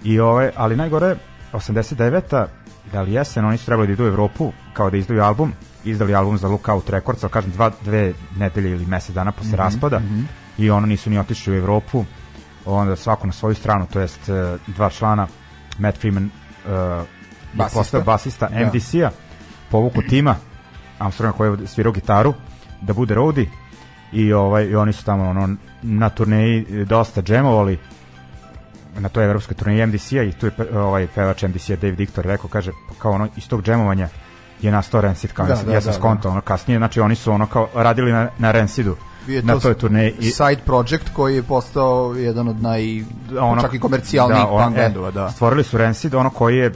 I 0.04 0.20
ovaj, 0.20 0.52
ali 0.56 0.76
najgore 0.76 1.16
89. 1.54 2.46
da 2.92 3.02
li 3.02 3.14
jesen, 3.14 3.46
oni 3.46 3.58
su 3.58 3.66
trebali 3.66 3.88
da 3.88 3.94
idu 3.94 4.04
u 4.04 4.08
Evropu 4.08 4.52
kao 4.74 4.90
da 4.90 4.98
izdaju 4.98 5.24
album, 5.24 5.54
izdali 5.86 6.16
album 6.16 6.38
za 6.38 6.48
Lookout 6.48 6.90
Records, 6.90 7.24
ali 7.24 7.32
kažem 7.32 7.52
dva, 7.52 7.72
dve 7.86 8.14
nedelje 8.38 8.72
ili 8.72 8.86
mesec 8.86 9.16
dana 9.16 9.32
posle 9.32 9.58
raspada 9.58 10.02
i 10.58 10.70
ono 10.70 10.88
nisu 10.88 11.10
ni 11.10 11.20
otišli 11.20 11.54
u 11.54 11.58
Evropu 11.58 12.06
onda 12.66 12.96
svako 12.96 13.28
na 13.28 13.34
svoju 13.34 13.56
stranu, 13.56 13.88
to 13.94 14.00
jest 14.00 14.30
e, 14.30 14.58
dva 14.68 14.90
člana, 14.90 15.28
Matt 15.78 15.98
Freeman 15.98 16.24
uh, 16.26 17.06
Basista. 17.54 17.80
postao 17.80 18.02
basista 18.02 18.48
Da. 18.48 18.66
MDC-a, 18.66 19.12
povuku 19.72 20.02
tima, 20.02 20.36
Armstronga 21.00 21.38
koji 21.38 21.60
je 21.62 21.68
svirao 21.68 21.94
gitaru, 21.94 22.34
da 22.82 22.94
bude 22.94 23.14
roadie 23.14 23.50
i 24.12 24.34
ovaj 24.34 24.66
i 24.66 24.76
oni 24.76 24.94
su 24.94 25.06
tamo 25.06 25.30
ono 25.30 25.56
na 25.82 26.10
turneji 26.10 26.66
e, 26.70 26.86
dosta 26.86 27.22
džemovali 27.22 27.80
na 28.98 29.10
toj 29.10 29.26
evropskoj 29.26 29.58
turneji 29.58 29.86
MDC-a 29.86 30.24
i 30.24 30.32
tu 30.32 30.46
je 30.46 30.52
ovaj 30.78 31.08
pevač 31.16 31.44
MDC-a 31.44 31.76
Dave 31.76 31.96
Dictor 31.96 32.26
rekao, 32.26 32.50
kaže, 32.50 32.72
pa 32.90 32.94
kao 33.02 33.12
ono 33.12 33.28
iz 33.38 33.48
tog 33.48 33.64
džemovanja 33.64 34.10
je 34.62 34.72
nastao 34.72 35.02
Rancid, 35.02 35.34
kao 35.34 35.46
Da, 35.46 35.54
ja, 35.54 35.64
da, 35.64 35.74
ja 35.74 35.82
sam 35.82 35.92
da, 35.92 35.98
skontao, 35.98 36.32
ono 36.32 36.42
kasnije, 36.42 36.78
znači 36.78 37.00
oni 37.00 37.16
su 37.16 37.32
ono 37.32 37.46
kao 37.46 37.68
radili 37.74 38.12
na, 38.12 38.30
na 38.38 38.52
Rancidu 38.52 38.96
je 39.28 39.44
na 39.44 39.54
to 39.54 39.60
toj 39.60 39.74
turneji 39.74 40.16
i 40.20 40.32
side 40.32 40.62
project 40.66 41.10
koji 41.14 41.36
je 41.36 41.44
postao 41.44 42.16
jedan 42.18 42.48
od 42.48 42.62
naj 42.62 43.04
ono, 43.40 43.62
čak 43.62 43.74
i 43.74 43.80
komercijalnijih 43.80 44.46
ono, 44.50 44.66
punk 44.66 44.78
e, 44.78 44.82
bendova, 44.82 45.12
da. 45.12 45.30
Stvorili 45.32 45.64
su 45.64 45.78
Rancid, 45.78 46.16
ono 46.16 46.30
koji 46.30 46.58
je 46.58 46.72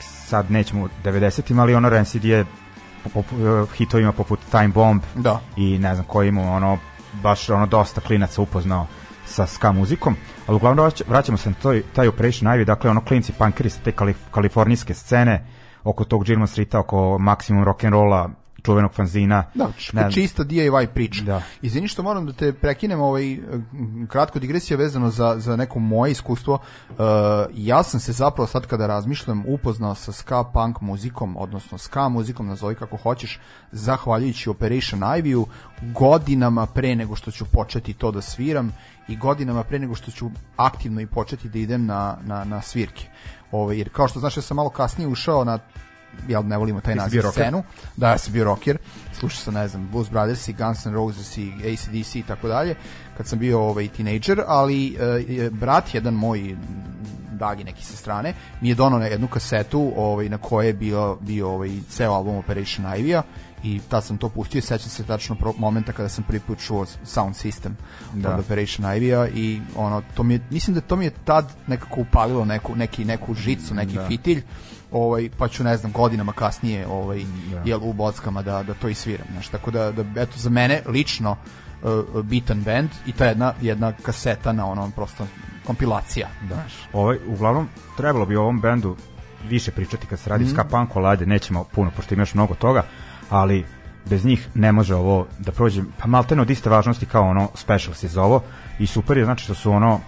sad 0.00 0.50
nećemo 0.50 0.84
u 0.84 0.88
90-im, 1.04 1.58
ali 1.58 1.74
ono 1.74 1.88
Rancid 1.88 2.24
je 2.24 2.44
po, 3.04 3.22
po, 3.22 3.22
hitovima 3.76 4.12
poput 4.12 4.40
Time 4.50 4.68
Bomb 4.68 5.02
Da. 5.14 5.40
i 5.56 5.78
ne 5.78 5.94
znam 5.94 6.06
koji 6.06 6.28
ima 6.28 6.42
ono 6.42 6.78
baš 7.22 7.50
ono 7.50 7.66
dosta 7.66 8.00
klinaca 8.00 8.42
upoznao 8.42 8.86
sa 9.26 9.46
ska 9.46 9.72
muzikom, 9.72 10.16
ali 10.48 10.56
uglavnom 10.56 10.86
vrać- 10.86 11.02
vraćamo 11.08 11.38
se 11.38 11.50
na 11.50 11.56
toj, 11.62 11.82
taj 11.92 12.08
Operation 12.08 12.52
Ivy, 12.52 12.64
dakle 12.64 12.90
ono 12.90 13.00
klinci 13.04 13.32
punkeri 13.32 13.70
sa 13.70 13.80
te 13.84 13.92
kalif, 13.92 14.16
kalifornijske 14.30 14.94
scene 14.94 15.44
oko 15.84 16.04
tog 16.04 16.24
Gilman 16.24 16.48
Streeta, 16.48 16.78
oko 16.78 17.18
Maximum 17.18 17.64
Rock'n'Rolla, 17.64 18.28
čuvenog 18.68 18.92
fanzina. 18.92 19.44
Da, 19.54 19.68
ne 19.92 20.12
čista 20.12 20.44
DIY 20.44 20.86
priča. 20.86 21.24
Da. 21.24 21.42
Izvini 21.62 21.88
što 21.88 22.02
moram 22.02 22.26
da 22.26 22.32
te 22.32 22.52
prekinem, 22.52 23.00
ovaj, 23.00 23.38
kratko 24.08 24.38
digresija 24.38 24.76
vezano 24.76 25.10
za, 25.10 25.34
za 25.38 25.56
neko 25.56 25.78
moje 25.78 26.12
iskustvo. 26.12 26.58
Uh, 26.88 26.96
ja 27.54 27.82
sam 27.82 28.00
se 28.00 28.12
zapravo 28.12 28.46
sad 28.46 28.66
kada 28.66 28.86
razmišljam 28.86 29.44
upoznao 29.46 29.94
sa 29.94 30.12
ska 30.12 30.44
punk 30.44 30.80
muzikom, 30.80 31.36
odnosno 31.36 31.78
ska 31.78 32.08
muzikom, 32.08 32.46
nazovi 32.46 32.74
kako 32.74 32.96
hoćeš, 32.96 33.40
zahvaljujući 33.72 34.50
Operation 34.50 35.00
Ivy-u, 35.00 35.46
godinama 35.82 36.66
pre 36.66 36.96
nego 36.96 37.16
što 37.16 37.30
ću 37.30 37.44
početi 37.44 37.94
to 37.94 38.10
da 38.10 38.20
sviram 38.20 38.72
i 39.08 39.16
godinama 39.16 39.64
pre 39.64 39.78
nego 39.78 39.94
što 39.94 40.10
ću 40.10 40.30
aktivno 40.56 41.00
i 41.00 41.06
početi 41.06 41.48
da 41.48 41.58
idem 41.58 41.86
na, 41.86 42.18
na, 42.22 42.44
na 42.44 42.62
svirke. 42.62 43.06
Ovaj, 43.52 43.78
jer 43.78 43.88
kao 43.92 44.08
što 44.08 44.20
znaš, 44.20 44.36
ja 44.36 44.42
sam 44.42 44.56
malo 44.56 44.70
kasnije 44.70 45.08
ušao 45.08 45.44
na 45.44 45.58
jel 46.28 46.46
ne 46.46 46.56
volimo 46.56 46.80
taj 46.80 46.94
naziv 46.94 47.22
scenu. 47.32 47.62
Da, 47.96 48.10
ja 48.10 48.18
sam 48.18 48.32
bio 48.32 48.44
rocker. 48.44 48.78
Slušao 49.12 49.38
sam, 49.38 49.54
ne 49.54 49.68
znam, 49.68 49.88
Blues 49.92 50.10
Brothers 50.10 50.48
i 50.48 50.52
Guns 50.52 50.86
N' 50.86 50.94
Roses 50.94 51.38
i 51.38 51.52
ACDC 51.52 52.14
i 52.14 52.22
tako 52.22 52.48
dalje, 52.48 52.74
kad 53.16 53.26
sam 53.26 53.38
bio 53.38 53.60
ovaj, 53.60 53.88
teenager, 53.88 54.42
ali 54.46 54.96
e, 55.38 55.50
brat 55.50 55.94
jedan 55.94 56.14
moj 56.14 56.56
dalji 57.32 57.64
neki 57.64 57.84
sa 57.84 57.96
strane, 57.96 58.34
mi 58.60 58.68
je 58.68 58.74
donao 58.74 58.98
na 58.98 59.06
jednu 59.06 59.28
kasetu 59.28 59.92
ovaj, 59.96 60.28
na 60.28 60.38
kojoj 60.38 60.66
je 60.66 60.72
bio, 60.72 61.18
bio 61.20 61.48
ovaj, 61.50 61.70
ceo 61.88 62.12
album 62.12 62.36
Operation 62.36 62.86
Ivy-a 62.86 63.22
i 63.62 63.80
tad 63.88 64.04
sam 64.04 64.18
to 64.18 64.28
pustio, 64.28 64.62
sećam 64.62 64.90
se 64.90 65.04
tačno 65.04 65.34
pro, 65.34 65.52
momenta 65.58 65.92
kada 65.92 66.08
sam 66.08 66.24
prvi 66.24 66.40
put 66.40 66.58
čuo 66.58 66.86
sound 67.04 67.34
system 67.34 67.70
Da. 68.14 68.34
od 68.34 68.40
Operation 68.40 68.86
Ivy-a 68.86 69.28
i 69.28 69.60
ono, 69.76 70.02
to 70.14 70.22
mi 70.22 70.34
je, 70.34 70.40
mislim 70.50 70.74
da 70.74 70.80
to 70.80 70.96
mi 70.96 71.04
je 71.04 71.10
tad 71.24 71.52
nekako 71.66 72.00
upalilo 72.00 72.44
neku, 72.44 72.76
neki, 72.76 73.04
neku 73.04 73.34
žicu, 73.34 73.74
neki 73.74 73.94
Da. 73.94 74.06
fitilj, 74.06 74.42
ovaj, 74.92 75.30
pa 75.38 75.48
ću 75.48 75.64
ne 75.64 75.76
znam 75.76 75.92
godinama 75.92 76.32
kasnije 76.32 76.86
ovaj, 76.86 77.24
jel, 77.64 77.80
u 77.82 77.92
bockama 77.92 78.42
da, 78.42 78.62
da 78.62 78.74
to 78.74 78.88
i 78.88 78.94
sviram. 78.94 79.26
Znaš, 79.32 79.48
tako 79.48 79.70
da, 79.70 79.92
da 79.92 80.22
eto, 80.22 80.32
za 80.36 80.50
mene 80.50 80.82
lično 80.86 81.36
uh, 81.82 82.24
bitan 82.24 82.62
band 82.62 82.90
i 83.06 83.12
ta 83.12 83.26
jedna, 83.26 83.52
jedna 83.60 83.92
kaseta 84.02 84.52
na 84.52 84.66
onom 84.66 84.92
prosto 84.92 85.26
kompilacija. 85.66 86.28
Da. 86.48 86.64
ovaj, 86.92 87.18
uglavnom, 87.26 87.68
trebalo 87.96 88.26
bi 88.26 88.36
ovom 88.36 88.60
bendu 88.60 88.96
više 89.48 89.70
pričati 89.70 90.06
kad 90.06 90.18
se 90.18 90.30
radi 90.30 90.44
mm. 90.44 90.48
ska 90.48 90.64
punk, 90.64 90.90
ali 90.94 91.06
ajde, 91.06 91.26
nećemo 91.26 91.64
puno, 91.64 91.90
pošto 91.96 92.14
ima 92.14 92.22
još 92.22 92.34
mnogo 92.34 92.54
toga, 92.54 92.82
ali 93.30 93.64
bez 94.04 94.24
njih 94.24 94.48
ne 94.54 94.72
može 94.72 94.94
ovo 94.94 95.26
da 95.38 95.52
prođe, 95.52 95.82
pa 95.98 96.06
maltene 96.06 96.42
od 96.42 96.50
iste 96.50 96.70
važnosti 96.70 97.06
kao 97.06 97.28
ono 97.28 97.48
Specials 97.54 98.02
iz 98.02 98.16
ovo 98.16 98.42
i 98.78 98.86
super 98.86 99.18
je 99.18 99.24
znači 99.24 99.44
što 99.44 99.54
su 99.54 99.72
ono 99.72 100.00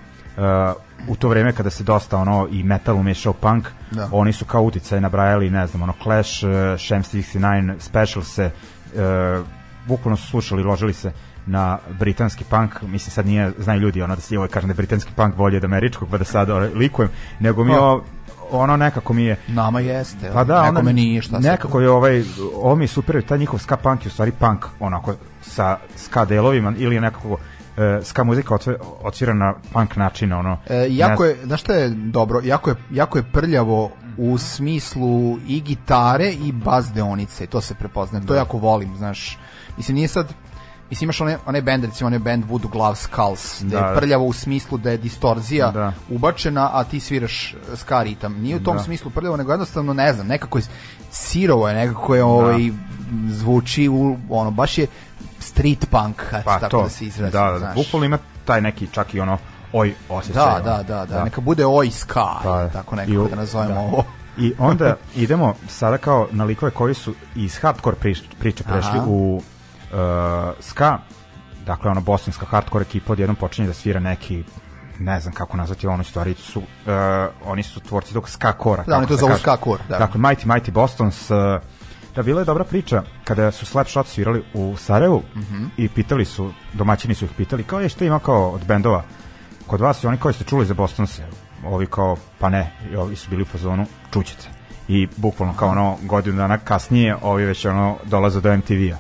u 1.09 1.17
to 1.17 1.29
vreme 1.29 1.53
kada 1.53 1.71
se 1.71 1.85
dosta 1.85 2.19
ono 2.19 2.49
i 2.51 2.63
metal 2.63 2.97
umešao 2.97 3.33
punk, 3.33 3.69
Da. 3.91 4.09
oni 4.13 4.33
su 4.33 4.45
kao 4.45 4.63
uticaj 4.63 5.01
nabrajali, 5.01 5.51
ne 5.51 5.67
znam, 5.67 5.83
ono 5.83 5.93
Clash, 6.03 6.45
uh, 6.45 6.51
Sham 6.79 7.03
69, 7.03 7.75
Specials 7.79 8.35
se 8.35 8.51
uh, 8.95 9.47
bukvalno 9.87 10.17
su 10.17 10.27
slušali, 10.27 10.63
ložili 10.63 10.93
se 10.93 11.13
na 11.47 11.79
britanski 11.99 12.45
punk, 12.45 12.83
mislim 12.83 13.11
sad 13.11 13.27
nije, 13.27 13.53
znaju 13.59 13.81
ljudi 13.81 14.03
ono 14.03 14.15
da 14.15 14.21
se 14.21 14.37
ovaj 14.37 14.49
kažem 14.49 14.69
da 14.69 14.73
je 14.73 14.77
britanski 14.77 15.13
punk 15.17 15.35
bolje 15.35 15.57
od 15.57 15.65
američkog, 15.65 16.09
pa 16.11 16.19
da 16.19 16.25
sad 16.25 16.49
likujem, 16.75 17.11
nego 17.41 17.65
mi 17.65 17.73
Pa. 17.73 17.81
ovo, 17.81 18.05
ono 18.51 18.77
nekako 18.77 19.13
mi 19.13 19.25
je 19.25 19.37
Nama 19.49 19.81
jeste. 19.81 20.31
pa 20.33 20.45
da, 20.45 20.63
nekome 20.63 20.93
nije 20.93 21.23
šta 21.23 21.31
sad. 21.33 21.43
nekako 21.43 21.81
je 21.81 21.91
ovaj, 21.91 22.23
ovo 22.55 22.77
mi 22.77 22.85
je 22.85 22.89
super, 22.89 23.23
taj 23.23 23.39
njihov 23.39 23.59
ska 23.59 23.77
punk 23.77 24.05
je 24.05 24.09
u 24.09 24.13
stvari 24.13 24.33
punk, 24.33 24.67
onako, 24.81 25.15
sa 25.43 25.79
ska 25.97 26.25
delovima, 26.25 26.73
ili 26.77 27.01
nekako 27.01 27.39
e, 27.81 28.05
ska 28.05 28.25
muzika 28.25 28.59
odsvira 29.03 29.35
na 29.35 29.55
punk 29.73 29.97
način, 29.97 30.33
ono. 30.33 30.59
E, 30.69 30.87
jako 30.91 31.25
je, 31.25 31.37
znaš 31.45 31.61
šta 31.61 31.75
je 31.75 31.89
dobro, 31.89 32.41
jako 32.45 32.71
je, 32.71 32.77
jako 32.91 33.19
je 33.19 33.25
prljavo 33.33 33.91
u 34.19 34.39
smislu 34.39 35.39
i 35.47 35.61
gitare 35.61 36.33
i 36.33 36.53
bas 36.53 36.93
deonice, 36.93 37.47
to 37.47 37.61
se 37.61 37.75
prepoznaje, 37.75 38.27
to 38.27 38.35
jako 38.35 38.59
volim, 38.59 38.97
znaš. 38.97 39.39
Mislim, 39.77 39.95
nije 39.95 40.09
sad, 40.09 40.35
mislim 40.91 41.07
imaš 41.07 41.21
one, 41.21 41.39
one 41.47 41.63
band, 41.63 41.85
recimo 41.85 42.07
one 42.07 42.19
band 42.19 42.45
Voodoo 42.49 42.71
Glove 42.71 42.97
Skulls, 42.97 43.63
da, 43.63 43.81
Da. 43.81 43.87
je 43.87 43.97
prljavo 43.97 44.25
u 44.25 44.33
smislu 44.33 44.79
da 44.79 44.91
je 44.91 44.97
distorzija 44.99 45.71
Da. 45.71 45.93
ubačena, 46.11 46.71
a 46.73 46.85
ti 46.85 47.01
sviraš 47.01 47.57
ska 47.77 48.03
ritam. 48.03 48.35
Nije 48.41 48.57
u 48.57 48.63
tom 48.63 48.77
Da. 48.77 48.83
smislu 48.83 49.11
prljavo, 49.11 49.37
nego 49.37 49.53
jednostavno, 49.53 49.95
ne 49.95 50.13
znam, 50.13 50.27
nekako 50.27 50.59
je 50.59 50.65
sirovo 51.11 51.69
je, 51.69 51.75
nekako 51.75 52.15
je 52.15 52.25
ovaj, 52.25 52.71
zvuči, 53.29 53.89
u, 53.89 54.17
ono, 54.29 54.51
baš 54.51 54.79
je 54.79 54.87
street 55.41 55.87
punk, 55.91 56.23
eto, 56.33 56.43
pa 56.45 56.59
tako 56.59 56.71
to, 56.71 56.83
da 56.83 56.89
se 56.89 57.05
izrazim, 57.05 57.33
da, 57.33 57.59
da, 57.59 57.73
bukvalno 57.75 58.07
ima 58.07 58.19
taj 58.45 58.61
neki 58.61 58.87
čak 58.93 59.15
i 59.15 59.21
ono 59.21 59.39
oj 59.73 59.95
osjećaj. 60.09 60.45
Da, 60.45 60.55
ono. 60.55 60.65
da, 60.65 60.83
da, 60.83 61.07
da, 61.07 61.25
neka 61.25 61.41
bude 61.41 61.67
oj 61.67 61.91
ska, 61.91 62.27
Pa, 62.43 62.69
tako 62.69 62.97
nekako 62.97 63.29
da 63.29 63.37
nazovemo 63.37 63.75
da. 63.75 63.81
ovo. 63.81 64.05
I 64.39 64.53
onda 64.69 64.97
idemo 65.17 65.55
sada 65.69 65.99
kao 65.99 66.29
na 66.31 66.45
likove 66.45 66.71
koji 66.71 66.95
su 66.95 67.15
iz 67.37 67.59
hardcore 67.59 67.97
prič, 67.97 68.23
priče 68.39 68.65
prešli 68.65 68.99
Aha. 68.99 69.05
u 69.07 69.37
uh, 69.37 69.43
ska, 70.61 70.99
dakle 71.67 71.91
ono 71.91 72.01
bosanska 72.01 72.47
hardcore 72.47 72.83
ekipa 72.83 73.13
odjednom 73.13 73.37
počinje 73.37 73.69
da 73.69 73.75
svira 73.75 74.01
neki 74.01 74.45
ne 74.99 75.21
znam 75.21 75.35
kako 75.35 75.57
nazvati 75.57 75.87
onu 75.87 76.05
stvari 76.05 76.35
su 76.35 76.59
uh, 76.59 76.65
oni 77.45 77.63
su 77.63 77.81
tvorci 77.81 78.15
tog 78.15 78.29
ska 78.29 78.53
kora 78.53 78.83
Da, 78.87 78.97
oni 78.97 79.07
to 79.07 79.17
zovu 79.17 79.37
ska 79.39 79.57
core, 79.65 79.83
da. 79.89 79.99
dakle 79.99 80.21
Mighty 80.21 80.47
Mighty 80.47 80.71
Bostons 80.71 81.31
uh, 81.31 81.37
da 82.17 82.23
bila 82.23 82.41
je 82.41 82.45
dobra 82.45 82.65
priča 82.65 83.03
kada 83.25 83.51
su 83.51 83.67
Slapshot 83.67 84.07
svirali 84.07 84.43
u 84.55 84.77
Sarajevu 84.77 85.23
Mhm. 85.37 85.65
i 85.77 85.89
pitali 85.89 86.25
su 86.25 86.53
domaćini 86.73 87.15
su 87.15 87.25
ih 87.25 87.31
pitali 87.37 87.63
kao 87.65 87.81
je 87.81 87.89
što 87.89 88.05
ima 88.05 88.19
kao 88.19 88.51
od 88.51 88.65
bendova? 88.67 89.03
Kod 89.67 89.81
vas 89.81 90.05
i 90.05 90.07
oni 90.07 90.17
koji 90.19 90.35
ste 90.35 90.45
čuli 90.45 90.67
za 90.67 90.75
Bostonse 90.75 91.27
ovi 91.65 91.87
kao 91.87 92.17
pa 92.39 92.49
ne 92.49 92.73
i 92.93 92.97
ovi 92.97 93.17
su 93.17 93.31
bili 93.31 93.43
u 93.43 93.47
fazonu 93.47 93.87
čućete 94.13 94.49
i 94.89 95.09
bukvalno 95.17 95.55
kao 95.57 95.69
ono 95.69 95.97
godinu 96.03 96.37
dana 96.37 96.59
kasnije 96.59 97.17
ovi 97.23 97.45
već 97.45 97.65
ono 97.67 97.97
dolaze 98.05 98.41
do 98.41 98.57
MTV-a 98.57 98.97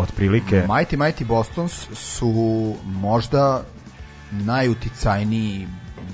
otprilike 0.00 0.64
Mighty 0.68 0.96
Mighty 0.96 1.24
Bostons 1.24 1.86
su 1.94 2.74
možda 2.84 3.62
najuticajniji 4.30 5.68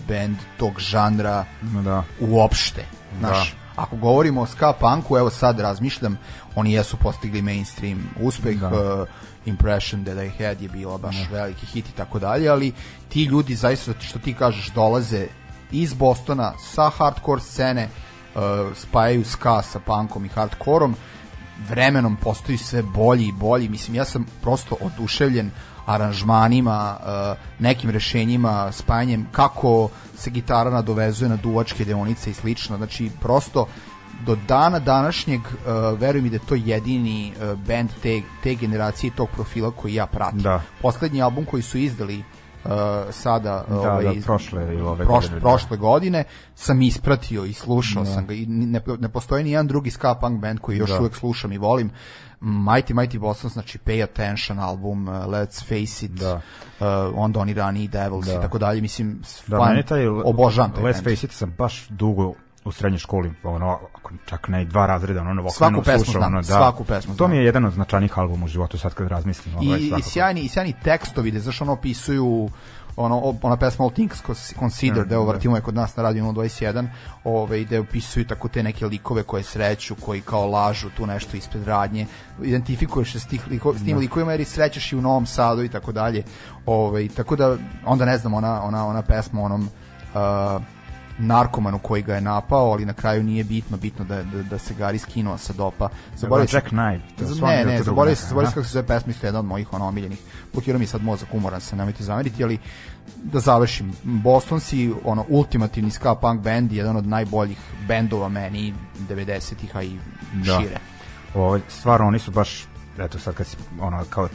bend 0.08 0.36
tog 0.56 0.80
žanra 0.80 1.44
da. 1.62 2.04
uopšte. 2.20 2.84
Znaš, 3.18 3.54
ako 3.76 3.96
govorimo 3.96 4.40
o 4.40 4.46
ska 4.46 4.72
punku, 4.72 5.18
evo 5.18 5.30
sad 5.30 5.60
razmišljam, 5.60 6.18
oni 6.54 6.72
jesu 6.72 6.96
postigli 6.96 7.42
mainstream 7.42 8.10
uspeh, 8.20 8.56
Da. 8.56 8.68
uh, 8.68 9.08
Impression 9.46 10.04
That 10.04 10.16
I 10.16 10.44
Had 10.44 10.62
je 10.62 10.68
bila 10.68 10.98
baš 10.98 11.16
veliki 11.30 11.66
hit 11.66 11.88
i 11.88 11.92
tako 11.92 12.18
dalje, 12.18 12.48
ali 12.48 12.72
ti 13.08 13.24
ljudi 13.24 13.54
zaista 13.54 13.92
što 14.00 14.18
ti 14.18 14.34
kažeš 14.34 14.70
dolaze 14.70 15.26
iz 15.70 15.94
Bostona 15.94 16.52
sa 16.58 16.90
hardcore 16.90 17.40
scene, 17.40 17.88
uh, 18.34 18.40
spajaju 18.76 19.24
ska 19.24 19.62
sa 19.62 19.80
punkom 19.80 20.24
i 20.24 20.28
hardkorom, 20.28 20.96
vremenom 21.68 22.16
postaju 22.16 22.58
sve 22.58 22.82
bolji 22.82 23.26
i 23.26 23.32
bolji. 23.32 23.68
Mislim, 23.68 23.94
ja 23.96 24.04
sam 24.04 24.26
prosto 24.42 24.76
oduševljen 24.80 25.50
aranžmanima, 25.86 26.96
uh, 27.00 27.38
nekim 27.58 27.90
rešenjima, 27.90 28.72
spajanjem 28.72 29.26
kako 29.32 29.88
se 30.16 30.30
gitara 30.30 30.70
nadovezuje 30.70 31.28
na 31.28 31.36
duvačke 31.36 31.84
deonice 31.84 32.30
i 32.30 32.34
slično. 32.34 32.76
Znači, 32.76 33.10
prosto 33.20 33.66
do 34.26 34.36
dana 34.48 34.78
današnjeg 34.78 35.40
uh, 35.40 36.00
verujem 36.00 36.24
mi 36.24 36.30
da 36.30 36.36
je 36.36 36.46
to 36.48 36.54
jedini 36.54 37.32
uh, 37.36 37.58
band 37.58 37.90
te, 38.02 38.22
te 38.42 38.54
generacije 38.54 39.12
tog 39.16 39.28
profila 39.34 39.70
koji 39.70 39.94
ja 39.94 40.06
pratim. 40.06 40.42
Da. 40.42 40.62
Poslednji 40.82 41.22
album 41.22 41.44
koji 41.44 41.62
su 41.62 41.78
izdali 41.78 42.18
uh, 42.18 42.70
sada 43.10 43.64
Da, 43.68 43.76
ovaj, 43.76 44.04
da, 44.04 44.12
prošle 44.24 44.62
ili 44.62 44.82
ove 44.82 45.04
prošle, 45.04 45.08
godine, 45.08 45.34
da. 45.34 45.40
prošle 45.40 45.76
godine 45.76 46.24
sam 46.54 46.82
ispratio 46.82 47.44
i 47.44 47.52
slušao 47.52 48.04
sam 48.04 48.26
ga 48.26 48.34
i 48.34 48.46
ne, 48.46 48.80
ne 48.98 49.08
postoji 49.08 49.44
ni 49.44 49.50
jedan 49.50 49.66
drugi 49.66 49.90
ska 49.90 50.14
punk 50.14 50.40
band 50.40 50.60
koji 50.60 50.76
još 50.76 50.90
Da. 50.90 51.00
uvek 51.00 51.16
slušam 51.16 51.52
i 51.52 51.58
volim 51.58 51.90
Mighty 52.42 52.94
Mighty 52.94 53.18
Boston 53.18 53.50
znači 53.50 53.78
Pay 53.86 54.04
Attention 54.04 54.58
album 54.58 55.08
uh, 55.08 55.14
Let's 55.14 55.60
Face 55.62 56.06
It 56.06 56.12
Da. 56.12 56.34
uh, 56.34 56.86
onda 57.16 57.40
oni 57.40 57.54
rani 57.54 57.88
Devils 57.88 58.26
Da. 58.26 58.32
i 58.32 58.40
tako 58.40 58.58
dalje 58.58 58.80
mislim 58.80 59.22
da 59.46 59.58
fan, 59.58 59.68
meni 59.70 59.82
taj 59.86 60.06
obožavam 60.06 60.72
taj 60.72 60.82
Let's 60.84 61.02
band. 61.02 61.04
Face 61.04 61.26
It 61.26 61.32
sam 61.32 61.54
baš 61.58 61.86
dugo 61.88 62.34
u 62.64 62.72
srednjoj 62.72 62.98
školi, 62.98 63.32
ono, 63.42 63.78
ako 63.94 64.12
čak 64.26 64.48
ne 64.48 64.62
i 64.62 64.64
dva 64.64 64.86
razreda, 64.86 65.20
ono, 65.20 65.34
na 65.34 65.50
Svaku 65.50 65.82
pesmu 65.82 66.04
slušao, 66.04 66.20
znam, 66.20 66.32
ono, 66.32 66.40
da. 66.42 66.46
svaku 66.46 66.84
pesmu 66.84 67.16
To 67.16 67.28
mi 67.28 67.36
je 67.36 67.44
jedan 67.44 67.64
od 67.64 67.72
značajnijih 67.72 68.18
albuma 68.18 68.44
u 68.44 68.48
životu, 68.48 68.78
sad 68.78 68.94
kad 68.94 69.08
razmislim. 69.08 69.54
ovaj, 69.54 69.78
I, 69.78 69.82
i 69.82 69.88
svakako. 69.88 70.10
sjajni 70.10 70.40
i 70.40 70.48
sjajni 70.48 70.74
tekstovi 70.84 71.30
da 71.30 71.40
znaš 71.40 71.60
ono 71.60 71.72
opisuju 71.72 72.48
ono 72.96 73.34
ona 73.42 73.56
pesma 73.56 73.84
All 73.84 73.92
Things 73.94 74.22
Considered, 74.58 75.10
Mm, 75.10 75.12
evo 75.12 75.24
da. 75.24 75.32
vrtimo 75.32 75.56
je 75.56 75.62
kod 75.62 75.74
nas 75.74 75.96
na 75.96 76.02
radio 76.02 76.24
021, 76.24 76.86
ovaj 77.24 77.64
gde 77.64 77.80
opisuju 77.80 78.26
tako 78.26 78.48
te 78.48 78.62
neke 78.62 78.86
likove 78.86 79.22
koje 79.22 79.42
sreću, 79.42 79.94
koji 79.94 80.20
kao 80.20 80.46
lažu 80.46 80.90
tu 80.96 81.06
nešto 81.06 81.36
ispred 81.36 81.64
radnje. 81.64 82.06
Identifikuješ 82.42 83.12
se 83.12 83.20
s 83.20 83.26
tih 83.26 83.48
liko, 83.48 83.74
s 83.74 83.84
tim 83.84 83.98
likovima 83.98 84.30
jer 84.30 84.40
ih 84.40 84.48
srećeš 84.48 84.92
i 84.92 84.96
u 84.96 85.00
Novom 85.00 85.26
Sadu 85.26 85.62
i 85.62 85.68
tako 85.68 85.92
dalje. 85.92 86.22
Ovaj 86.66 87.08
tako 87.08 87.36
da 87.36 87.56
onda 87.84 88.04
ne 88.04 88.18
znam 88.18 88.34
ona 88.34 88.62
ona 88.62 88.86
ona 88.86 89.02
pesma 89.02 89.42
onom 89.42 89.68
uh, 90.14 90.62
narkomanu 91.22 91.78
koji 91.78 92.02
ga 92.02 92.14
je 92.14 92.20
napao, 92.20 92.72
ali 92.72 92.86
na 92.86 92.92
kraju 92.92 93.22
nije 93.22 93.44
bitno, 93.44 93.76
bitno 93.76 94.04
da, 94.04 94.22
da, 94.22 94.42
da 94.42 94.58
se 94.58 94.74
Gari 94.74 94.98
skinuo 94.98 95.38
sa 95.38 95.52
dopa. 95.52 95.88
Zaboravio 96.16 96.48
Jack 96.52 96.68
Knight. 96.68 97.34
stvarno 97.34 97.56
ne, 97.56 97.64
ne, 97.64 97.74
drugo 97.74 97.84
zaboravio 97.84 98.16
sam, 98.16 98.28
zaboravio 98.28 98.50
sam 98.50 98.54
kako 98.54 98.66
se 98.66 98.72
zove 98.72 98.86
pesma, 98.86 99.10
isto 99.10 99.26
je 99.26 99.28
jedna 99.28 99.40
od 99.40 99.46
mojih 99.46 99.72
ono 99.72 99.86
omiljenih. 99.86 100.18
Blokirao 100.52 100.78
mi 100.78 100.86
sad 100.86 101.02
mozak, 101.02 101.28
umoran 101.34 101.60
sam, 101.60 101.78
nemojte 101.78 102.04
zameriti, 102.04 102.44
ali 102.44 102.58
da 103.16 103.40
završim. 103.40 103.92
Boston 104.02 104.60
si 104.60 104.92
ono 105.04 105.24
ultimativni 105.28 105.90
ska 105.90 106.14
punk 106.14 106.40
band, 106.40 106.72
jedan 106.72 106.96
od 106.96 107.06
najboljih 107.06 107.58
bendova 107.88 108.28
meni 108.28 108.74
90-ih, 109.08 109.76
a 109.76 109.82
i 109.82 109.98
Da. 110.32 110.60
šire. 110.60 110.76
Ovo, 111.34 111.58
stvarno, 111.68 112.06
oni 112.06 112.18
su 112.18 112.30
baš, 112.30 112.64
eto 112.98 113.18
sad 113.18 113.34
kad 113.34 113.46
si, 113.46 113.56
ono, 113.80 114.04
kao, 114.10 114.28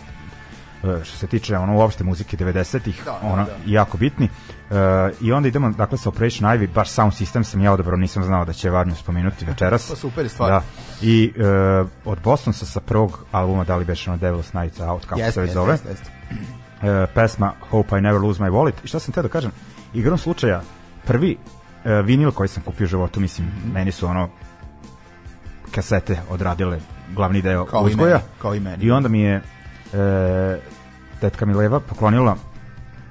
što 1.03 1.17
se 1.17 1.27
tiče 1.27 1.57
ono 1.57 1.75
uopšte 1.75 2.03
muzike 2.03 2.38
90-ih, 2.38 3.01
Da, 3.05 3.11
da, 3.11 3.19
ono, 3.23 3.45
da. 3.45 3.51
jako 3.65 3.97
bitni. 3.97 4.25
E, 4.25 4.73
I 5.21 5.31
onda 5.31 5.47
idemo, 5.47 5.69
dakle, 5.69 5.97
sa 5.97 6.09
Operation 6.09 6.49
Ivy, 6.49 6.67
baš 6.67 6.89
sound 6.89 7.13
system 7.13 7.43
sam 7.43 7.61
ja 7.61 7.73
odabrao, 7.73 7.97
nisam 7.97 8.23
znao 8.23 8.45
da 8.45 8.53
će 8.53 8.69
Varnju 8.69 8.95
spomenuti 8.95 9.45
večeras. 9.45 9.89
Pa 9.89 9.95
super 9.95 10.29
stvar. 10.29 10.49
Da. 10.49 10.61
I 11.01 11.33
e, 11.35 11.43
od 12.05 12.19
Bostonsa 12.19 12.65
sa 12.65 12.79
prvog 12.79 13.25
albuma, 13.31 13.63
da 13.63 13.75
li 13.75 13.85
beše 13.85 14.11
ono 14.11 14.19
Devil's 14.19 14.61
Night 14.61 14.79
Out, 14.81 15.05
kako 15.05 15.19
Jeste, 15.19 15.31
se 15.31 15.41
već 15.41 15.47
jeste, 15.47 15.53
zove, 15.55 15.71
jeste, 15.73 15.89
jeste. 15.89 16.11
e, 16.83 17.07
pesma 17.07 17.53
Hope 17.69 17.97
I 17.97 18.01
Never 18.01 18.21
Lose 18.21 18.43
My 18.43 18.49
Wallet. 18.49 18.73
I 18.83 18.88
šta 18.88 18.99
sam 18.99 19.13
te 19.13 19.21
da 19.21 19.27
kažem? 19.29 19.51
Igrom 19.93 20.17
slučaja, 20.17 20.61
prvi 21.05 21.38
e, 21.85 22.01
vinil 22.01 22.31
koji 22.31 22.49
sam 22.49 22.63
kupio 22.63 22.83
u 22.83 22.88
životu, 22.88 23.19
mislim, 23.19 23.47
Mhm. 23.47 23.73
meni 23.73 23.91
su 23.91 24.07
ono 24.07 24.29
kasete 25.71 26.17
odradile 26.29 26.79
glavni 27.09 27.41
deo 27.41 27.65
Kao 27.65 27.81
i 27.81 27.85
uzgoja. 27.85 28.09
meni, 28.09 28.23
kao 28.41 28.55
i 28.55 28.59
meni. 28.59 28.83
I 28.83 28.91
onda 28.91 29.09
mi 29.09 29.19
je 29.19 29.35
e, 29.35 30.59
tetka 31.22 31.45
Mileva 31.45 31.80
poklonila 31.80 32.36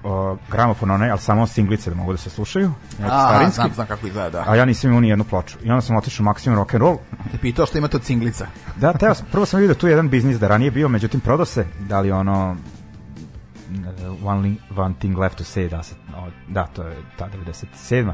o, 0.05 0.37
gramofon 0.51 0.91
onaj, 0.91 1.11
ali 1.11 1.21
samo 1.21 1.47
singlice 1.47 1.91
da 1.91 1.97
mogu 1.97 2.13
da 2.13 2.19
se 2.19 2.31
slušaju. 2.31 2.73
Neki 2.99 3.11
A, 3.13 3.29
starinski. 3.29 3.55
znam, 3.55 3.73
znam 3.75 3.87
kako 3.87 4.07
izgleda, 4.07 4.31
da. 4.31 4.45
A 4.51 4.55
ja 4.57 4.65
nisam 4.65 4.91
imao 4.91 5.01
ni 5.01 5.09
jednu 5.09 5.25
ploču. 5.25 5.59
I 5.63 5.71
onda 5.71 5.81
sam 5.81 5.97
otišao 5.97 6.25
u 6.25 6.27
Maximum 6.27 6.55
Rock 6.55 6.75
and 6.75 6.83
Roll. 6.83 6.97
Te 7.33 7.39
pitao 7.39 7.67
što 7.67 7.79
imate 7.79 7.97
od 7.97 8.03
cinglica. 8.03 8.47
Da, 8.77 8.93
teo, 8.93 9.15
prvo 9.33 9.47
sam 9.47 9.61
vidio 9.61 9.75
tu 9.75 9.89
jedan 9.89 10.09
biznis 10.09 10.39
da 10.39 10.49
ranije 10.49 10.71
bio, 10.71 10.89
međutim 10.89 11.21
prodao 11.21 11.47
se, 11.47 11.67
da 11.81 12.01
li 12.01 12.13
ono 12.13 12.57
one, 14.25 14.41
Li- 14.41 14.57
one 14.77 14.95
Thing 14.99 15.19
Left 15.19 15.39
to 15.39 15.45
Say, 15.45 15.69
da, 15.71 15.83
se, 15.83 15.95
da 16.49 16.67
to 16.67 16.83
je 16.83 16.97
ta 17.19 17.29
97. 17.89 18.13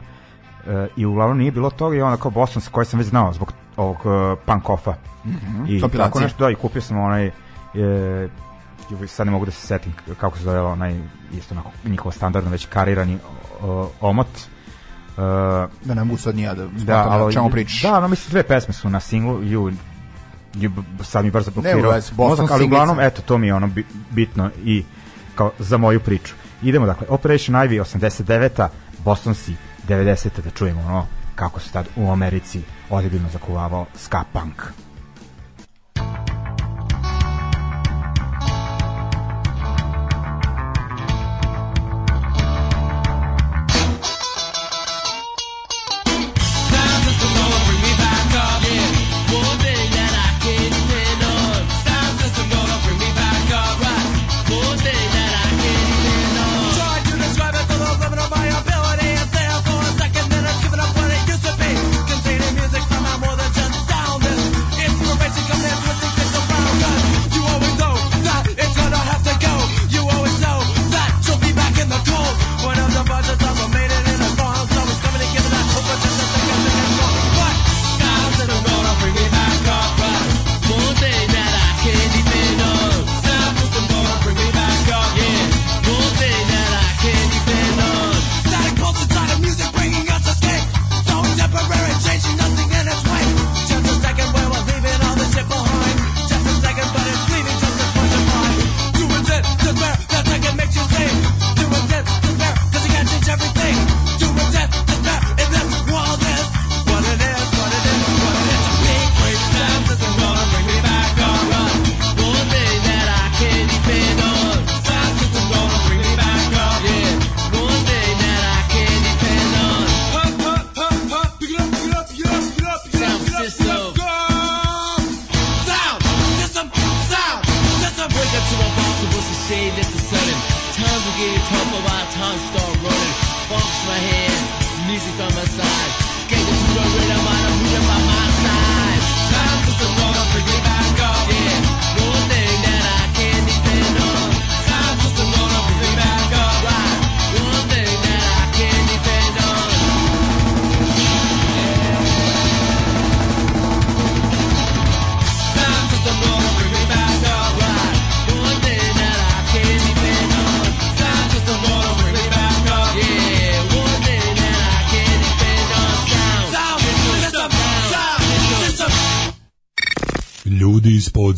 E, 0.67 0.89
I 0.97 1.07
uglavnom 1.07 1.39
nije 1.39 1.51
bilo 1.53 1.71
toga 1.71 1.97
i 1.97 2.01
onda 2.03 2.17
kao 2.17 2.31
Boston 2.31 2.63
koji 2.71 2.87
sam 2.87 2.99
već 2.99 3.09
znao 3.09 3.33
zbog 3.33 3.53
ovog 3.77 3.97
uh, 4.07 4.39
punk 4.47 4.71
offa. 4.71 4.95
I 5.69 5.81
kompilacije. 5.81 5.99
tako 5.99 6.21
nešto, 6.21 6.45
da, 6.45 6.51
i 6.51 6.55
kupio 6.55 6.83
sam 6.83 6.99
onaj 6.99 7.27
e, 7.27 7.33
sad 9.09 9.27
ne 9.27 9.31
mogu 9.31 9.45
da 9.45 9.51
se 9.51 9.67
setim 9.67 9.95
kako 10.21 10.39
se 10.39 10.45
zove 10.45 10.61
onaj 10.61 11.01
isto 11.39 11.55
onako 11.55 11.71
njihov 11.85 12.13
standardno 12.13 12.51
već 12.51 12.67
karirani 12.67 13.19
uh, 13.63 13.87
omot. 14.01 14.27
Uh, 14.27 15.23
da 15.85 15.95
ne 15.95 16.05
mogu 16.05 16.19
sad 16.19 16.37
nija 16.37 16.55
da 16.55 16.67
da, 16.67 17.07
ali, 17.09 17.33
čemu 17.33 17.51
pričaš. 17.51 17.83
Da, 17.83 18.01
no 18.01 18.09
mislim 18.09 18.31
dve 18.31 18.43
pesme 18.43 18.75
su 18.75 18.91
na 18.91 19.01
singlu 19.01 19.43
ju, 19.43 19.73
ju 20.55 20.73
sad 21.03 21.25
mi 21.25 21.31
brzo 21.31 21.51
blokirao 21.51 22.01
mozak, 22.17 22.51
ali 22.51 22.65
uglavnom 22.65 23.01
eto 23.01 23.23
to 23.23 23.39
mi 23.39 23.47
je 23.47 23.55
ono 23.55 23.71
bitno 24.11 24.51
i 24.65 24.85
kao 25.35 25.51
za 25.59 25.77
moju 25.77 26.01
priču. 26.01 26.35
Idemo 26.63 26.87
dakle 26.87 27.07
Operation 27.11 27.57
Ivy 27.57 27.99
89-a 27.99 28.69
Boston 29.05 29.35
Sea 29.35 29.55
90-te 29.89 30.43
da 30.43 30.51
čujemo 30.51 30.81
ono 30.81 31.07
kako 31.35 31.61
se 31.61 31.73
tad 31.73 31.87
u 31.97 32.11
Americi 32.11 32.63
ozbiljno 32.91 33.29
zakuvavao 33.33 33.87
ska 33.97 34.25
punk. 34.33 34.63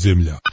земля. 0.04 0.43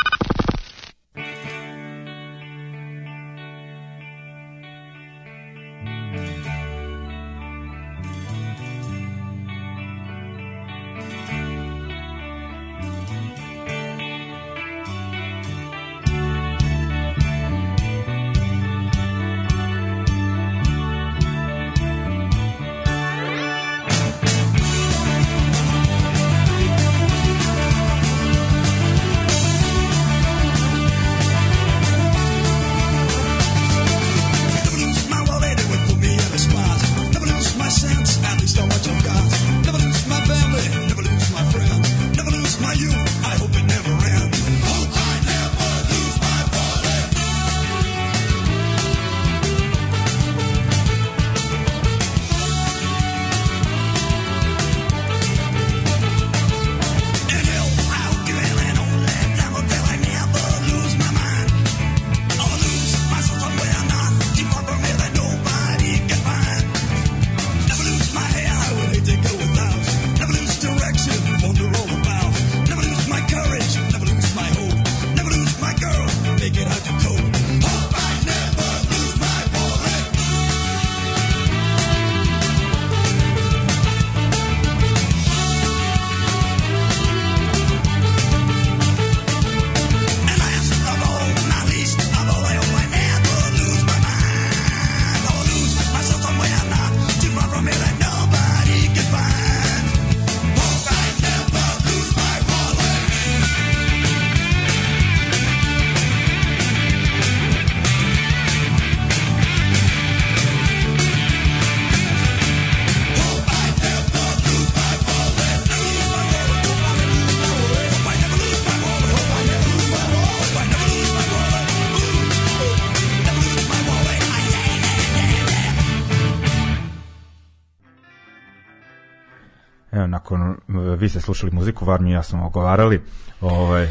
Ste 131.21 131.25
slušali 131.25 131.51
muziku, 131.51 131.85
Varmi 131.85 132.09
i 132.09 132.13
ja 132.13 132.23
smo 132.23 132.45
ogovarali. 132.45 133.01
Ovaj, 133.41 133.87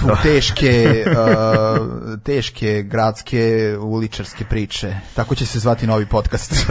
Fu, 0.00 0.08
teške, 0.22 1.04
uh, 1.06 2.18
teške 2.24 2.82
gradske 2.82 3.76
uličarske 3.80 4.44
priče. 4.44 4.96
Tako 5.14 5.34
će 5.34 5.46
se 5.46 5.58
zvati 5.58 5.86
novi 5.86 6.06
podcast. 6.06 6.68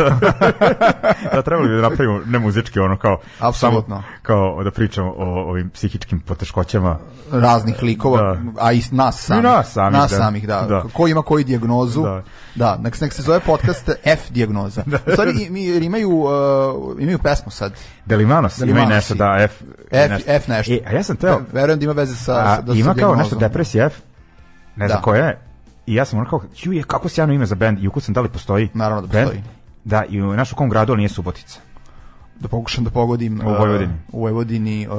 da 1.35 1.41
trebali 1.41 1.69
bi 1.69 1.75
da 1.75 1.81
napravimo 1.81 2.19
ne 2.25 2.39
muzički 2.39 2.79
ono 2.79 2.97
kao 2.97 3.19
Apsolutno. 3.39 3.95
samo 3.95 4.03
kao 4.21 4.63
da 4.63 4.71
pričamo 4.71 5.13
o 5.17 5.44
ovim 5.55 5.69
psihičkim 5.69 6.19
poteškoćama 6.19 6.97
Raznih 7.31 7.83
likova, 7.83 8.21
Da. 8.21 8.41
a 8.59 8.73
i 8.73 8.81
nas 8.91 9.21
samih. 9.21 9.39
I 9.39 9.47
nas 9.47 9.71
samih, 9.71 9.99
Nas 9.99 10.11
da. 10.11 10.17
samih, 10.17 10.47
da. 10.47 10.61
Da. 10.61 10.83
Ko 10.93 11.07
ima 11.07 11.21
koju 11.21 11.43
dijagnozu. 11.43 12.01
Da. 12.03 12.23
Da, 12.55 12.77
nek, 12.77 13.01
nek 13.01 13.13
se 13.13 13.21
zove 13.21 13.39
podcast 13.39 13.89
F 14.03 14.29
dijagnoza. 14.29 14.83
U 15.07 15.11
stvari, 15.11 15.47
mi, 15.49 15.65
imaju, 15.65 16.09
uh, 16.11 16.31
imaju 16.99 17.19
pesmu 17.19 17.51
sad. 17.51 17.73
Delimanos, 18.05 18.57
ima 18.57 18.65
i 18.65 18.67
Delimanos 18.67 18.89
nešto 18.93 19.15
da 19.15 19.37
F 19.39 19.61
F, 19.91 20.23
F 20.27 20.47
nešto. 20.47 20.73
E, 20.73 20.79
a 20.87 20.91
ja 20.91 21.03
sam 21.03 21.15
teo 21.15 21.39
Da, 21.39 21.59
verujem 21.59 21.79
da 21.79 21.83
ima 21.83 21.93
veze 21.93 22.15
sa, 22.15 22.33
a, 22.35 22.61
da, 22.61 22.73
ima 22.73 22.93
sa 22.93 22.99
kao 22.99 23.15
nešto 23.15 23.35
depresija 23.35 23.85
F 23.85 23.93
ne 24.75 24.87
znam 24.87 24.97
Da. 24.97 25.01
koja 25.01 25.25
je 25.25 25.39
i 25.85 25.95
ja 25.95 26.05
sam 26.05 26.19
ono 26.19 26.29
kao 26.29 26.41
je 26.63 26.83
kako 26.83 27.09
sjajno 27.09 27.33
ime 27.33 27.45
za 27.45 27.55
bend 27.55 27.83
i 27.83 27.87
ukucam 27.87 28.13
da 28.13 28.21
li 28.21 28.29
postoji 28.29 28.69
Naravno 28.73 29.01
da 29.01 29.07
postoji. 29.07 29.43
da 29.83 30.03
i 30.09 30.21
u 30.21 30.33
našu 30.33 30.55
kom 30.55 30.69
gradu 30.69 30.91
ali 30.93 30.97
nije 30.97 31.09
Subotica 31.09 31.59
Da 32.39 32.47
pokušam 32.47 32.83
da 32.83 32.89
pogodim. 32.89 33.41
U 33.41 33.49
Vojvodini. 33.49 33.93
Uh, 34.07 34.13
u 34.13 34.21
Vojvodini 34.21 34.87
uh, 34.87 34.95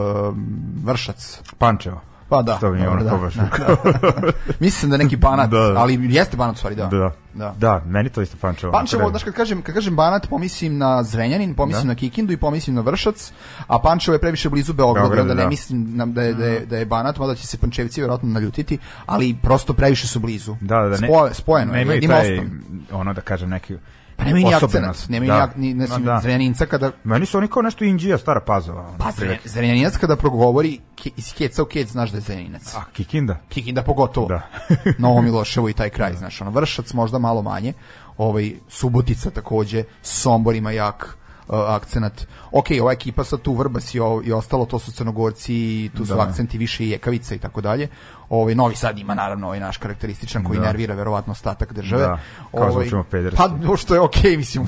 Vršac. 0.84 1.40
Pančevo 1.58 2.00
Pa 2.28 2.42
da. 2.42 2.56
Što 2.56 2.70
bi 2.70 2.78
mi 2.78 2.84
dobro, 2.84 3.00
ono 3.00 3.10
da, 3.10 3.16
baš 3.16 3.34
da, 3.34 3.48
da. 3.58 4.32
Mislim 4.60 4.90
da 4.90 4.96
je 4.96 5.04
neki 5.04 5.16
banat, 5.16 5.50
Da. 5.50 5.58
ali 5.76 6.14
jeste 6.14 6.36
banat 6.36 6.56
stvari, 6.56 6.74
da. 6.74 6.86
da. 6.86 7.12
Da. 7.34 7.54
da 7.58 7.82
meni 7.86 8.08
to 8.08 8.22
isto 8.22 8.36
Pančevo 8.40 8.72
Pančevo, 8.72 9.10
znaš, 9.10 9.24
kad 9.24 9.34
kažem, 9.34 9.62
kad 9.62 9.74
kažem 9.74 9.96
Banat, 9.96 10.28
pomislim 10.28 10.78
na 10.78 11.02
Zrenjanin, 11.02 11.54
pomislim 11.54 11.82
Da. 11.82 11.88
na 11.88 11.94
Kikindu 11.94 12.32
i 12.32 12.36
pomislim 12.36 12.76
na 12.76 12.82
Vršac, 12.82 13.32
a 13.66 13.78
Pančevo 13.78 14.14
je 14.14 14.18
previše 14.20 14.48
blizu 14.48 14.72
Beograda, 14.72 15.08
Beograd, 15.08 15.22
onda 15.22 15.34
ne 15.34 15.42
da. 15.42 15.48
mislim 15.48 16.12
da 16.12 16.22
je, 16.22 16.34
da, 16.34 16.46
je, 16.46 16.66
da 16.66 16.76
je 16.76 16.86
Banat, 16.86 17.18
mada 17.18 17.34
će 17.34 17.46
se 17.46 17.58
Pančevci 17.58 18.00
vjerojatno 18.00 18.28
naljutiti, 18.28 18.78
ali 19.06 19.36
prosto 19.42 19.72
previše 19.72 20.06
su 20.06 20.20
blizu. 20.20 20.56
da, 20.60 20.80
da, 20.80 20.88
ne, 20.88 21.08
Spoje, 21.08 21.34
spojeno 21.34 21.72
je, 21.72 21.78
nemaju 21.78 21.96
jednim 21.96 22.10
taj, 22.10 22.30
mostom. 22.30 22.60
ono 22.92 23.12
da 23.14 23.20
kažem 23.20 23.50
neki 23.50 23.76
Pa 24.16 24.24
nemaju 24.24 24.46
ni 24.46 24.54
akcenat, 24.54 25.08
nemaju 25.08 25.28
Da. 25.28 25.50
ni, 25.56 25.74
ne, 25.74 25.86
Ma 25.86 25.98
da. 25.98 26.18
Zrenjaninca 26.22 26.66
kada 26.66 26.90
Meni 27.04 27.26
su 27.26 27.38
oni 27.38 27.48
kao 27.48 27.62
nešto 27.62 27.84
Inđija, 27.84 28.18
stara 28.18 28.40
pazova. 28.40 28.94
Pa 28.98 29.10
Zrenjaninac 29.44 29.96
kada 29.96 30.16
progovori 30.16 30.80
ke, 31.02 31.10
iz 31.16 31.34
keca 31.34 31.62
u 31.62 31.66
kec, 31.66 31.88
znaš 31.88 32.10
da 32.10 32.16
je 32.16 32.20
Zrenjaninac. 32.20 32.74
A, 32.74 32.82
Kikinda? 32.92 33.36
Kikinda 33.48 33.82
pogotovo. 33.82 34.28
Da. 34.28 34.48
Novo 34.98 35.22
Miloševo 35.22 35.68
i 35.68 35.72
taj 35.72 35.90
kraj, 35.90 36.14
znaš, 36.14 36.40
ono, 36.40 36.50
Vršac 36.50 36.92
možda 36.92 37.18
malo 37.18 37.42
manje, 37.42 37.72
ovaj, 38.18 38.52
Subotica 38.68 39.30
takođe, 39.30 39.84
Sombor 40.02 40.54
ima 40.54 40.70
jak 40.72 41.16
uh, 41.48 41.54
akcenat. 41.66 42.26
Ok, 42.52 42.66
ova 42.80 42.92
ekipa 42.92 43.24
sad 43.24 43.40
tu 43.40 43.54
Vrbas 43.54 43.94
i, 43.94 44.00
o- 44.00 44.22
i 44.24 44.32
ostalo, 44.32 44.66
to 44.66 44.78
su 44.78 44.92
Crnogorci 44.92 45.54
i 45.54 45.90
tu 45.96 46.06
su 46.06 46.14
Da. 46.14 46.22
akcenti 46.22 46.58
više 46.58 46.84
i 46.84 46.90
Jekavica 46.90 47.34
i 47.34 47.38
tako 47.38 47.60
dalje. 47.60 47.88
Ovaj 48.28 48.54
Novi 48.54 48.74
Sad 48.76 48.98
ima 48.98 49.14
naravno 49.14 49.46
ovaj 49.46 49.60
naš 49.60 49.76
karakterističan 49.76 50.44
koji 50.44 50.58
Da. 50.58 50.64
nervira 50.64 50.94
verovatno 50.94 51.32
ostatak 51.32 51.72
države. 51.72 52.02
Da, 52.02 52.18
kao 52.52 52.68
Ovaj. 52.68 52.90
Pa 53.36 53.76
što 53.76 53.94
je 53.94 54.00
okej, 54.00 54.36
mislim, 54.36 54.66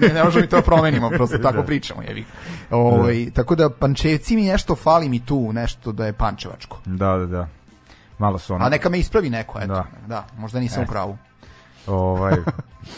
ne, 0.00 0.08
ne 0.08 0.24
možemo 0.24 0.42
mi 0.42 0.48
to 0.48 0.60
promenimo, 0.62 1.10
prosto 1.10 1.38
tako 1.42 1.62
pričamo, 1.62 2.02
jevi. 2.02 2.24
Ovaj 2.70 3.30
tako 3.30 3.54
da 3.54 3.70
Pančevci 3.70 4.36
mi 4.36 4.42
nešto 4.42 4.76
fali 4.76 5.08
mi 5.08 5.20
tu, 5.20 5.52
nešto 5.52 5.92
da 5.92 6.06
je 6.06 6.12
pančevačko. 6.12 6.78
Da, 6.84 7.16
da, 7.16 7.26
da. 7.26 7.48
Malo 8.18 8.38
su 8.38 8.54
ono... 8.54 8.64
A 8.64 8.68
neka 8.68 8.88
me 8.88 8.98
ispravi 8.98 9.30
neko, 9.30 9.58
eto. 9.58 9.66
Da, 9.68 9.84
Da. 10.06 10.24
možda 10.38 10.60
nisam 10.60 10.82
E. 10.82 10.84
u 10.84 10.88
pravu. 10.88 11.16
Ovaj, 11.86 12.34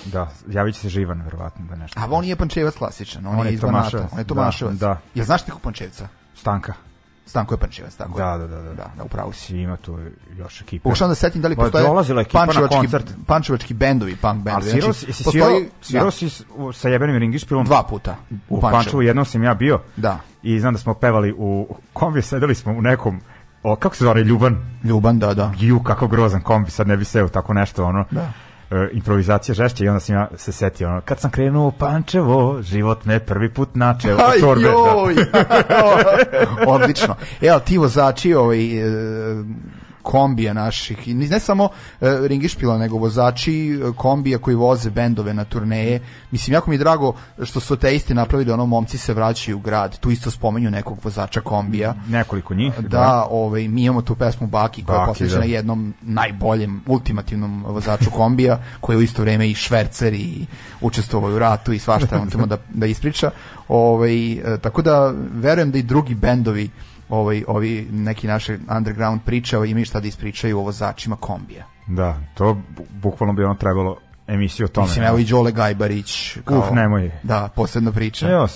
da, 0.05 0.29
javit 0.49 0.75
će 0.75 0.81
se 0.81 0.89
živan, 0.89 1.23
verovatno, 1.23 1.67
da 1.67 1.77
nešto. 1.77 2.01
A 2.01 2.07
on 2.11 2.25
nije 2.25 2.37
Pančevac 2.37 2.75
klasičan, 2.75 3.27
on, 3.27 3.35
On 3.35 3.47
je 3.47 3.51
je 3.51 3.55
iz 3.55 3.61
Banata, 3.61 4.09
on 4.13 4.19
je 4.19 4.25
Da, 4.25 4.29
Tomaševac. 4.29 4.75
da. 4.75 4.99
Jel 5.15 5.27
znaš 5.27 5.47
nekog 5.47 5.63
Pančevca? 5.63 6.09
Stanka. 6.35 6.73
Stanko 7.27 7.55
je 7.55 7.59
Pančevac, 7.59 7.95
tako 7.95 8.21
je. 8.21 8.25
Da, 8.25 8.37
da, 8.39 8.47
da, 8.47 8.57
da. 8.59 8.71
Da, 8.71 8.91
da, 8.97 9.05
upravo 9.05 9.33
si. 9.33 9.57
Ima 9.57 9.77
tu 9.77 9.99
još 10.31 10.61
ekipe. 10.61 10.83
Pokušavam 10.83 11.11
da 11.11 11.15
se 11.15 11.21
setim 11.21 11.43
da 11.43 11.49
li 11.49 11.57
Pa, 11.57 11.63
postoje 11.63 11.85
dolazila 11.85 12.21
ekipa 12.21 12.39
na 12.39 12.47
pančevački, 12.47 12.77
koncert. 12.77 13.07
pančevački 13.27 13.75
bendovi, 13.75 14.17
punk 14.17 14.43
bendovi. 14.43 14.71
svirao 14.71 14.93
Znači, 14.93 15.13
si, 15.13 15.25
postoji- 15.25 15.69
svirao, 15.81 16.05
da, 16.05 16.11
si 16.11 16.31
sa 16.73 16.89
jebenim 16.89 17.17
ringišpilom? 17.17 17.65
dva 17.65 17.83
puta 17.83 18.17
U 18.31 18.35
u 18.49 18.61
Pančevu 18.61 18.73
Pančevu. 18.75 19.03
jednom 19.03 19.25
sam 19.25 19.43
ja 19.43 19.55
bio. 19.55 19.81
Da. 19.97 20.19
I 20.43 20.61
znam 20.61 20.75
da 20.75 20.81
smo 20.81 20.95
pevali 20.95 21.35
u 21.39 21.67
kombi, 21.93 22.23
sedeli 22.23 22.55
smo 22.55 22.73
u 22.73 22.83
nekom, 22.83 23.21
o, 23.63 23.77
kako 23.77 23.97
se 23.97 24.05
zove, 24.05 24.25
Ljuban? 24.25 24.57
Ljuban, 24.85 25.19
da, 25.19 25.35
da. 25.35 25.53
Ju, 25.59 25.83
kako 25.83 26.09
grozan 26.09 26.41
kombi, 26.41 26.71
sad 26.71 26.89
ne 26.89 26.97
bi 26.97 27.05
seo 27.05 27.29
tako 27.29 27.55
nešto, 27.55 27.85
ono. 27.85 28.05
Da. 28.11 28.33
E, 28.71 28.89
improvizacija 28.93 29.55
žešće 29.55 29.85
i 29.85 29.89
onda 29.89 30.01
sam 30.01 30.15
ja 30.15 30.29
se 30.37 30.53
setio, 30.53 30.89
ono, 30.89 31.01
kad 31.01 31.21
sam 31.21 31.31
krenuo 31.31 31.69
u 31.69 31.73
Pančevo, 31.73 32.63
život 32.63 33.05
me 33.05 33.21
prvi 33.21 33.55
put 33.55 33.69
načeo. 33.75 34.17
Aj, 34.17 34.41
torbe, 34.41 34.63
da. 34.63 34.73
Odlično. 36.73 37.17
Evo, 37.41 37.61
ti 37.61 37.79
vozači 37.79 38.35
ovaj, 38.35 38.79
e, 38.79 39.45
kombija 40.03 40.53
naših, 40.53 41.09
i 41.09 41.15
ne 41.15 41.41
samo 41.41 41.69
e, 42.01 42.19
ringišpila, 42.23 42.79
nego 42.79 42.97
vozači 42.97 43.71
e, 43.71 43.93
kombija 43.97 44.39
koji 44.39 44.57
voze 44.57 44.91
bendove 44.91 45.35
na 45.35 45.45
turneje. 45.45 46.01
Mislim, 46.31 46.55
jako 46.55 46.71
mi 46.71 46.77
je 46.77 46.79
drago 46.79 47.15
što 47.43 47.61
su 47.61 47.77
te 47.77 47.95
isti 47.95 48.15
napravili 48.15 48.53
ono 48.53 48.67
momci 48.67 48.99
se 48.99 49.15
vraćaju 49.15 49.57
u 49.57 49.61
grad. 49.61 49.99
Tu 49.99 50.11
isto 50.11 50.31
spomenju 50.31 50.71
nekog 50.71 50.99
vozača 51.05 51.41
kombija. 51.41 51.95
Nekoliko 52.09 52.55
njih. 52.55 52.73
Da, 52.79 53.27
ovaj, 53.31 53.69
mi 53.69 53.83
imamo 53.83 54.03
tu 54.03 54.15
pesmu 54.15 54.47
Baki 54.47 54.85
koja 54.85 54.95
je 54.95 55.01
Baki, 55.01 55.11
posvećena 55.11 55.41
da. 55.41 55.47
jednom 55.47 55.95
najboljem, 56.03 56.83
ultimativnom 56.87 57.65
vozaču 57.65 58.11
kombija, 58.11 58.59
koji 58.81 58.97
je 58.97 58.99
u 58.99 59.03
isto 59.03 59.23
vreme 59.23 59.51
i 59.51 59.55
švercer 59.55 60.15
i 60.15 60.47
učestvovao 60.81 61.35
u 61.35 61.39
ratu 61.39 61.73
i 61.73 61.79
svašta 61.79 62.21
on 62.21 62.31
tamo 62.31 62.47
da, 62.47 62.57
da 62.71 62.87
ispriča. 62.87 63.31
Ovaj, 63.69 64.33
e, 64.33 64.59
tako 64.61 64.83
da 64.83 65.15
verujem 65.33 65.71
da 65.71 65.79
i 65.79 65.83
drugi 65.83 66.15
bendovi 66.15 66.71
ovaj, 67.09 67.45
ovi 67.47 67.89
neki 67.91 68.27
naše 68.27 68.59
underground 68.77 69.21
pričao 69.25 69.65
imaju 69.65 69.85
šta 69.85 70.01
da 70.01 70.09
ispričaju 70.09 70.59
o 70.59 70.63
vozačima 70.63 71.17
kombija. 71.17 71.65
Da, 71.87 72.17
to 72.35 72.45
bu- 72.77 72.85
bukvalno 72.93 73.33
bi 73.33 73.45
ono 73.45 73.55
trebalo 73.55 73.97
emisiju 74.27 74.65
o 74.65 74.69
tome. 74.69 74.87
Mislim, 74.87 75.05
evo 75.05 75.19
i 75.19 75.25
Đole 75.25 75.53
Gajbarić. 75.53 76.37
Kao, 76.45 76.59
Uf, 76.59 76.71
nemoj. 76.73 77.11
Da, 77.23 77.49
posebna 77.49 77.93
priča. 77.93 78.31
Evo, 78.31 78.49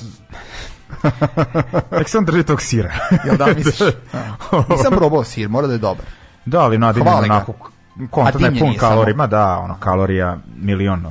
nek 1.99 2.09
sam 2.09 2.25
drži 2.25 2.43
tog 2.43 2.63
sira. 2.63 2.93
Jel 3.25 3.37
da 3.37 3.47
misliš? 3.47 3.81
A. 4.13 4.63
Nisam 4.71 4.93
probao 4.93 5.25
sir, 5.25 5.49
mora 5.49 5.67
da 5.67 5.73
je 5.73 5.79
dobar. 5.79 6.05
da, 6.47 6.61
ali 6.61 6.79
nadimljen 6.79 7.15
onako, 7.15 7.53
kontra 8.11 8.41
A 8.41 8.45
je 8.45 8.59
pun 8.59 8.73
je 8.73 8.79
samo. 8.79 9.27
da, 9.27 9.59
ono, 9.59 9.75
kalorija 9.75 10.39
milion, 10.57 11.07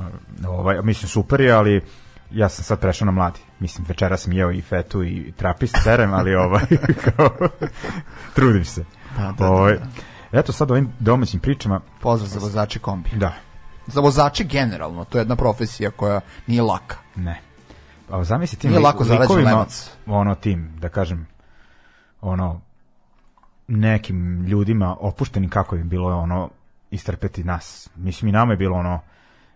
ovaj, 0.48 0.82
mislim, 0.82 1.08
super 1.08 1.40
je, 1.40 1.52
ali 1.52 1.80
ja 2.32 2.48
sam 2.48 2.64
sad 2.64 2.80
prešao 2.80 3.06
na 3.06 3.12
mladi. 3.12 3.40
Mislim, 3.58 3.84
večera 3.88 4.16
sam 4.16 4.32
jeo 4.32 4.50
i 4.50 4.62
fetu 4.62 5.04
i 5.04 5.32
trapist 5.32 5.76
serem, 5.82 6.14
ali 6.14 6.34
ovaj, 6.34 6.62
kao, 7.06 7.30
trudim 8.34 8.64
se. 8.64 8.84
Da, 9.18 9.34
da, 9.38 9.46
ovaj, 9.46 9.72
da, 9.74 9.86
Eto 10.32 10.52
sad 10.52 10.70
ovim 10.70 10.92
domaćim 10.98 11.40
pričama, 11.40 11.80
Pozdrav 12.00 12.28
za 12.28 12.38
vozače 12.40 12.78
kombija. 12.78 13.16
da, 13.16 13.32
Za 13.86 14.00
vozače 14.00 14.44
generalno, 14.44 15.04
to 15.04 15.18
je 15.18 15.22
jedna 15.22 15.36
profesija 15.36 15.90
koja 15.90 16.20
nije 16.46 16.62
laka. 16.62 16.96
Ne. 17.16 17.40
Pa 18.08 18.24
zamisli 18.24 18.58
tim 18.58 18.70
Nije 18.70 18.78
li- 18.78 18.84
lako 18.84 19.04
likovima, 19.04 19.66
ono 20.06 20.34
tim, 20.34 20.76
da 20.78 20.88
kažem, 20.88 21.26
ono, 22.20 22.60
nekim 23.68 24.44
ljudima 24.46 24.96
opuštenim 25.00 25.50
kako 25.50 25.76
bi 25.76 25.84
bilo 25.84 26.18
ono 26.18 26.50
istrpeti 26.90 27.44
nas. 27.44 27.90
Mislim 27.96 28.28
i 28.28 28.32
nama 28.32 28.52
je 28.52 28.56
bilo 28.56 28.76
ono, 28.78 29.00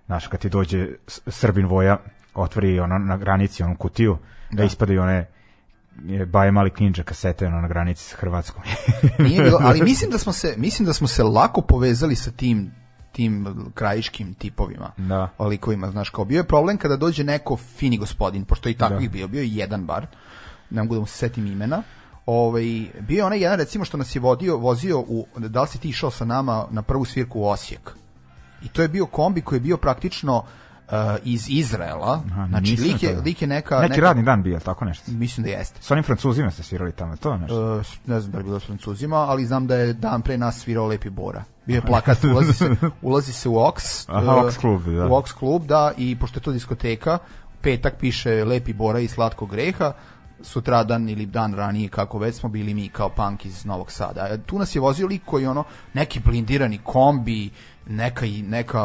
znaš, 0.06 0.26
kad 0.26 0.40
ti 0.40 0.48
dođe 0.48 0.88
Srbin 1.06 1.66
voja, 1.66 1.98
otvori 2.36 2.80
ono 2.80 2.98
na 2.98 3.16
granici 3.16 3.62
onu 3.62 3.76
kutiju, 3.76 4.18
da, 4.50 4.64
ispadaju 4.64 5.02
one 5.02 5.26
je, 6.04 6.26
baje 6.26 6.52
mali 6.52 6.70
kninđa 6.70 7.02
kasete 7.02 7.46
ono, 7.46 7.60
na 7.60 7.68
granici 7.68 8.04
s 8.04 8.12
Hrvatskom. 8.12 8.62
Nije 9.28 9.42
bilo, 9.42 9.58
ali 9.62 9.82
mislim 9.90 10.10
da 10.10 10.18
smo 10.18 10.32
se 10.32 10.54
mislim 10.56 10.86
da 10.86 10.92
smo 10.92 11.06
se 11.06 11.22
lako 11.22 11.60
povezali 11.60 12.16
sa 12.16 12.30
tim 12.30 12.70
tim 13.12 13.46
krajiškim 13.74 14.34
tipovima. 14.34 14.90
Da. 14.96 15.28
Likovima, 15.38 15.90
znaš, 15.90 16.10
kao 16.10 16.24
bio 16.24 16.38
je 16.38 16.44
problem 16.44 16.76
kada 16.76 16.96
dođe 16.96 17.24
neko 17.24 17.56
fini 17.56 17.98
gospodin, 17.98 18.44
pošto 18.44 18.68
i 18.68 18.74
takvih 18.74 19.10
bio, 19.10 19.28
bio 19.28 19.40
je 19.40 19.48
jedan 19.48 19.86
bar. 19.86 20.06
Ne 20.70 20.82
mogu 20.82 20.94
da 20.94 21.00
mu 21.00 21.06
se 21.06 21.18
setim 21.18 21.46
imena. 21.46 21.82
Ovaj 22.26 22.64
bio 23.00 23.16
je 23.16 23.24
onaj 23.24 23.40
jedan 23.40 23.58
recimo 23.58 23.84
što 23.84 23.96
nas 23.96 24.16
je 24.16 24.20
vodio, 24.20 24.56
vozio 24.56 25.00
u 25.00 25.26
da 25.36 25.62
li 25.62 25.68
si 25.68 25.78
ti 25.78 25.88
išao 25.88 26.10
sa 26.10 26.24
nama 26.24 26.66
na 26.70 26.82
prvu 26.82 27.04
svirku 27.04 27.40
u 27.40 27.46
Osijek. 27.46 27.96
I 28.62 28.68
to 28.68 28.82
je 28.82 28.88
bio 28.88 29.06
kombi 29.06 29.40
koji 29.40 29.56
je 29.56 29.60
bio 29.60 29.76
praktično 29.76 30.36
uh, 30.36 30.44
iz 31.24 31.46
Izraela. 31.48 32.22
Aha, 32.30 32.46
znači 32.48 32.76
lik 32.76 33.02
je, 33.02 33.20
lik 33.24 33.42
je 33.42 33.48
neka 33.48 33.80
Neki 33.80 33.90
neka, 33.90 34.02
radni 34.02 34.22
dan 34.22 34.42
bio, 34.42 34.60
tako 34.60 34.84
nešto. 34.84 35.12
mislim 35.12 35.44
da 35.44 35.50
jeste. 35.50 35.82
S 35.82 35.90
onim 35.90 36.04
francuzima 36.04 36.50
ste 36.50 36.62
svirali 36.62 36.92
tamo, 36.92 37.16
to 37.16 37.36
nešto. 37.36 37.76
Uh, 37.76 37.86
ne 38.06 38.20
znam 38.20 38.32
da 38.32 38.38
li 38.38 38.42
je 38.42 38.44
bilo 38.44 38.60
s 38.60 38.66
Francuzima, 38.66 39.16
ali 39.16 39.46
znam 39.46 39.66
da 39.66 39.76
je 39.76 39.92
dan 39.92 40.22
pre 40.22 40.38
nas 40.38 40.58
svirao 40.58 40.86
Lepi 40.86 41.10
Bora. 41.10 41.44
Bio 41.66 41.74
je 41.74 41.82
plakat, 41.82 42.24
ulazi 42.24 42.52
se, 42.52 42.70
ulazi 43.02 43.32
se 43.32 43.48
u 43.48 43.54
Ox. 43.54 44.04
Aha, 44.08 44.36
uh, 44.36 44.44
Ox 44.44 44.58
klub, 44.60 44.82
da. 44.84 45.06
U 45.06 45.10
Ox 45.10 45.32
klub, 45.32 45.66
da, 45.66 45.92
i 45.96 46.16
pošto 46.18 46.38
je 46.38 46.42
to 46.42 46.52
diskoteka, 46.52 47.18
petak 47.60 47.94
piše 48.00 48.44
Lepi 48.44 48.72
Bora 48.72 49.00
i 49.00 49.08
Slatkog 49.08 49.50
greha, 49.50 49.92
sutradan 50.42 51.08
ili 51.08 51.26
dan 51.26 51.54
ranije 51.54 51.88
kako 51.88 52.18
već 52.18 52.34
smo 52.34 52.48
bili 52.48 52.74
mi 52.74 52.88
kao 52.88 53.08
punk 53.08 53.44
iz 53.44 53.64
Novog 53.64 53.92
Sada. 53.92 54.36
Tu 54.46 54.58
nas 54.58 54.74
je 54.74 54.80
vozio 54.80 55.06
lik 55.06 55.22
koji 55.24 55.46
ono 55.46 55.64
neki 55.94 56.20
blindirani 56.20 56.78
kombi, 56.84 57.50
neka 57.86 58.26
neka 58.42 58.82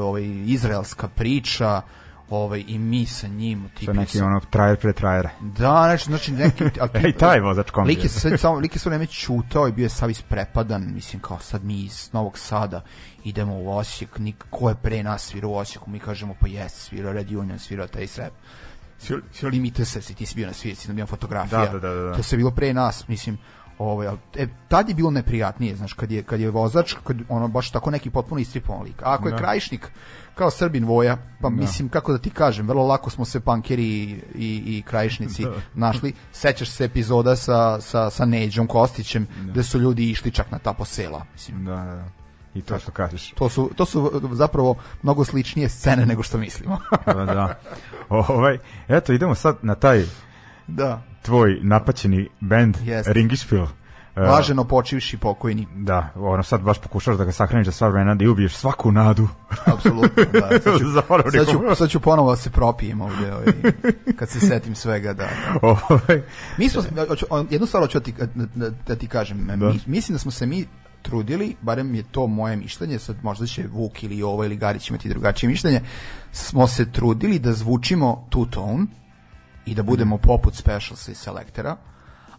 ovaj 0.00 0.22
izraelska 0.46 1.08
priča, 1.08 1.82
ovaj, 2.30 2.64
i 2.66 2.78
mi 2.78 3.06
sa 3.06 3.26
njim. 3.26 3.68
Sa 3.68 3.78
tipa 3.78 3.92
neki 3.92 4.18
sa- 4.18 4.24
ono 4.24 4.40
trajer 4.50 4.76
pre 4.76 4.92
trajera. 4.92 5.30
Da, 5.40 5.82
znači, 5.82 6.04
znači 6.04 6.32
neki... 6.32 6.64
A 6.80 6.88
Ej, 7.04 7.12
taj 7.12 7.40
vozač 7.40 7.70
kombija. 7.70 7.96
Lik 7.96 8.04
je 8.04 8.08
sve, 8.08 8.38
samo, 8.38 8.58
lik 8.58 8.74
je 8.74 8.78
sve 8.78 8.90
vreme 8.90 9.06
čutao 9.06 9.68
i 9.68 9.72
bio 9.72 9.82
je 9.82 9.88
sav 9.88 10.10
isprepadan, 10.10 10.94
mislim, 10.94 11.22
kao 11.22 11.38
sad 11.38 11.64
mi 11.64 11.80
iz 11.80 12.10
Novog 12.12 12.38
Sada 12.38 12.84
idemo 13.24 13.54
u 13.54 13.76
Osijek, 13.76 14.18
nik, 14.18 14.44
ko 14.50 14.68
je 14.68 14.74
pre 14.74 15.02
nas 15.02 15.22
svirao 15.22 15.50
u 15.50 15.56
Osijeku, 15.56 15.90
mi 15.90 15.98
kažemo, 15.98 16.34
pa 16.40 16.48
jes, 16.48 16.72
svirao 16.72 17.12
Red 17.12 17.32
Union, 17.32 17.58
svirao 17.58 17.86
taj 17.86 18.06
srep. 18.06 18.32
Svirao 18.98 19.50
Limite 19.50 19.84
se, 19.84 20.00
ti 20.00 20.26
si 20.26 20.34
bio 20.34 20.46
na 20.46 20.52
svirci, 20.52 20.88
na 20.88 20.94
bio 20.94 21.06
fotografija. 21.06 21.66
Da, 21.66 21.78
da, 21.78 21.94
da, 21.94 22.02
da. 22.02 22.14
To 22.14 22.22
se 22.22 22.36
bilo 22.36 22.50
pre 22.50 22.74
nas, 22.74 23.08
mislim, 23.08 23.38
ovaj, 23.78 24.16
e, 24.36 24.46
tad 24.68 24.88
je 24.88 24.94
bilo 24.94 25.10
neprijatnije, 25.10 25.76
znaš, 25.76 25.92
kad 25.92 26.12
je, 26.12 26.22
kad 26.22 26.40
je 26.40 26.50
vozač, 26.50 26.94
kad 27.04 27.16
ono 27.28 27.48
baš 27.48 27.70
tako 27.70 27.90
neki 27.90 28.10
potpuno 28.10 28.40
istripovan 28.40 28.82
lik. 28.82 29.02
A 29.02 29.14
ako 29.14 29.28
je 29.28 29.32
Da. 29.32 29.38
krajišnik, 29.38 29.90
kao 30.34 30.50
Srbin 30.50 30.84
Voja, 30.84 31.16
pa 31.40 31.50
mislim, 31.50 31.88
kako 31.88 32.12
da 32.12 32.18
ti 32.18 32.30
kažem, 32.30 32.68
vrlo 32.68 32.86
lako 32.86 33.10
smo 33.10 33.24
se 33.24 33.40
pankeri 33.40 33.84
i, 33.84 34.20
i, 34.34 34.78
i 34.78 34.82
krajišnici 34.82 35.46
našli. 35.74 36.12
Sećaš 36.32 36.70
se 36.70 36.84
epizoda 36.84 37.36
sa, 37.36 37.80
sa, 37.80 38.10
sa 38.10 38.24
Neđom 38.24 38.66
Kostićem, 38.66 39.26
gde 39.42 39.62
su 39.62 39.78
ljudi 39.80 40.10
išli 40.10 40.30
čak 40.30 40.50
na 40.50 40.58
ta 40.58 40.72
posela. 40.72 41.24
Mislim, 41.32 41.64
Da, 41.64 41.74
da, 41.74 41.94
da. 41.94 42.08
I 42.54 42.62
to 42.62 42.78
što 42.78 42.92
kažeš. 42.92 43.30
to 43.30 43.48
su, 43.48 43.70
to 43.76 43.84
su 43.86 44.20
zapravo 44.32 44.74
mnogo 45.02 45.24
sličnije 45.24 45.68
scene 45.68 46.06
nego 46.06 46.22
što 46.22 46.38
mislimo. 46.38 46.78
Da, 47.06 47.14
da. 47.24 47.58
Ovaj, 48.08 48.58
eto, 48.88 49.12
idemo 49.12 49.34
sad 49.34 49.56
na 49.62 49.74
taj 49.74 50.04
da. 50.66 51.02
Tvoj 51.24 51.58
napaćeni 51.62 52.28
bend 52.40 52.76
Jeste. 52.84 53.12
Ringišpil. 53.12 53.62
E, 53.62 54.20
Blaženo 54.20 54.64
počivši 54.64 55.16
pokojni. 55.16 55.66
Da, 55.76 56.08
ono 56.14 56.42
sad 56.42 56.60
baš 56.60 56.78
pokušaš 56.78 57.16
da 57.16 57.24
ga 57.24 57.32
sahraniš 57.32 57.66
za 57.66 57.72
sva 57.72 57.88
vremena 57.88 58.14
da 58.14 58.24
i 58.24 58.28
ubiješ 58.28 58.54
svaku 58.54 58.92
nadu. 58.92 59.28
Apsolutno, 59.64 60.24
da. 60.32 60.48
Sad 60.64 60.78
ću, 60.78 60.84
sad 61.32 61.46
ću, 61.50 61.74
sad 61.74 61.90
ću 61.90 62.00
ponovo 62.00 62.30
da 62.30 62.36
se 62.36 62.50
propijem 62.50 63.00
ovde, 63.00 63.32
ovaj, 63.32 63.46
kad 64.18 64.28
se 64.28 64.40
setim 64.40 64.74
svega, 64.74 65.12
da. 65.12 65.28
Ovaj, 65.62 66.22
Mi 66.58 66.68
smo, 66.68 66.82
jednu 67.50 67.66
stvar 67.66 67.82
hoću 67.82 67.98
da 67.98 68.04
ti, 68.04 68.14
da, 68.54 68.70
da 68.86 68.96
ti 68.96 69.06
kažem, 69.06 69.46
Da. 69.46 69.56
mi, 69.56 69.80
mislim 69.86 70.14
da 70.14 70.18
smo 70.18 70.30
se 70.30 70.46
mi 70.46 70.66
trudili, 71.02 71.56
barem 71.62 71.94
je 71.94 72.02
to 72.02 72.26
moje 72.26 72.56
mišljenje, 72.56 72.98
sad 72.98 73.16
možda 73.22 73.46
će 73.46 73.66
Vuk 73.72 74.02
ili 74.02 74.22
ovo 74.22 74.44
ili 74.44 74.56
Garić 74.56 74.90
imati 74.90 75.08
drugačije 75.08 75.50
mišljenje, 75.50 75.80
smo 76.32 76.66
se 76.66 76.92
trudili 76.92 77.38
da 77.38 77.52
zvučimo 77.52 78.26
two 78.30 78.50
tone 78.50 78.86
i 79.66 79.74
da 79.74 79.82
budemo 79.82 80.18
poput 80.18 80.54
specialsa 80.54 81.12
i 81.12 81.14
selektera, 81.14 81.76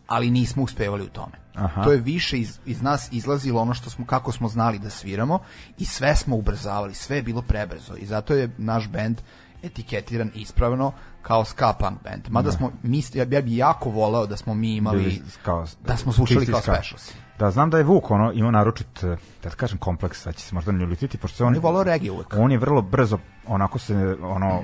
ali 0.08 0.32
nismo 0.32 0.64
uspevali 0.64 1.04
u 1.04 1.10
tome. 1.10 1.32
Aha. 1.56 1.84
To 1.84 1.92
je 1.92 1.98
više 1.98 2.40
iz, 2.40 2.60
iz 2.66 2.82
nas 2.82 3.10
izlazilo 3.12 3.62
ono 3.62 3.74
što 3.74 3.90
smo, 3.90 4.06
kako 4.06 4.32
smo 4.32 4.48
znali 4.48 4.80
da 4.80 4.90
sviramo 4.90 5.40
i 5.78 5.86
sve 5.86 6.16
smo 6.16 6.36
ubrzavali, 6.36 6.94
sve 6.94 7.16
je 7.16 7.24
bilo 7.24 7.42
prebrzo 7.42 7.94
i 7.98 8.06
zato 8.06 8.34
je 8.34 8.50
naš 8.58 8.90
bend 8.90 9.22
etiketiran 9.64 10.32
ispravno 10.36 10.92
kao 11.22 11.46
ska 11.46 11.74
punk 11.80 12.04
band. 12.04 12.22
Mada 12.30 12.52
smo, 12.52 12.72
mi, 12.84 13.02
ja, 13.14 13.26
ja 13.32 13.42
bi 13.42 13.56
jako 13.58 13.90
voleo 13.90 14.26
da 14.26 14.38
smo 14.38 14.54
mi 14.54 14.76
imali, 14.76 14.98
bili 15.04 15.22
kao- 15.44 15.68
da 15.86 15.98
smo 15.98 16.14
čisti 16.28 16.52
kao 16.52 16.62
specials. 16.62 17.12
Da, 17.40 17.52
znam 17.52 17.70
da 17.70 17.78
je 17.78 17.84
Vuk 17.84 18.12
ono, 18.12 18.32
imao 18.32 18.52
naručit, 18.52 19.04
eh, 19.04 19.18
da 19.44 19.50
kažem 19.50 19.78
kompleks, 19.78 20.22
sad 20.22 20.36
će 20.36 20.42
se 20.42 20.56
možda 20.56 20.72
ne 20.72 20.86
ljutiti, 20.86 21.18
pošto 21.18 21.38
se 21.38 21.44
on, 21.44 21.48
On 21.48 21.54
je 21.54 21.60
volao 21.60 21.84
regije 21.84 22.12
uvek. 22.12 22.28
on 22.38 22.52
je 22.52 22.58
vrlo 22.58 22.82
brzo, 22.82 23.18
onako 23.48 23.80
se, 23.80 24.16
ono, 24.22 24.64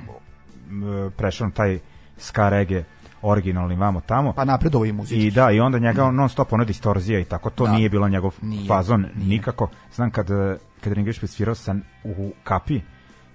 prešao 1.17 1.47
na 1.47 1.53
taj 1.53 1.79
ska 2.21 2.49
reggae, 2.49 2.83
originalni 3.21 3.75
vamo 3.75 4.01
tamo. 4.01 4.33
Pa 4.33 4.45
napredovo 4.45 4.85
i 4.85 4.91
muzički. 4.91 5.27
I 5.27 5.31
da, 5.31 5.51
i 5.51 5.59
onda 5.59 5.79
njega 5.79 6.11
non 6.11 6.29
stop 6.29 6.53
ono 6.53 6.63
distorzija 6.65 7.19
i 7.19 7.25
tako, 7.25 7.49
to 7.49 7.65
Da. 7.65 7.71
nije 7.71 7.89
bilo 7.89 8.09
njegov 8.09 8.33
Nije, 8.41 8.67
fazon 8.67 9.01
nije. 9.01 9.27
nikako. 9.29 9.69
Znam 9.95 10.11
kad, 10.11 10.31
eh, 10.31 10.57
kad 10.81 10.93
Ringišpil 10.93 11.27
svirao 11.27 11.55
sa, 11.55 11.75
u 12.03 12.31
Kapi 12.43 12.81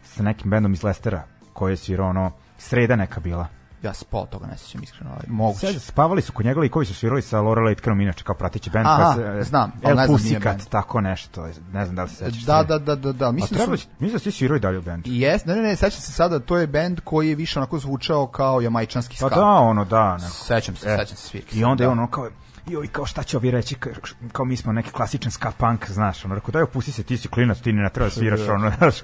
sa 0.02 0.22
nekim 0.22 0.50
bendom 0.50 0.72
iz 0.72 0.82
Lestera, 0.82 1.22
koji 1.52 1.72
je 1.72 1.76
svirao 1.76 2.08
ono, 2.08 2.30
sreda 2.58 2.96
neka 2.96 3.20
bila. 3.20 3.46
Ja 3.86 3.94
spol 3.94 4.26
toga 4.26 4.46
ne 4.46 4.58
sjećam 4.58 4.82
iskreno, 4.82 5.10
ali 5.12 5.24
moguće. 5.28 5.66
Sad 5.66 5.82
spavali 5.82 6.22
su 6.22 6.32
kod 6.32 6.46
njega 6.46 6.60
likovi 6.60 6.86
su 6.86 6.94
svirali 6.94 7.22
sa 7.22 7.40
Laurel 7.40 7.66
Aitkenom 7.66 8.00
inače 8.00 8.24
kao 8.24 8.34
prateći 8.34 8.70
bend. 8.70 8.86
Aha, 8.86 9.02
pa 9.04 9.14
se- 9.14 9.42
znam, 9.42 9.72
ali 9.82 9.90
El 9.90 9.96
ne 9.96 10.06
znam 10.06 10.18
Pussycat, 10.18 10.68
tako 10.68 11.00
nešto. 11.00 11.48
Ne 11.72 11.84
znam 11.84 11.96
da 11.96 12.02
li 12.02 12.08
se 12.08 12.16
sećaš. 12.16 12.42
Da, 12.42 12.62
da, 12.62 12.78
da, 12.78 12.94
da, 12.94 13.12
da. 13.12 13.32
Mislim 13.32 13.58
treba, 13.58 13.70
da 13.70 13.76
su... 13.76 13.88
mislim 13.98 14.12
da 14.12 14.18
svi 14.18 14.32
sviraju 14.32 14.60
dalje 14.60 14.78
u 14.78 14.82
bendu. 14.82 15.10
Jes, 15.10 15.44
ne, 15.44 15.56
ne, 15.56 15.62
ne, 15.62 15.76
sećam 15.76 16.00
se 16.00 16.12
sada, 16.12 16.38
to 16.38 16.58
je 16.58 16.66
bend 16.66 17.00
koji 17.00 17.28
je 17.28 17.34
više 17.34 17.58
onako 17.58 17.78
zvučao 17.78 18.26
kao 18.26 18.60
jamajčanski 18.60 19.16
Pa 19.20 19.26
ska. 19.26 19.36
da, 19.36 19.46
ono, 19.46 19.84
da. 19.84 20.16
Neko. 20.16 20.30
Sećam 20.30 20.76
se, 20.76 20.88
E. 20.88 20.96
sećam 20.98 21.16
se 21.16 21.22
svirke. 21.22 21.58
I 21.58 21.64
onda 21.64 21.84
je 21.84 21.86
Da. 21.86 21.92
ono 21.92 22.06
kao, 22.06 22.28
joj, 22.66 22.86
kao 22.86 23.06
šta 23.06 23.22
će 23.22 23.36
ovi 23.36 23.50
reći, 23.50 23.74
kao, 23.74 23.92
kao 24.32 24.44
mi 24.44 24.56
smo 24.56 24.72
neki 24.72 24.90
klasičan 24.90 25.30
ska 25.32 25.50
punk, 25.50 25.90
znaš, 25.90 26.24
ono, 26.24 26.34
rekao, 26.34 26.50
daj 26.50 26.62
opusti 26.62 26.92
se, 26.92 27.02
ti 27.02 27.16
si 27.18 27.28
klinac, 27.28 27.58
ti 27.60 27.72
ne 27.72 27.90
treba 27.90 28.06
da 28.06 28.14
sviraš, 28.14 28.40
ono, 28.40 28.72
znaš, 28.78 28.94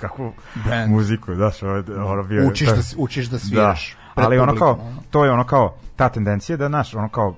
kakvu 0.00 0.32
Band. 0.54 0.90
muziku, 0.90 1.34
znaš, 1.34 1.62
ono, 1.62 1.84
ono 2.06 2.22
bio 2.22 2.48
Učiš 2.48 2.68
da, 2.68 2.74
učiš 2.96 3.26
da 3.26 3.38
sviraš. 3.38 3.96
Da, 3.96 4.05
ali 4.24 4.38
ono 4.38 4.56
kao, 4.56 4.78
to 5.10 5.24
je 5.24 5.30
ono 5.30 5.44
kao, 5.44 5.74
ta 5.96 6.08
tendencija 6.08 6.56
da, 6.56 6.68
znaš, 6.68 6.94
ono 6.94 7.08
kao, 7.08 7.34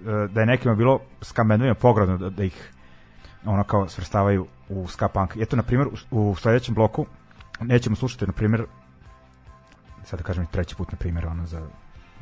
e, 0.00 0.28
da 0.28 0.40
je 0.40 0.46
nekima 0.46 0.74
bilo 0.74 1.00
ska 1.22 1.44
bendovima 1.44 1.74
pogradno 1.74 2.16
da, 2.16 2.30
da 2.30 2.44
ih 2.44 2.72
ono 3.44 3.64
kao 3.64 3.88
svrstavaju 3.88 4.46
u 4.68 4.86
ska 4.88 5.08
punk. 5.08 5.36
Eto, 5.36 5.56
na 5.56 5.62
primjer, 5.62 5.88
u, 6.10 6.30
u 6.30 6.34
sledećem 6.34 6.74
bloku 6.74 7.06
nećemo 7.60 7.96
slušati, 7.96 8.26
na 8.26 8.32
primjer, 8.32 8.64
sad 10.04 10.18
da 10.18 10.24
kažem 10.24 10.46
treći 10.46 10.76
put, 10.76 10.92
na 10.92 10.98
primjer, 10.98 11.26
ono 11.26 11.46
za 11.46 11.62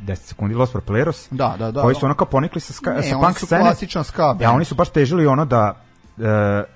10 0.01 0.15
sekundi, 0.15 0.55
Los 0.55 0.73
Propeleros, 0.73 1.29
Da, 1.31 1.55
da, 1.59 1.71
da. 1.71 1.83
koji 1.83 1.95
su 1.95 2.07
ono 2.07 2.15
kao 2.15 2.27
ponikli 2.27 2.61
sa, 2.61 2.73
ska, 2.73 2.93
Ne, 2.93 3.03
sa 3.03 3.19
punk 3.19 3.39
scene. 3.39 3.63
klasičan 3.63 4.05
ska. 4.05 4.37
Ja, 4.41 4.53
oni 4.53 4.65
su 4.65 4.75
baš 4.75 4.89
težili 4.89 5.27
ono 5.27 5.45
da, 5.45 5.75
e, 6.19 6.23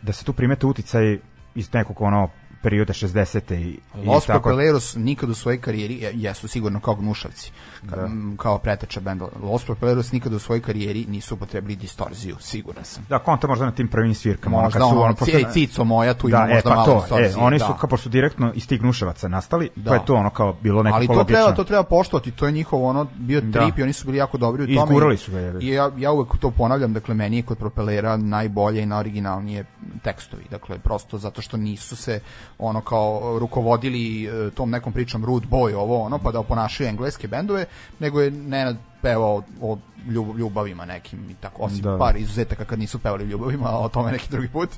da 0.03 0.13
se 0.13 0.25
tu 0.25 0.33
primete 0.33 0.67
uticaj 0.67 1.19
iz 1.55 1.73
nekog 1.73 2.01
ono 2.01 2.29
perioda 2.63 2.93
60. 2.93 3.55
i, 3.55 3.79
i 3.97 4.07
Los 4.07 4.27
tako. 4.27 4.41
Propeleros 4.41 4.95
nikad 4.97 5.31
u 5.31 5.35
svojoj 5.35 5.61
karijeri, 5.61 5.95
je- 5.97 6.13
jesu 6.15 6.49
sigurno 6.49 6.81
kao 6.81 6.95
gnušavci, 6.95 7.53
m, 7.85 8.37
kao 8.37 8.59
preteča 8.59 9.01
benda. 9.01 9.27
Los 9.43 9.65
Propeleros 9.65 10.13
nikad 10.13 10.33
u 10.33 10.39
svojoj 10.39 10.61
karijeri 10.61 11.07
nisu 11.07 11.35
upotrebili 11.35 11.77
distorziju, 11.77 12.37
siguran 12.41 12.85
sam. 12.85 13.07
Da, 13.09 13.19
konta 13.19 13.47
možda 13.47 13.65
na 13.65 13.73
tim 13.73 13.89
prvim 13.89 14.15
svirkama. 14.15 14.57
ono, 14.57 14.65
Možda 14.65 14.79
kad 14.79 14.89
su, 14.89 14.95
ono, 14.97 15.09
pošto- 15.11 15.25
cijeli 15.25 15.53
cico 15.53 15.85
moja, 15.85 16.15
tu 16.15 16.29
ima 16.29 16.39
da, 16.39 16.45
e, 16.45 16.55
možda 16.55 16.71
pa 16.71 16.75
malo 16.75 16.87
to, 16.87 16.93
e, 16.93 17.01
distorzije. 17.01 17.37
oni 17.39 17.59
su 17.59 17.67
da. 17.69 17.75
kao 17.75 17.89
pošto 17.89 18.03
su 18.03 18.09
direktno 18.09 18.53
iz 18.55 18.69
tih 18.69 18.81
gnuševaca 18.81 19.29
nastali, 19.29 19.71
Da. 19.77 19.91
pa 19.91 19.95
je 19.95 20.05
to 20.05 20.15
ono 20.15 20.31
kao 20.31 20.53
bilo 20.55 20.83
nekako 20.83 20.97
Ali 20.97 21.07
to 21.07 21.13
logično. 21.13 21.37
treba, 21.37 21.55
to 21.55 21.65
treba 21.65 21.83
poštovati, 21.85 22.31
to 22.31 22.47
je 22.47 22.53
njihov 22.53 22.85
ono 22.85 23.07
bio 23.17 23.41
Da. 23.41 23.61
trip 23.61 23.79
i 23.79 23.83
oni 23.83 23.93
su 23.93 24.07
bili 24.07 24.19
jako 24.19 24.39
dobri 24.39 24.63
u 24.63 24.67
I 24.67 24.75
tome. 24.75 24.85
izgurali 24.87 25.17
su 25.17 25.33
ga, 25.33 25.39
je. 25.39 25.55
I 25.61 25.69
ja, 25.69 25.91
ja 25.97 26.13
uvek 26.13 26.29
to 26.37 26.51
ponavljam, 26.51 26.93
dakle, 26.93 27.15
meni 27.15 27.37
je 27.37 27.43
kod 27.43 27.59
propelera 27.59 28.17
najbolje 28.17 28.83
i 28.83 28.87
najoriginalnije 28.87 29.65
tekstovi. 30.03 30.43
Dakle, 30.51 30.79
prosto 30.79 31.19
zato 31.19 31.43
što 31.43 31.57
nisu 31.57 31.97
se 31.97 32.21
ono 32.63 32.81
kao 32.81 33.39
rukovodili 33.39 34.25
e, 34.25 34.51
tom 34.51 34.71
nekom 34.71 34.93
pričom 34.93 35.25
rude 35.25 35.47
boy 35.47 35.75
ovo 35.75 36.03
ono, 36.03 36.19
pa 36.19 36.33
da 36.33 36.41
oponašaju 36.41 36.89
engleske 36.89 37.29
bendove, 37.29 37.65
nego 37.99 38.21
je 38.21 38.31
Nenad 38.31 38.77
pevao 39.03 39.43
o 39.61 39.79
ljub- 40.07 40.39
ljubavima 40.39 40.85
nekim 40.85 41.31
i 41.31 41.35
tako, 41.35 41.63
osim 41.63 41.81
Da. 41.81 41.99
par 41.99 42.17
izuzetaka 42.17 42.65
kad 42.65 42.79
nisu 42.79 42.99
pevali 42.99 43.25
ljubavima, 43.25 43.67
a 43.67 43.79
o 43.79 43.89
tome 43.89 44.13
neki 44.13 44.29
drugi 44.31 44.49
put. 44.49 44.69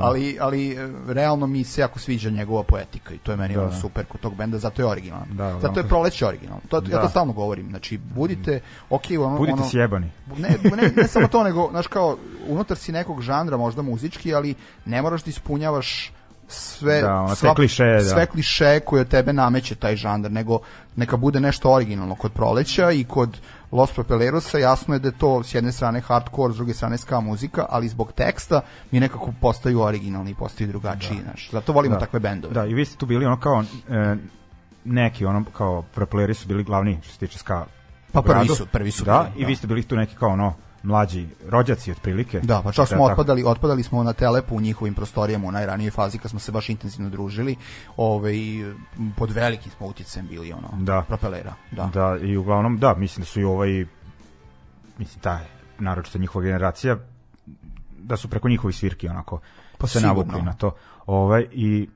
Ali, 0.00 0.36
ali 0.40 0.72
e, 0.72 0.76
realno 1.08 1.46
mi 1.46 1.64
se 1.64 1.80
jako 1.80 1.98
sviđa 1.98 2.30
njegova 2.30 2.62
poetika 2.62 3.14
i 3.14 3.18
to 3.18 3.30
je 3.30 3.36
meni 3.36 3.56
ono 3.56 3.72
super 3.72 4.04
kod 4.04 4.20
tog 4.20 4.34
benda, 4.34 4.58
zato 4.58 4.82
je 4.82 4.86
originalan. 4.86 5.28
Da, 5.30 5.60
zato 5.60 5.80
je 5.80 5.88
proleće 5.88 6.26
originalno. 6.26 6.62
To, 6.68 6.76
ja 6.76 6.80
Da. 6.80 7.02
to 7.02 7.08
stalno 7.08 7.32
govorim. 7.32 7.68
Znači, 7.68 7.98
budite, 7.98 8.60
ok, 8.90 9.02
ono, 9.20 9.36
Budite 9.38 9.52
ono, 9.52 9.70
sjebani. 9.70 10.10
ne, 10.38 10.48
ne, 10.76 10.92
ne 10.96 11.08
samo 11.08 11.28
to, 11.28 11.44
nego, 11.44 11.68
znaš 11.70 11.86
kao, 11.86 12.16
unutar 12.48 12.76
si 12.76 12.92
nekog 12.92 13.22
žanra, 13.22 13.56
možda 13.56 13.82
muzički, 13.82 14.34
ali 14.34 14.54
ne 14.84 15.02
moraš 15.02 15.24
da 15.24 15.30
ispunjavaš 15.30 16.12
sve, 16.52 17.00
Da, 17.00 17.14
ono, 17.14 17.34
sve 17.34 17.54
klišeje, 17.54 17.94
da. 17.94 18.04
sve 18.04 18.26
klišeje 18.26 18.80
koje 18.80 19.00
od 19.00 19.08
tebe 19.08 19.32
nameće 19.32 19.74
taj 19.74 19.96
žanr, 19.96 20.30
nego 20.30 20.58
neka 20.96 21.16
bude 21.16 21.40
nešto 21.40 21.70
originalno 21.70 22.14
kod 22.14 22.32
proleća 22.32 22.90
i 22.90 23.04
kod 23.04 23.38
Los 23.72 23.92
Propelerosa 23.92 24.58
jasno 24.58 24.94
je 24.94 24.98
da 24.98 25.08
je 25.08 25.18
to 25.18 25.42
s 25.42 25.54
jedne 25.54 25.72
strane 25.72 26.00
hardcore, 26.00 26.52
s 26.52 26.56
druge 26.56 26.74
strane 26.74 26.98
ska 26.98 27.20
muzika, 27.20 27.66
ali 27.68 27.88
zbog 27.88 28.12
teksta 28.12 28.60
mi 28.90 29.00
nekako 29.00 29.32
postaju 29.40 29.80
originalni 29.80 30.30
i 30.30 30.34
postaju 30.34 30.68
drugačiji, 30.68 31.18
znaš. 31.22 31.48
Zato 31.52 31.72
volimo 31.72 31.94
Da. 31.94 32.00
takve 32.00 32.20
bendove. 32.20 32.54
Da, 32.54 32.66
i 32.66 32.74
vi 32.74 32.84
ste 32.84 32.96
tu 32.96 33.06
bili 33.06 33.26
ono 33.26 33.40
kao 33.40 33.64
e, 33.88 34.16
neki 34.84 35.24
ono 35.26 35.44
kao 35.46 35.82
propeleri 35.84 36.34
su 36.34 36.48
bili 36.48 36.64
glavni 36.64 36.98
što 37.02 37.12
se 37.12 37.18
tiče 37.18 37.38
ska 37.38 37.64
Pa 38.12 38.22
prvi 38.22 38.48
su- 38.48 38.66
prvi 38.66 38.90
su 38.90 39.04
Da, 39.04 39.22
bili, 39.24 39.40
i 39.40 39.44
da. 39.44 39.48
vi 39.48 39.56
ste 39.56 39.66
bili 39.66 39.82
tu 39.82 39.96
neki 39.96 40.16
kao 40.16 40.28
ono 40.28 40.54
mlađi 40.82 41.28
rođaci 41.48 41.90
otprilike. 41.90 42.40
Da, 42.40 42.62
pa 42.64 42.72
čak 42.72 42.88
smo 42.88 42.96
tako. 42.96 43.10
otpadali, 43.10 43.44
otpadali 43.46 43.82
smo 43.82 44.02
na 44.02 44.12
telepu 44.12 44.56
u 44.56 44.60
njihovim 44.60 44.94
prostorijama 44.94 45.48
u 45.48 45.52
najranijoj 45.52 45.90
fazi 45.90 46.18
kad 46.18 46.30
smo 46.30 46.40
se 46.40 46.52
baš 46.52 46.68
intenzivno 46.68 47.10
družili. 47.10 47.56
Ove, 47.96 48.32
pod 49.16 49.30
velikim 49.30 49.72
smo 49.76 49.86
uticajem 49.86 50.26
bili 50.26 50.52
ono, 50.52 50.68
Da. 50.78 51.04
propelera. 51.08 51.54
Da. 51.70 51.90
Da, 51.94 52.18
i 52.22 52.36
uglavnom, 52.36 52.78
da, 52.78 52.94
mislim 52.94 53.22
da 53.22 53.26
su 53.26 53.40
i 53.40 53.44
ovaj, 53.44 53.86
mislim, 54.98 55.20
ta, 55.20 55.40
naročito 55.78 56.18
njihova 56.18 56.44
generacija, 56.44 56.96
da 57.98 58.16
su 58.16 58.28
preko 58.28 58.48
njihovih 58.48 58.76
svirki 58.76 59.08
onako 59.08 59.40
Pa 59.78 59.86
se 59.86 60.00
navukli 60.00 60.42
na 60.42 60.52
to. 60.52 60.74
Ovaj, 61.06 61.46
I 61.52 61.88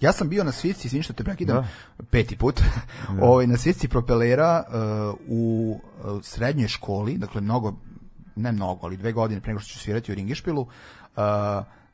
Ja 0.00 0.12
sam 0.12 0.28
bio 0.28 0.44
na 0.44 0.52
svirci, 0.52 0.86
izvini 0.86 1.02
što 1.02 1.12
te 1.12 1.24
prekidam, 1.24 1.56
Da. 1.56 2.04
peti 2.10 2.36
put, 2.36 2.60
ovaj, 3.22 3.46
na 3.46 3.56
svirci 3.56 3.88
propelera 3.88 4.64
uh, 4.68 5.18
u 5.28 5.72
uh, 6.04 6.22
srednjoj 6.22 6.68
školi, 6.68 7.18
dakle 7.18 7.40
mnogo, 7.40 7.74
ne 8.38 8.52
mnogo, 8.52 8.86
ali 8.86 8.96
dve 8.96 9.12
godine 9.12 9.40
pre 9.40 9.52
nego 9.52 9.60
što 9.60 9.72
ću 9.72 9.78
svirati 9.78 10.12
u 10.12 10.14
Ringišpilu, 10.14 10.60
uh, 10.62 11.22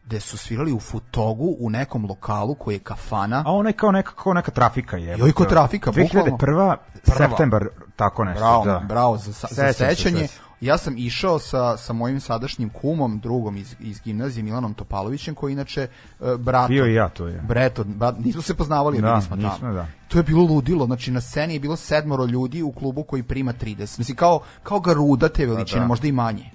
gde 0.04 0.20
su 0.20 0.38
svirali 0.38 0.72
u 0.72 0.80
Futogu 0.80 1.56
u 1.60 1.70
nekom 1.70 2.06
lokalu 2.06 2.54
koji 2.54 2.74
je 2.74 2.78
kafana. 2.78 3.42
A 3.46 3.52
ona 3.52 3.68
je 3.68 3.72
kao 3.72 3.92
neka, 3.92 4.12
kao 4.14 4.34
neka 4.34 4.50
trafika 4.50 4.96
je. 4.96 5.18
Joj, 5.18 5.32
kao 5.32 5.46
trafika, 5.46 5.90
bukvalno. 5.90 6.30
2001. 6.30 6.38
Prva. 6.38 6.76
septembar, 7.02 7.68
tako 7.96 8.24
nešto. 8.24 8.40
Bravo, 8.40 8.64
da. 8.64 8.78
bravo 8.88 9.16
za, 9.16 9.32
za 9.32 9.72
sećanje. 9.72 10.26
se. 10.26 10.43
Ja 10.60 10.78
sam 10.78 10.98
išao 10.98 11.38
sa, 11.38 11.76
sa 11.76 11.92
mojim 11.92 12.20
sadašnjim 12.20 12.70
kumom, 12.70 13.18
drugom 13.18 13.56
iz, 13.56 13.74
iz 13.80 14.00
gimnazije, 14.00 14.42
Milanom 14.42 14.74
Topalovićem, 14.74 15.34
koji 15.34 15.52
inače 15.52 15.88
uh, 16.20 16.36
brato. 16.40 16.68
Bio 16.68 16.86
i 16.86 16.94
ja 16.94 17.08
tu 17.08 17.26
je. 17.26 17.40
Breto, 17.48 17.84
brat, 17.84 18.18
nismo 18.18 18.42
se 18.42 18.54
poznavali, 18.54 19.00
Da, 19.00 19.08
bili 19.08 19.22
smo 19.22 19.36
tamo. 19.36 19.48
nismo, 19.48 19.72
da. 19.72 19.86
To 20.08 20.18
je 20.18 20.22
bilo 20.22 20.42
ludilo, 20.44 20.86
znači 20.86 21.10
na 21.10 21.20
sceni 21.20 21.54
je 21.54 21.60
bilo 21.60 21.76
sedmoro 21.76 22.24
ljudi 22.24 22.62
u 22.62 22.72
klubu 22.72 23.02
koji 23.02 23.22
prima 23.22 23.52
30. 23.52 23.98
Mislim, 23.98 24.16
kao, 24.16 24.40
kao 24.62 24.80
garuda 24.80 25.28
te 25.28 25.46
veličine, 25.46 25.80
da. 25.80 25.86
možda 25.86 26.08
i 26.08 26.12
manje. 26.12 26.50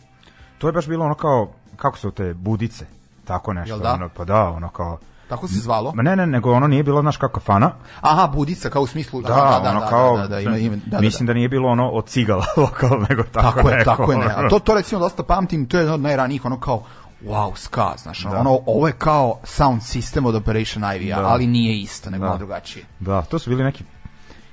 To 0.57 0.67
je 0.67 0.73
baš 0.73 0.87
bilo 0.87 1.05
ono 1.05 1.15
kao, 1.15 1.51
kako 1.75 1.97
su 1.97 2.11
te 2.11 2.33
budice, 2.33 2.85
tako 3.25 3.53
nešto. 3.53 3.75
Jel 3.75 3.79
da? 3.79 3.93
Ono, 3.93 4.09
pa 4.17 4.25
da, 4.25 4.43
ono 4.49 4.69
kao... 4.69 4.99
Tako 5.29 5.47
se 5.47 5.59
zvalo? 5.59 5.91
Ma 5.95 6.03
ne, 6.03 6.15
ne, 6.15 6.27
nego 6.27 6.51
ono 6.51 6.67
nije 6.67 6.83
bilo, 6.83 7.01
znaš, 7.01 7.17
kao 7.17 7.29
kafana. 7.29 7.71
Aha, 8.01 8.27
budica, 8.27 8.69
kao 8.69 8.81
u 8.81 8.87
smislu... 8.87 9.21
Da, 9.21 9.33
aha, 9.33 9.59
da, 9.59 9.69
ono 9.69 9.79
da, 9.79 9.87
kao, 9.87 10.17
da, 10.17 10.27
da, 10.27 10.39
ima, 10.39 10.57
ima, 10.57 10.75
da, 10.75 10.81
da, 10.85 10.99
mislim 11.01 11.27
da 11.27 11.33
nije 11.33 11.49
bilo 11.49 11.69
ono 11.69 11.89
od 11.89 12.07
cigala 12.07 12.45
lokal, 12.57 12.99
nego 13.09 13.23
tako, 13.23 13.57
Tako 13.57 13.69
je, 13.69 13.77
neko, 13.77 13.89
tako 13.91 14.11
je, 14.11 14.17
ne. 14.17 14.25
A 14.25 14.49
to, 14.49 14.59
to 14.59 14.73
recimo 14.73 15.01
dosta 15.01 15.23
pamtim, 15.23 15.65
to 15.65 15.77
je 15.77 15.81
jedno 15.81 15.93
od 15.93 16.01
najranijih, 16.01 16.45
ono 16.45 16.59
kao, 16.59 16.83
wow, 17.25 17.55
ska, 17.55 17.93
znaš, 17.97 18.25
ono, 18.25 18.59
ovo 18.65 18.87
je 18.87 18.93
kao 18.93 19.39
sound 19.43 19.81
system 19.81 20.27
od 20.27 20.35
Operation 20.35 20.83
Ivy, 20.83 21.15
Da. 21.15 21.27
ali 21.27 21.47
nije 21.47 21.79
isto, 21.79 22.09
nego 22.09 22.25
Da. 22.25 22.37
drugačije. 22.37 22.85
Da, 22.99 23.21
to 23.21 23.39
su 23.39 23.49
bili 23.49 23.63
neki 23.63 23.83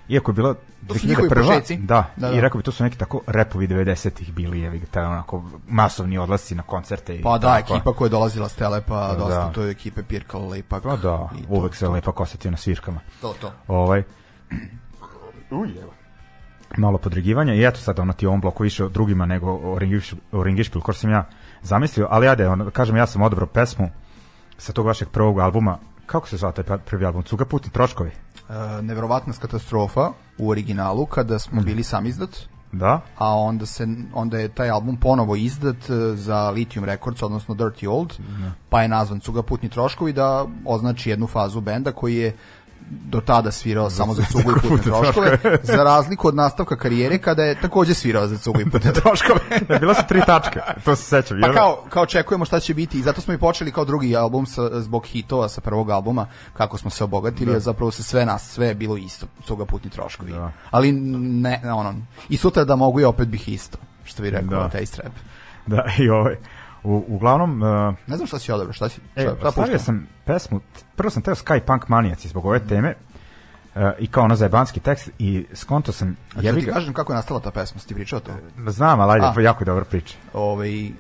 iako 0.09 0.31
je 0.31 0.35
bila 0.35 0.55
To 0.87 0.95
su 0.95 1.07
njihovi 1.07 1.29
2001. 1.29 1.47
počeci. 1.49 1.77
Da, 1.77 2.05
Da, 2.17 2.29
i 2.29 2.35
da. 2.35 2.41
rekao 2.41 2.59
bi 2.59 2.65
to 2.65 2.73
su 2.73 2.85
neki 2.85 2.99
tako 2.99 3.21
repovi 3.27 3.69
90-ih 3.69 4.33
bili, 4.33 4.61
ga, 4.71 4.87
taj 4.87 5.05
onako 5.05 5.45
masovni 5.69 6.19
odlasci 6.19 6.55
na 6.55 6.63
koncerte 6.63 7.17
i 7.17 7.23
Pa 7.23 7.39
da, 7.39 7.49
tako. 7.51 7.75
ekipa 7.75 7.93
koja 7.93 8.07
je 8.07 8.11
dolazila 8.11 8.49
s 8.49 8.55
Telepa, 8.55 9.15
dosta 9.15 9.35
Da. 9.37 9.53
to 9.53 9.63
je 9.63 9.71
ekipe 9.71 10.03
Pirkal, 10.03 10.49
Lepak. 10.49 10.83
Pa 10.83 10.97
da, 10.97 11.29
i 11.35 11.43
to, 11.43 11.49
uvek 11.51 11.75
se 11.75 11.89
lepo 11.89 12.13
kosetio 12.13 12.51
na 12.51 12.57
svirkama. 12.57 13.01
To, 13.21 13.35
to. 13.35 13.53
Ovaj 13.69 14.03
Uj, 15.51 15.69
evo. 15.73 15.93
malo 16.77 16.99
podrigivanja 16.99 17.55
i 17.55 17.65
eto 17.65 17.79
sad 17.79 17.99
ono 17.99 18.13
ti 18.13 18.25
je 18.25 18.29
on 18.29 18.41
bloku 18.41 18.63
više 18.63 18.85
o 18.85 18.89
drugima 18.89 19.27
nego 19.27 19.51
o 19.53 19.79
Ringiš- 19.79 20.15
o 20.33 20.43
Ringišpil, 20.43 20.81
ko 20.81 20.93
sam 20.93 21.11
ja 21.11 21.29
zamislio, 21.63 22.09
ali 22.11 22.29
ajde, 22.29 22.49
ono, 22.49 22.71
kažem 22.71 22.97
ja 22.97 23.07
sam 23.07 23.23
odabrao 23.23 23.47
pesmu 23.49 23.91
sa 24.59 24.73
tog 24.73 24.87
vašeg 24.87 25.09
prvog 25.09 25.39
albuma, 25.39 25.79
kako 26.07 26.29
se 26.29 26.37
zvao 26.37 26.53
taj 26.53 26.79
prvi 26.79 27.05
album? 27.07 27.23
Cuga 27.23 27.45
putni 27.45 27.71
troškovi? 27.73 28.11
E, 28.11 28.83
nevjerovatna 28.83 29.33
katastrofa 29.41 30.11
u 30.39 30.51
originalu 30.51 31.07
kada 31.07 31.39
smo 31.39 31.63
bili 31.63 31.83
sam 31.83 32.07
izdat, 32.07 32.31
Da? 32.73 33.01
a 33.19 33.35
onda 33.35 33.67
se 33.67 33.87
onda 34.15 34.39
je 34.39 34.49
taj 34.49 34.71
album 34.71 34.97
ponovo 34.97 35.37
izdat 35.37 35.91
e, 35.91 36.17
za 36.17 36.51
Lithium 36.51 36.85
Records, 36.85 37.23
odnosno 37.23 37.55
Dirty 37.55 37.89
Old, 37.89 38.13
pa 38.69 38.83
je 38.83 38.89
nazvan 38.89 39.21
Cuga 39.21 39.43
putni 39.43 39.69
troškovi 39.69 40.13
da 40.13 40.47
označi 40.65 41.11
jednu 41.11 41.27
fazu 41.27 41.61
benda 41.61 41.93
koji 41.93 42.17
je 42.17 42.37
do 42.91 43.21
tada 43.21 43.51
svirao 43.51 43.91
samo 43.91 44.15
za 44.15 44.23
cugu 44.33 44.51
i 44.51 44.69
putne 44.69 44.93
troškove, 44.93 45.39
za 45.77 45.85
razliku 45.85 46.29
od 46.29 46.35
nastavka 46.35 46.77
karijere 46.77 47.19
kada 47.19 47.43
je 47.43 47.61
takođe 47.61 47.95
svirao 47.95 48.27
za 48.27 48.39
cugu 48.39 48.61
i 48.61 48.71
putne 48.71 48.93
troškove. 49.03 49.41
Da, 49.69 49.79
bila 49.79 49.95
su 49.95 50.03
tri 50.09 50.21
tačke, 50.27 50.61
to 50.85 50.97
se 50.97 51.03
sećam. 51.03 51.41
Pa 51.41 51.53
kao, 51.53 51.85
kao 51.89 52.03
očekujemo 52.03 52.45
šta 52.45 52.61
će 52.61 52.75
biti 52.75 52.99
i 52.99 53.03
zato 53.03 53.21
smo 53.21 53.35
i 53.35 53.39
počeli 53.39 53.73
kao 53.73 53.85
drugi 53.85 54.17
album 54.17 54.47
sa, 54.47 54.81
zbog 54.81 55.07
hitova 55.07 55.49
sa 55.49 55.61
prvog 55.61 55.91
albuma 55.91 56.27
kako 56.53 56.79
smo 56.79 56.91
se 56.91 57.05
obogatili, 57.05 57.57
a 57.57 57.61
zapravo 57.61 57.91
se 57.91 58.03
sve 58.03 58.27
nas, 58.27 58.53
sve 58.53 58.67
je 58.67 58.75
bilo 58.75 58.97
isto, 58.97 59.27
cuga 59.45 59.65
putni 59.65 59.91
troškovi. 59.91 60.33
Da. 60.33 60.53
Ali 60.71 60.93
ne, 60.93 61.61
ono, 61.75 61.95
i 62.29 62.37
sutra 62.37 62.65
da 62.65 62.77
mogu 62.77 63.01
i 63.01 63.05
opet 63.05 63.29
bih 63.29 63.49
isto, 63.49 63.79
što 64.05 64.23
bi 64.23 64.31
rekao 64.31 64.49
Da. 64.49 64.57
da. 64.57 64.69
Taste 64.69 65.03
Rap. 65.03 65.13
Da, 65.67 65.85
i 65.99 66.09
ovaj, 66.09 66.37
u, 66.87 67.05
uglavnom, 67.09 67.63
uh, 67.63 67.95
Ne 68.07 68.17
znam 68.17 68.27
šta 68.27 68.39
si 68.39 68.53
odabrao, 68.53 68.73
šta 68.73 68.89
si, 68.89 69.01
e, 69.17 69.23
šta, 69.23 69.37
šta 69.39 69.51
stavio 69.51 69.79
sam 69.79 70.09
pesmu, 70.25 70.61
prvo 70.97 71.11
sam 71.11 71.23
teo 71.23 71.35
Sky 71.35 71.61
Punk 71.61 71.89
Manijaci 71.89 72.29
zbog 72.29 72.47
ove 72.47 72.67
teme, 72.67 72.95
uh, 73.75 73.83
i 73.99 74.07
kao 74.07 74.25
ono 74.25 74.37
zajebanski 74.37 74.81
tekst, 74.81 75.11
i 75.19 75.47
skonto 75.55 75.93
sam, 75.93 76.17
A 76.35 76.41
da 76.41 76.49
jebi 76.49 76.61
ti 76.61 76.67
ga, 76.67 76.73
kažem 76.73 76.95
kako 76.95 77.13
je 77.13 77.17
nastala 77.17 77.41
ta 77.41 77.51
pesma, 77.51 77.81
si 77.81 77.89
ti 77.89 77.95
pričao 77.95 78.21
to? 78.21 78.33
znam, 78.71 79.01
ali 79.01 79.13
ajde, 79.13 79.43
jako 79.43 79.63
je 79.63 79.67
dobra 79.67 79.85
priča. 79.85 80.15
ovaj 80.33 80.91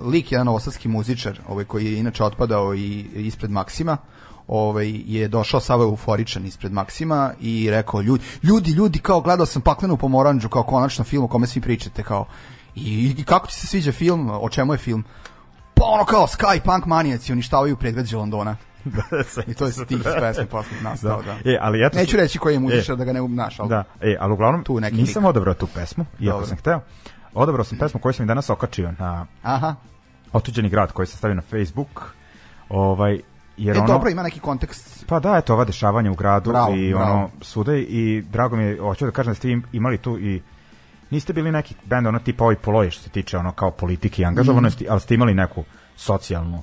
lik 0.00 0.32
jedan 0.32 0.46
novosadski 0.46 0.88
muzičar, 0.88 1.40
ovaj 1.48 1.64
koji 1.64 1.84
je 1.84 1.98
inače 1.98 2.24
otpadao 2.24 2.74
i 2.74 3.06
ispred 3.14 3.50
Maksima, 3.50 3.96
ovaj 4.48 5.02
je 5.06 5.28
došao 5.28 5.60
sav 5.60 5.82
euforičan 5.82 6.46
ispred 6.46 6.72
Maksima 6.72 7.32
i 7.40 7.70
rekao 7.70 8.00
ljudi, 8.00 8.24
ljudi, 8.42 8.70
ljudi, 8.70 8.98
kao 8.98 9.20
gledao 9.20 9.46
sam 9.46 9.62
Paklenu 9.62 9.96
pomoranđu 9.96 10.48
kao 10.48 10.62
konačno 10.62 11.04
film 11.04 11.24
o 11.24 11.28
kome 11.28 11.46
svi 11.46 11.60
pričate 11.60 12.02
kao 12.02 12.26
i, 12.78 13.14
i 13.18 13.24
kako 13.24 13.46
ti 13.46 13.54
se 13.54 13.66
sviđa 13.66 13.92
film, 13.92 14.30
o 14.32 14.48
čemu 14.48 14.74
je 14.74 14.78
film? 14.78 15.04
Pa 15.74 15.84
ono 15.84 16.04
kao 16.04 16.26
Sky 16.26 16.60
Punk 16.60 16.86
manijaci 16.86 17.32
uništavaju 17.32 17.76
predgrađe 17.76 18.16
Londona. 18.16 18.56
I 19.46 19.54
to 19.54 19.66
je 19.66 19.72
stih 19.72 19.98
s 20.00 20.20
pesme 20.20 20.46
posle 20.46 20.76
nastao, 20.82 21.22
da. 21.22 21.32
E, 21.44 21.58
ali 21.60 21.86
eto, 21.86 21.98
Neću 21.98 22.16
reći 22.16 22.38
koji 22.38 22.54
je 22.54 22.60
muzičar 22.60 22.92
E. 22.92 22.96
da 22.96 23.04
ga 23.04 23.12
ne 23.12 23.28
naš, 23.28 23.60
ali 23.60 23.68
Da, 23.68 23.84
e, 24.00 24.16
ali 24.20 24.32
uglavnom 24.32 24.64
Tu 24.64 24.80
neki 24.80 24.96
nisam 24.96 25.22
lik. 25.22 25.30
odabrao 25.30 25.54
tu 25.54 25.66
pesmu, 25.66 26.04
iako 26.20 26.32
Dobro. 26.32 26.46
sam 26.46 26.56
hteo. 26.56 26.80
Odabrao 27.34 27.64
sam 27.64 27.78
pesmu 27.78 28.00
koju 28.00 28.12
sam 28.12 28.24
i 28.24 28.28
danas 28.28 28.50
okačio 28.50 28.92
na 28.98 29.26
aha. 29.42 29.74
Otuđeni 30.32 30.68
grad 30.68 30.92
koji 30.92 31.06
sam 31.06 31.16
stavio 31.18 31.34
na 31.34 31.42
Facebook. 31.42 32.14
Ovaj, 32.68 33.20
jer 33.56 33.76
E 33.76 33.78
ono, 33.78 33.88
dobro, 33.88 34.10
ima 34.10 34.22
neki 34.22 34.40
kontekst. 34.40 35.04
Pa 35.06 35.20
da, 35.20 35.36
eto, 35.36 35.54
ova 35.54 35.64
dešavanja 35.64 36.10
u 36.10 36.14
gradu 36.14 36.50
Bravo, 36.50 36.74
i 36.74 36.92
bravo. 36.92 37.12
ono, 37.12 37.30
sude 37.40 37.80
i 37.80 38.22
drago 38.22 38.56
mi 38.56 38.62
je, 38.64 38.78
hoću 38.78 39.04
da 39.04 39.10
kažem 39.10 39.30
da 39.30 39.34
ste 39.34 39.50
im- 39.50 39.64
imali 39.72 39.98
tu 39.98 40.18
i 40.18 40.42
niste 41.10 41.32
bili 41.32 41.52
neki 41.52 41.74
bend 41.84 42.06
ono 42.06 42.18
tipa 42.18 42.44
ovaj 42.44 42.56
poloje 42.56 42.90
što 42.90 43.02
se 43.02 43.10
tiče 43.10 43.38
ono 43.38 43.52
kao 43.52 43.70
politike 43.70 44.22
i 44.22 44.24
angažovanosti, 44.24 44.84
Mm. 44.84 44.88
ali 44.90 45.00
ste 45.00 45.14
imali 45.14 45.34
neku 45.34 45.64
socijalnu 45.96 46.62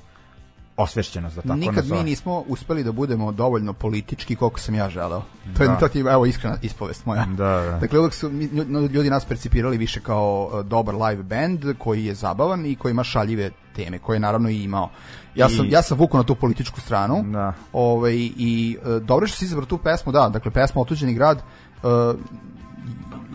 osvešćenost 0.78 1.36
da 1.36 1.42
tako 1.42 1.54
Nikad 1.54 1.74
mi 1.74 1.80
nazovem. 1.80 2.04
nismo 2.04 2.44
uspeli 2.48 2.84
da 2.84 2.92
budemo 2.92 3.32
dovoljno 3.32 3.72
politički 3.72 4.36
koliko 4.36 4.60
sam 4.60 4.74
ja 4.74 4.90
želeo. 4.90 5.22
To 5.56 5.62
je 5.62 5.68
Da. 5.68 5.76
to 5.76 5.88
ti 5.88 6.00
evo 6.00 6.26
iskrena 6.26 6.56
ispovest 6.62 7.06
moja. 7.06 7.24
Da, 7.26 7.34
da. 7.46 7.78
Dakle 7.80 7.98
uvek 8.00 8.14
su 8.14 8.30
mi- 8.30 8.46
lju- 8.46 8.88
ljudi 8.88 9.10
nas 9.10 9.24
percipirali 9.24 9.78
više 9.78 10.00
kao 10.00 10.50
uh, 10.52 10.66
dobar 10.66 10.94
live 10.96 11.22
band 11.22 11.64
koji 11.78 12.04
je 12.04 12.14
zabavan 12.14 12.66
i 12.66 12.76
koji 12.76 12.90
ima 12.90 13.04
šaljive 13.04 13.50
teme, 13.74 13.98
koje 13.98 14.16
je 14.16 14.20
naravno 14.20 14.48
i 14.48 14.62
imao. 14.62 14.90
Ja 15.34 15.48
sam 15.48 15.66
I- 15.66 15.70
ja 15.70 15.82
sam 15.82 15.98
vukao 15.98 16.18
na 16.18 16.24
tu 16.24 16.34
političku 16.34 16.80
stranu. 16.80 17.22
Da. 17.24 17.52
Ovaj 17.72 18.14
i 18.36 18.78
uh, 18.80 18.96
dobro 18.96 19.24
je 19.24 19.28
što 19.28 19.38
si 19.38 19.44
izabrao 19.44 19.66
tu 19.66 19.78
pesmu, 19.78 20.12
da, 20.12 20.28
dakle 20.28 20.50
pesma 20.50 20.80
Otuđeni 20.80 21.14
grad 21.14 21.42
uh, 21.82 21.90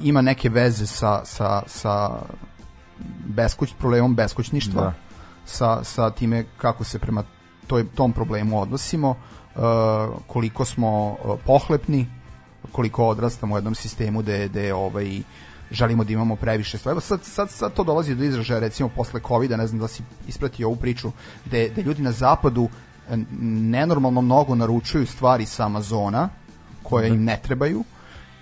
ima 0.04 0.22
neke 0.22 0.50
veze 0.50 0.86
sa 0.86 1.26
sa 1.26 1.64
sa 1.68 2.10
beskuć 3.26 3.74
problemom 3.80 4.16
beskućništva 4.16 4.82
Da. 4.82 4.94
sa, 5.46 5.84
sa 5.84 6.10
time 6.10 6.46
kako 6.58 6.84
se 6.84 7.00
prema 7.00 7.24
toj, 7.68 7.88
tom 7.96 8.14
problemu 8.14 8.62
odnosimo, 8.62 9.10
uh, 9.10 9.62
koliko 10.28 10.66
smo 10.66 11.10
uh, 11.10 11.40
pohlepni, 11.46 12.08
koliko 12.72 13.08
odrastamo 13.08 13.56
u 13.56 13.58
jednom 13.58 13.76
sistemu 13.76 14.22
gde, 14.22 14.48
gde 14.48 14.74
ovaj, 14.74 15.22
želimo 15.72 16.04
da 16.04 16.14
imamo 16.14 16.36
previše 16.36 16.78
stvari. 16.78 16.94
Evo 16.94 17.02
sad, 17.02 17.24
sad, 17.24 17.50
sad 17.50 17.74
to 17.74 17.84
dolazi 17.84 18.16
do 18.16 18.24
izražaja 18.24 18.60
recimo 18.60 18.90
posle 18.90 19.22
COVID-a, 19.28 19.58
ne 19.58 19.68
znam 19.68 19.80
da 19.80 19.88
si 19.88 20.04
ispratio 20.28 20.68
ovu 20.68 20.76
priču, 20.76 21.12
gde, 21.46 21.70
gde 21.70 21.82
ljudi 21.82 22.02
na 22.02 22.12
zapadu 22.12 22.70
nenormalno 23.42 24.22
mnogo 24.22 24.56
naručuju 24.56 25.08
stvari 25.08 25.46
sa 25.46 25.66
Amazona 25.66 26.30
koje 26.84 27.08
im 27.08 27.24
ne 27.24 27.40
trebaju 27.44 27.84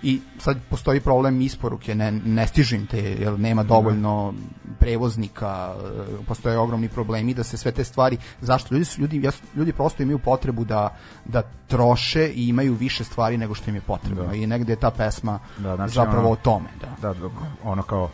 i 0.02 0.20
sad 0.38 0.58
postoji 0.70 1.00
problem 1.00 1.40
isporuke, 1.40 1.94
ne, 1.94 2.12
ne 2.12 2.46
stižu 2.46 2.76
im 2.76 2.86
te, 2.86 2.98
jer 3.00 3.38
nema 3.38 3.62
dovoljno 3.62 4.34
prevoznika, 4.78 5.74
e, 6.22 6.24
postoje 6.26 6.58
ogromni 6.58 6.88
problemi 6.88 7.34
da 7.34 7.44
se 7.44 7.56
sve 7.56 7.72
te 7.72 7.84
stvari, 7.84 8.16
zašto? 8.40 8.74
Ljudi, 8.74 8.84
su, 8.84 9.00
ljudi, 9.00 9.28
ljudi 9.56 9.72
prosto 9.72 10.02
imaju 10.02 10.18
potrebu 10.18 10.64
da, 10.64 10.96
da 11.24 11.42
troše 11.66 12.28
i 12.34 12.48
imaju 12.48 12.74
više 12.74 13.04
stvari 13.04 13.36
nego 13.36 13.54
što 13.54 13.70
im 13.70 13.74
je 13.74 13.80
potrebno 13.80 14.24
Da. 14.26 14.34
i 14.34 14.46
negde 14.46 14.72
je 14.72 14.76
ta 14.76 14.90
pesma 14.90 15.38
Da, 15.58 15.76
znači, 15.76 15.94
zapravo 15.94 16.20
ono- 16.20 16.30
o 16.30 16.36
tome. 16.36 16.68
Da. 16.80 17.08
Da, 17.08 17.20
dok, 17.20 17.32
ono 17.64 17.82
kao 17.82 18.10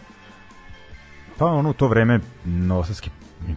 pa 1.38 1.46
ono 1.46 1.70
u 1.70 1.72
to 1.72 1.88
vreme 1.88 2.20
novosadski 2.44 3.10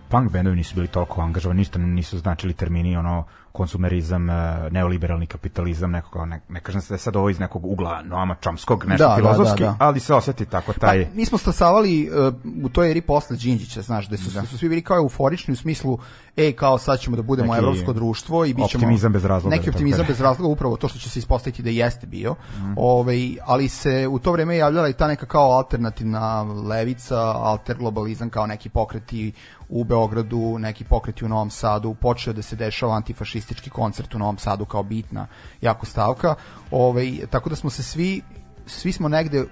punk 0.09 0.31
bendovi 0.31 0.55
nisu 0.55 0.75
bili 0.75 0.87
toliko 0.87 1.21
angažovani, 1.21 1.57
ništa 1.57 1.79
nisu 1.79 2.17
značili 2.17 2.53
termini 2.53 2.97
ono 2.97 3.23
konsumerizam, 3.51 4.29
e, 4.29 4.69
neoliberalni 4.71 5.25
kapitalizam, 5.25 5.91
neko 5.91 6.09
kao, 6.09 6.25
ne, 6.25 6.41
ne 6.49 6.59
kažem 6.59 6.81
se 6.81 6.87
da 6.89 6.95
je 6.95 6.99
sad 6.99 7.15
ovo 7.15 7.29
iz 7.29 7.39
nekog 7.39 7.65
ugla 7.65 8.01
Noama 8.01 8.35
Čomskog, 8.35 8.85
nešto 8.87 9.03
Da, 9.03 9.09
da, 9.09 9.15
filozofski, 9.15 9.63
da, 9.63 9.69
da. 9.69 9.75
ali 9.79 9.99
se 9.99 10.13
osjeti 10.13 10.45
tako 10.45 10.73
taj... 10.73 11.05
Pa, 11.05 11.15
mi 11.15 11.25
smo 11.25 11.37
stasavali 11.37 12.09
uh, 12.09 12.65
u 12.65 12.69
toj 12.69 12.91
eri 12.91 13.01
posle 13.01 13.37
Đinđića, 13.37 13.81
znaš, 13.81 14.07
da 14.07 14.17
su, 14.17 14.31
su 14.47 14.57
svi 14.57 14.69
bili 14.69 14.81
kao 14.81 14.97
euforični 14.97 15.51
u 15.51 15.55
smislu, 15.55 15.99
ej, 16.37 16.53
kao 16.53 16.77
sad 16.77 16.99
ćemo 16.99 17.15
da 17.15 17.21
budemo 17.21 17.53
Neki 17.53 17.63
evropsko 17.63 17.93
društvo 17.93 18.45
i 18.45 18.53
bit 18.53 18.69
ćemo... 18.69 18.83
optimizam 18.83 19.13
bez 19.13 19.25
razloga, 19.25 19.55
Neki 19.55 19.65
da 19.65 19.71
optimizam 19.71 20.05
bez 20.07 20.21
razloga, 20.21 20.51
upravo 20.51 20.77
to 20.77 20.87
što 20.87 20.99
će 20.99 21.09
se 21.09 21.19
ispostaviti 21.19 21.63
da 21.63 21.69
jeste 21.69 22.07
bio. 22.07 22.35
Mhm. 22.57 22.73
Ovaj, 22.77 23.35
ali 23.45 23.69
se 23.69 24.07
u 24.07 24.19
to 24.19 24.31
vreme 24.31 24.57
javljala 24.57 24.89
i 24.89 24.93
ta 24.93 25.07
neka 25.07 25.25
kao 25.25 25.51
alternativna 25.51 26.43
levica, 26.43 27.19
alter 27.19 27.77
globalizam 27.77 28.29
kao 28.29 28.47
neki 28.47 28.69
pokreti 28.69 29.31
u 29.69 29.83
Beogradu, 29.83 30.57
neki 30.59 30.83
pokreti 30.83 31.25
u 31.25 31.27
Novom 31.27 31.49
Sadu, 31.49 31.93
počeo 31.93 32.33
da 32.33 32.41
se 32.41 32.55
dešava 32.55 32.93
antifašistički 33.39 33.69
koncert 33.69 34.15
u 34.15 34.19
Novom 34.19 34.37
Sadu 34.37 34.65
kao 34.65 34.83
bitna 34.83 35.27
jako 35.61 35.85
stavka. 35.85 36.35
Ovaj, 36.71 37.27
tako 37.29 37.49
da 37.49 37.55
smo 37.55 37.69
se 37.69 37.83
svi, 37.83 38.21
svi 38.65 38.91
smo 38.91 39.09
negde 39.09 39.45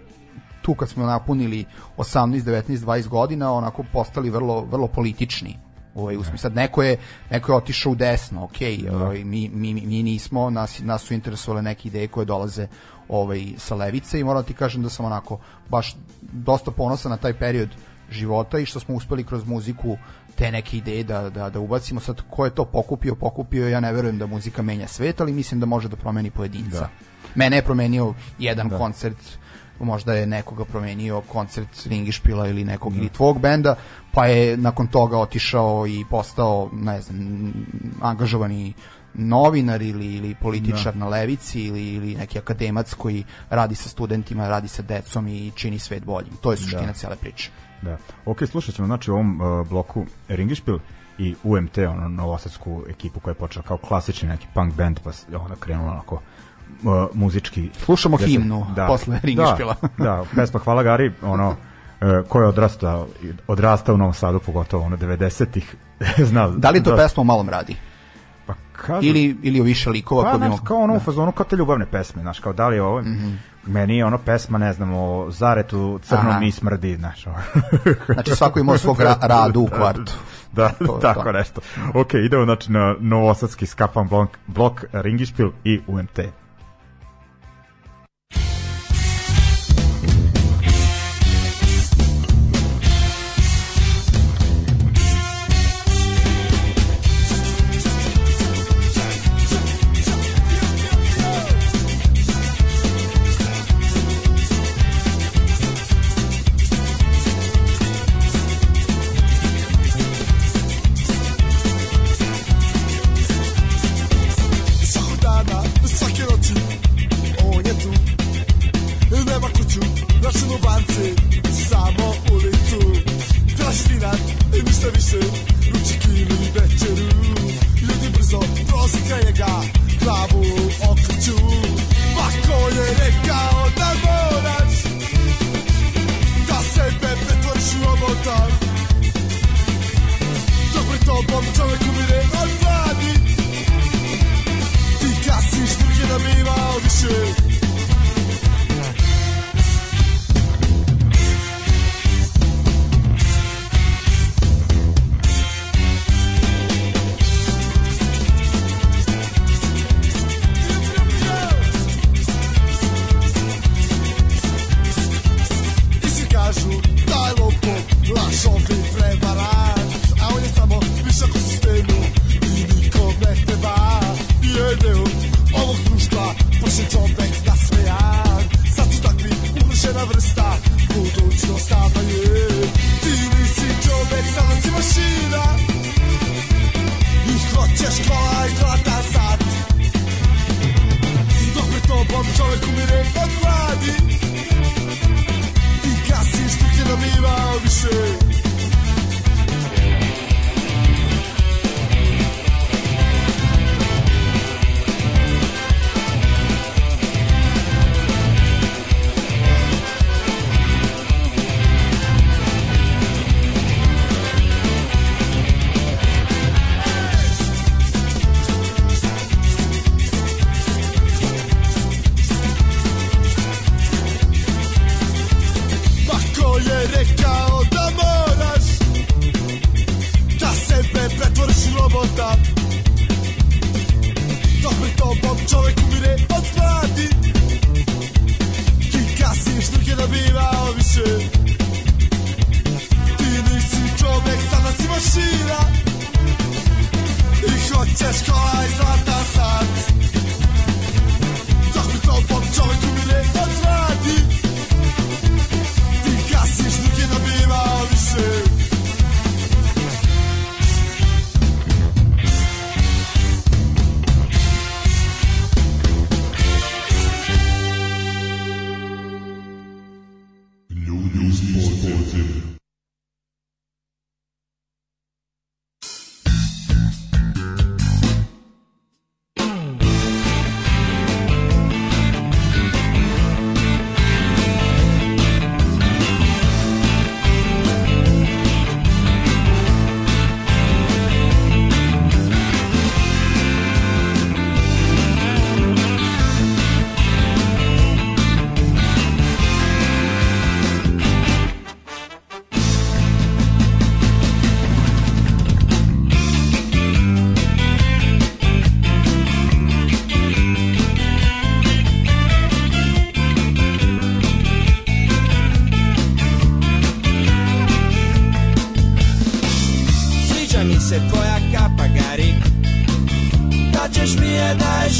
tu 0.61 0.75
kad 0.75 0.89
smo 0.89 1.05
napunili 1.05 1.65
18, 1.97 2.43
19, 2.43 2.77
20 2.77 3.07
godina, 3.07 3.51
onako 3.53 3.83
postali 3.93 4.29
vrlo, 4.29 4.65
vrlo 4.65 4.87
politični 4.87 5.57
Ovaj, 5.95 6.17
u 6.17 6.23
smislu, 6.23 6.37
sad 6.37 6.55
neko 6.55 6.83
je, 6.83 6.97
neko 7.31 7.51
je 7.51 7.55
otišao 7.55 7.91
u 7.91 7.95
desno, 7.95 8.43
ok, 8.43 8.57
ovaj, 8.91 9.23
mi, 9.23 9.49
mi, 9.49 9.73
mi 9.73 10.03
nismo, 10.03 10.49
nas, 10.49 10.79
nas 10.79 11.01
su 11.01 11.13
interesovale 11.13 11.61
neke 11.61 11.87
ideje 11.87 12.07
koje 12.07 12.25
dolaze 12.25 12.67
ovaj, 13.09 13.53
sa 13.57 13.75
levice 13.75 14.19
i 14.19 14.23
moram 14.23 14.43
ti 14.43 14.53
kažem 14.53 14.83
da 14.83 14.89
sam 14.89 15.05
onako 15.05 15.39
baš 15.69 15.95
dosta 16.21 16.71
ponosan 16.71 17.11
na 17.11 17.17
taj 17.17 17.33
period 17.33 17.69
života 18.11 18.59
i 18.59 18.65
što 18.65 18.79
smo 18.79 18.95
uspeli 18.95 19.23
kroz 19.23 19.47
muziku 19.47 19.97
te 20.37 20.51
neke 20.51 20.77
ideje 20.77 21.03
da, 21.03 21.29
da, 21.29 21.49
da 21.49 21.59
ubacimo. 21.59 21.99
Sad, 21.99 22.21
ko 22.29 22.45
je 22.45 22.55
to 22.55 22.65
pokupio, 22.65 23.15
pokupio, 23.15 23.69
ja 23.69 23.79
ne 23.79 23.93
verujem 23.93 24.17
da 24.17 24.27
muzika 24.27 24.61
menja 24.61 24.87
svet, 24.87 25.21
ali 25.21 25.33
mislim 25.33 25.59
da 25.59 25.65
može 25.65 25.89
da 25.89 25.95
promeni 25.95 26.31
pojedinca. 26.31 26.79
Da. 26.79 26.89
Mene 27.35 27.57
je 27.57 27.61
promenio 27.61 28.13
jedan 28.39 28.69
koncert, 28.69 29.17
možda 29.79 30.13
je 30.13 30.25
nekoga 30.25 30.65
promenio 30.65 31.21
koncert 31.21 31.87
Ringišpila 31.87 32.47
ili 32.47 32.63
nekog 32.63 32.95
ili 32.95 33.09
tvog 33.09 33.39
benda, 33.39 33.75
pa 34.13 34.25
je 34.25 34.57
nakon 34.57 34.87
toga 34.87 35.17
otišao 35.17 35.87
i 35.87 36.05
postao, 36.09 36.69
ne 36.73 37.01
znam, 37.01 37.53
angažovani 38.01 38.73
novinar 39.13 39.81
ili, 39.81 40.15
ili 40.15 40.35
političar 40.41 40.95
na 40.95 41.07
levici 41.07 41.61
ili, 41.61 41.87
ili 41.87 42.15
neki 42.15 42.39
akademac 42.39 42.93
koji 42.93 43.23
radi 43.49 43.75
sa 43.75 43.89
studentima, 43.89 44.49
radi 44.49 44.67
sa 44.67 44.81
decom 44.81 45.27
i 45.27 45.51
čini 45.55 45.79
svet 45.79 46.05
boljim. 46.05 46.33
To 46.41 46.51
je 46.51 46.57
suština 46.57 46.93
cele 46.93 47.15
priče. 47.15 47.51
Da. 47.81 47.97
Ok, 48.25 48.37
slušat 48.45 48.75
ćemo 48.75 48.85
znači 48.85 49.11
u 49.11 49.13
ovom 49.13 49.41
uh, 49.41 49.67
bloku 49.67 50.05
Ringišpil 50.29 50.79
i 51.17 51.35
UMT, 51.43 51.77
ono 51.77 52.07
novosadsku 52.09 52.83
ekipu 52.89 53.19
koja 53.19 53.31
je 53.31 53.35
počela 53.35 53.63
kao 53.63 53.77
klasični 53.77 54.29
neki 54.29 54.47
punk 54.53 54.73
band, 54.73 54.99
pa 55.03 55.09
onda 55.37 55.55
krenula 55.59 55.91
onako 55.91 56.15
uh, 56.15 56.21
muzički. 57.13 57.69
Slušamo 57.77 58.17
Gde 58.17 58.25
se- 58.25 58.31
himnu 58.31 58.65
posle 58.87 59.19
Ringišpila. 59.23 59.75
Da, 59.97 60.03
da, 60.05 60.23
pesma 60.35 60.59
Hvala 60.59 60.83
Gari, 60.83 61.11
ono, 61.21 61.49
uh, 61.49 61.55
ko 62.29 62.41
je 62.41 62.47
odrastao, 62.47 63.07
odrastao 63.47 63.95
u 63.95 63.97
Novom 63.97 64.13
Sadu, 64.13 64.39
pogotovo 64.39 64.85
ono 64.85 64.97
90-ih, 64.97 65.75
zna. 66.29 66.47
Da 66.47 66.69
li 66.69 66.83
to 66.83 66.91
da, 66.91 66.97
pesma 66.97 67.21
o 67.21 67.25
malom 67.25 67.49
radi? 67.49 67.75
Pa 68.45 68.53
kažu, 68.71 69.07
Ili, 69.07 69.37
ili 69.43 69.61
o 69.61 69.63
više 69.63 69.89
likova? 69.89 70.31
Pa, 70.31 70.37
bi 70.37 70.45
mo- 70.45 70.63
kao 70.63 70.77
ono 70.77 70.95
u 70.95 70.99
fazonu, 70.99 71.31
kao 71.31 71.45
te 71.45 71.55
ljubavne 71.55 71.85
pesme, 71.85 72.21
znaš, 72.21 72.39
kao 72.39 72.53
da 72.53 72.67
li 72.67 72.75
je 72.75 72.81
ovo, 72.81 73.03
meni 73.67 73.97
je 73.97 74.05
ono 74.05 74.17
pesma, 74.17 74.57
ne 74.57 74.73
znam, 74.73 74.93
o 74.93 75.31
Zaretu 75.31 75.99
crnom 76.03 76.27
Aha. 76.27 76.39
mi 76.39 76.51
smrdi, 76.51 76.95
znaš. 76.95 77.25
Znači 78.13 78.35
svako 78.35 78.59
ima 78.59 78.77
svog 78.77 79.01
ra 79.01 79.15
radu 79.35 79.61
u 79.61 79.67
kvartu. 79.67 80.13
Da, 80.51 80.69
To 80.69 80.95
je 80.95 81.01
tako 81.01 81.23
to. 81.23 81.31
nešto. 81.31 81.61
Ok, 81.93 82.13
idemo 82.13 82.45
znači 82.45 82.71
na 82.71 82.95
novosadski 82.99 83.65
skapan 83.65 84.07
blok, 84.07 84.29
blok 84.47 84.83
Ringišpil 84.93 85.51
i 85.63 85.81
UMT. 85.87 86.19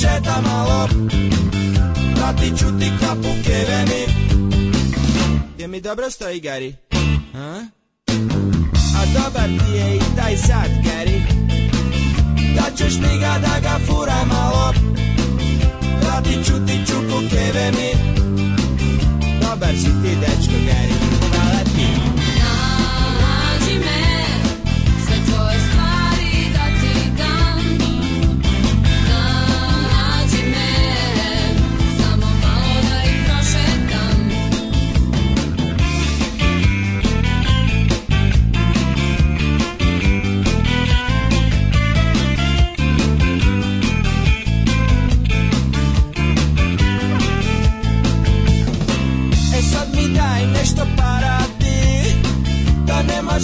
Šeta 0.07 0.41
malo 0.41 0.87
Vratit 2.15 2.59
ću 2.59 2.65
ti 2.79 2.91
kapu 2.99 3.29
keve 3.45 3.85
mi 3.85 4.13
Je 5.57 5.67
mi 5.67 5.81
dobro 5.81 6.09
stoji 6.09 6.39
Gari? 6.39 6.75
A? 7.35 7.65
A 8.99 9.05
dobar 9.13 9.47
ti 9.47 9.77
je 9.77 9.95
i 9.95 9.99
taj 10.17 10.37
sad 10.37 10.69
Gari 10.85 11.21
Da 12.55 12.75
ćeš 12.77 12.93
mi 12.93 13.19
ga 13.19 13.39
da 13.41 13.59
ga 13.61 13.79
fura 13.87 14.25
malo 14.25 14.73
Vratit 16.01 16.45
ću 16.45 16.53
ti 16.67 16.81
čupu 16.87 17.17
keve 17.29 17.71
mi 17.71 17.91
Dobar 19.41 19.75
si 19.75 19.91
ti 20.03 20.15
dečko 20.21 20.57
Gari 20.67 21.26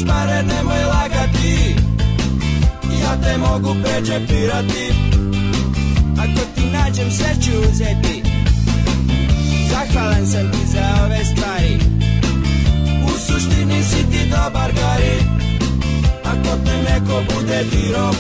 Pare 0.08 0.44
nemoj 0.44 0.84
lagati. 0.84 1.76
Ja 3.02 3.18
te 3.24 3.38
mogu 3.38 3.76
prečepirati 3.84 4.94
Ako 6.18 6.42
ti 6.56 6.66
nađem 6.74 7.12
sve 7.12 7.36
ću 7.42 7.52
uzeti 7.70 8.24
Zahvalan 9.70 10.28
sam 10.28 10.52
ti 10.52 10.68
za 10.74 11.04
ove 11.06 11.26
stvari. 11.26 11.80
U 13.06 13.18
suštini 13.18 13.84
si 13.84 14.12
ti 14.12 14.30
dobar 14.30 14.72
gari. 14.72 15.18
Ako 16.26 16.58
te 16.66 16.92
neko 16.92 17.22
bude 17.36 17.64
diro 17.72 18.12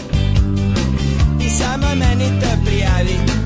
Ti 1.39 1.49
samo 1.49 1.87
meni 1.95 2.39
te 2.39 2.57
prijavi 2.65 3.42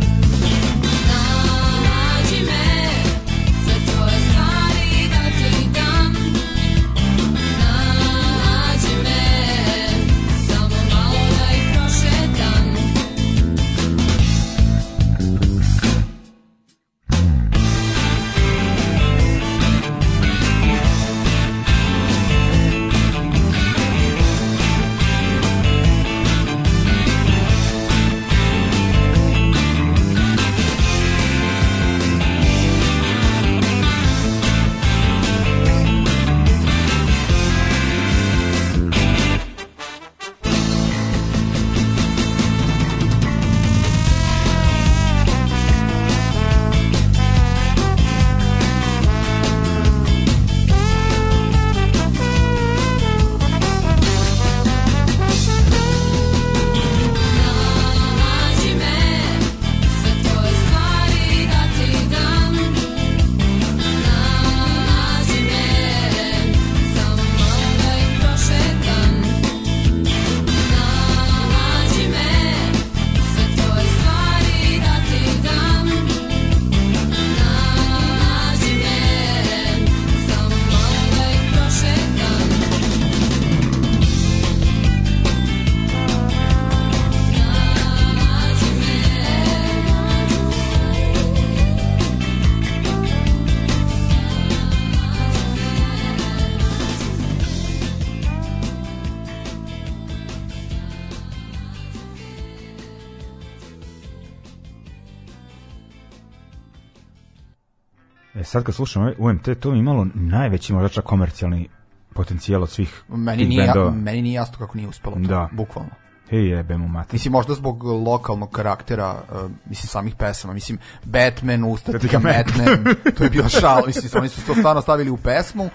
E 108.38 108.44
sad 108.44 108.64
kad 108.64 108.76
slušam 108.76 109.02
ovaj 109.02 109.14
UMT, 109.18 109.50
to 109.60 109.72
mi 109.72 109.80
imalo 109.80 110.08
najveći 110.14 110.74
možda 110.74 110.90
čak 110.90 111.06
komercijalni 111.06 111.70
potencijal 112.14 112.64
od 112.64 112.70
svih 112.70 113.04
Meni 113.10 113.38
tih 113.38 113.50
nije, 113.50 113.64
bendova. 113.66 113.92
meni 113.92 114.22
nije 114.22 114.34
jasno 114.34 114.58
kako 114.58 114.78
nije 114.78 114.88
uspelo 114.90 115.16
to, 115.16 115.22
Da. 115.22 115.50
bukvalno. 115.52 115.90
Hej 116.30 116.48
jebe 116.48 116.78
mu 116.78 116.88
mater. 116.88 117.14
Mislim, 117.14 117.32
možda 117.32 117.54
zbog 117.54 117.84
lokalnog 117.84 118.52
karaktera, 118.52 119.12
uh, 119.12 119.38
mislim, 119.66 119.88
samih 119.88 120.16
pesama. 120.16 120.54
Mislim, 120.54 120.78
Batman, 121.04 121.64
Ustatika, 121.64 122.20
Batman. 122.20 122.96
To 123.18 123.24
je 123.24 123.30
bio 123.30 123.50
šal. 123.52 123.84
Mislim, 123.88 124.12
oni 124.16 124.30
su 124.30 124.46
to 124.46 124.56
stvarno 124.56 124.82
stavili 124.82 125.10
u 125.10 125.18
pesmu. 125.18 125.70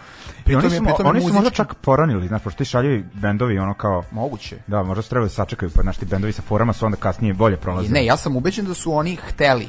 I 0.46 0.54
oni 0.54 0.70
su, 0.70 0.84
pritom 0.84 1.06
oni 1.06 1.20
su 1.20 1.26
možda 1.26 1.40
muzički- 1.40 1.54
čak 1.54 1.74
poranili, 1.74 2.28
znaš, 2.28 2.42
pošto 2.42 2.58
ti 2.58 2.64
šaljivi 2.64 3.04
bendovi, 3.14 3.58
ono 3.58 3.74
kao, 3.74 4.02
Moguće. 4.10 4.56
da, 4.66 4.82
možda 4.82 5.02
su 5.02 5.10
trebali 5.10 5.26
da 5.26 5.34
sačekaju, 5.34 5.70
pa 5.74 5.82
znaš, 5.82 5.96
ti 5.96 6.06
bendovi 6.06 6.32
sa 6.32 6.42
forama 6.42 6.72
su 6.72 6.86
onda 6.86 6.96
kasnije 6.96 7.34
bolje 7.34 7.56
prolazili. 7.56 7.92
Ne, 7.94 8.04
ja 8.04 8.16
sam 8.16 8.36
ubeđen 8.36 8.64
da 8.66 8.74
su 8.74 8.92
oni 8.92 9.16
hteli 9.18 9.68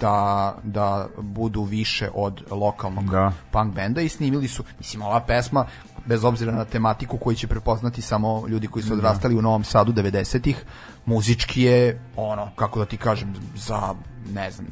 da, 0.00 0.56
da 0.62 1.08
budu 1.18 1.62
više 1.62 2.08
od 2.14 2.42
lokalnog 2.50 3.10
Da. 3.10 3.32
punk 3.50 3.74
benda 3.74 4.00
i 4.00 4.08
snimili 4.08 4.48
su, 4.48 4.64
mislim, 4.78 5.02
ova 5.02 5.20
pesma, 5.20 5.66
bez 6.06 6.24
obzira 6.24 6.52
na 6.52 6.64
tematiku 6.64 7.18
koju 7.18 7.36
će 7.36 7.46
prepoznati 7.46 8.02
samo 8.02 8.48
ljudi 8.48 8.66
koji 8.66 8.82
su 8.82 8.92
odrastali 8.92 9.36
u 9.36 9.42
Novom 9.42 9.64
Sadu 9.64 9.92
90-ih, 9.92 10.64
muzički 11.06 11.62
je, 11.62 12.00
ono, 12.16 12.50
kako 12.56 12.78
da 12.78 12.84
ti 12.84 12.96
kažem, 12.96 13.34
za, 13.56 13.94
ne 14.32 14.50
znam, 14.50 14.66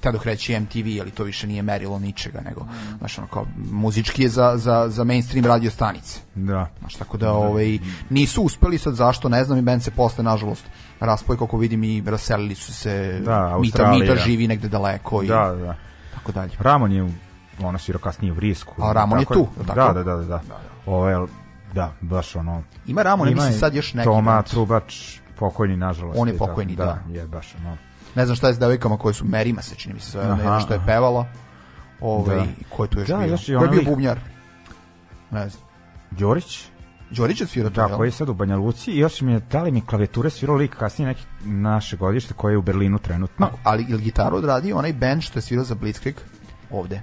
te 0.00 0.12
dok 0.12 0.24
reći 0.24 0.60
MTV, 0.60 1.00
ali 1.00 1.10
to 1.10 1.24
više 1.24 1.46
nije 1.46 1.62
merilo 1.62 1.98
ničega, 1.98 2.40
nego, 2.40 2.66
znaš, 2.98 3.18
ono, 3.18 3.26
kao, 3.26 3.46
muzički 3.70 4.22
je 4.22 4.28
za, 4.28 4.52
za, 4.56 4.88
za 4.88 5.04
mainstream 5.04 5.46
radio 5.46 5.70
stanice. 5.70 6.20
Da. 6.34 6.70
Znaš, 6.78 6.94
tako 6.94 7.16
da 7.16 7.32
ovaj, 7.32 7.78
nisu 8.10 8.42
uspeli 8.42 8.78
sad 8.78 8.94
zašto, 8.94 9.28
ne 9.28 9.44
znam, 9.44 9.58
i 9.58 9.62
band 9.62 9.82
se 9.82 9.90
posle, 9.90 10.24
nažalost, 10.24 10.64
raspoj, 11.00 11.36
kako 11.38 11.56
vidim, 11.56 11.84
i 11.84 12.02
raselili 12.06 12.54
su 12.54 12.74
se, 12.74 13.20
Da, 13.24 13.58
Mita. 13.58 13.90
Mita 13.92 14.16
živi 14.16 14.48
negde 14.48 14.68
daleko 14.68 15.22
i 15.22 15.26
Da, 15.26 15.52
da. 15.52 15.74
tako 16.14 16.32
dalje. 16.32 16.50
Ramon 16.58 16.92
je 16.92 17.08
ono 17.62 17.78
svirao 17.78 18.00
kasnije 18.00 18.32
u 18.32 18.40
Risku. 18.40 18.74
A 18.82 18.92
Ramon 18.92 19.18
je 19.20 19.26
tu, 19.26 19.48
Da, 19.56 19.74
tako? 19.74 19.92
da, 19.92 20.02
da, 20.04 20.16
da. 20.16 20.24
da. 20.26 20.40
Ovo 20.86 21.08
je, 21.08 21.26
da, 21.72 21.92
baš 22.00 22.36
ono... 22.36 22.62
Ima 22.86 23.02
Ramon, 23.02 23.28
Ima 23.28 23.34
mislim 23.42 23.60
sad 23.60 23.74
još 23.74 23.94
neki 23.94 24.04
Toma. 24.04 24.42
Trubač, 24.42 25.18
pokojni, 25.38 25.76
nažalost. 25.76 26.18
On 26.20 26.28
je 26.28 26.38
pokojni, 26.38 26.76
da. 26.76 26.84
Da, 26.84 27.18
je 27.20 27.26
baš 27.26 27.54
ono... 27.60 27.76
Ne 28.14 28.24
znam 28.24 28.36
šta 28.36 28.48
je 28.48 28.54
s 28.54 28.58
devojkama 28.58 28.96
koje 28.98 29.14
su 29.14 29.24
Merima 29.24 29.62
se 29.62 29.74
čini 29.74 29.94
mi 29.94 30.00
se, 30.00 30.18
ne 30.18 30.36
znam 30.42 30.60
što 30.60 30.74
je 30.74 30.80
pevala. 30.86 31.26
Ovaj, 32.00 32.36
Da. 32.36 32.44
ko 32.70 32.84
je 32.84 32.90
tu 32.90 32.98
još 32.98 33.08
Da, 33.08 33.16
bio? 33.16 33.26
još 33.26 33.48
je 33.48 33.58
bio 33.70 33.82
bubnjar? 33.84 34.18
Ne 35.30 35.48
znam. 35.48 35.62
Đorić, 36.10 36.68
Đorić 37.14 37.40
je 37.40 37.46
svirao 37.46 37.70
to, 37.70 37.88
da, 37.88 37.96
koji 37.96 38.08
je 38.08 38.12
sad 38.12 38.28
u 38.28 38.34
Banja 38.34 38.56
Luci 38.56 38.90
i 38.90 38.98
još 38.98 39.20
mi 39.20 39.32
je, 39.32 39.40
da 39.40 39.62
li 39.62 39.70
mi 39.70 39.80
klavijature 39.80 40.30
svirao 40.30 40.56
lik 40.56 40.76
kasnije 40.76 41.06
neki 41.06 41.22
naše 41.44 41.96
godište 41.96 42.34
koji 42.34 42.52
je 42.52 42.58
u 42.58 42.62
Berlinu 42.62 42.98
trenutno. 42.98 43.50
Ali 43.64 43.86
ili 43.88 44.02
gitaru 44.02 44.36
odradio 44.36 44.76
onaj 44.76 44.92
band 44.92 45.22
što 45.22 45.38
je 45.38 45.42
svirao 45.42 45.64
za 45.64 45.74
Blitzkrieg 45.74 46.16
ovde. 46.70 47.00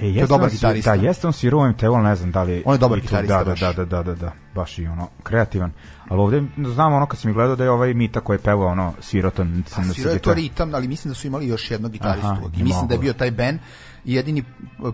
E, 0.00 0.06
je 0.06 0.26
dobar 0.26 0.44
on 0.44 0.50
svi- 0.50 0.54
gitarista. 0.54 0.96
Da, 0.96 1.02
jeste 1.02 1.26
on 1.26 1.32
svirao 1.32 1.60
u 1.60 1.68
MTV, 1.68 1.96
ne 2.02 2.16
znam 2.16 2.30
da 2.30 2.42
li 2.42 2.62
On 2.66 2.74
je 2.74 2.78
dobar 2.78 2.98
tu- 2.98 3.02
gitarista 3.02 3.38
Da, 3.38 3.44
da, 3.44 3.50
baš. 3.50 3.60
da, 3.60 3.72
da, 3.72 3.84
da, 3.84 4.02
da, 4.02 4.14
da, 4.14 4.32
baš 4.54 4.78
i 4.78 4.86
ono, 4.86 5.08
kreativan. 5.22 5.72
Ali 6.08 6.20
ovde 6.20 6.42
znam 6.74 6.92
ono 6.92 7.06
kad 7.06 7.18
sam 7.18 7.30
mi 7.30 7.34
gledao 7.34 7.56
da 7.56 7.64
je 7.64 7.70
ovaj 7.70 7.94
Mita 7.94 8.20
koji 8.20 8.34
je 8.34 8.40
pevao 8.40 8.68
ono 8.68 8.92
svirotan. 9.00 9.64
A 9.76 9.84
svirao 9.84 10.12
je 10.12 10.18
to 10.18 10.34
ritam, 10.34 10.74
ali 10.74 10.88
mislim 10.88 11.10
da 11.10 11.14
su 11.14 11.26
imali 11.26 11.48
još 11.48 11.70
jednog 11.70 11.92
gitaristu. 11.92 12.26
Aha, 12.26 12.40
I 12.56 12.62
mislim 12.62 12.88
da 12.88 12.94
je 12.94 13.00
bio 13.00 13.12
taj 13.12 13.30
band. 13.30 13.58
Jedini 14.04 14.44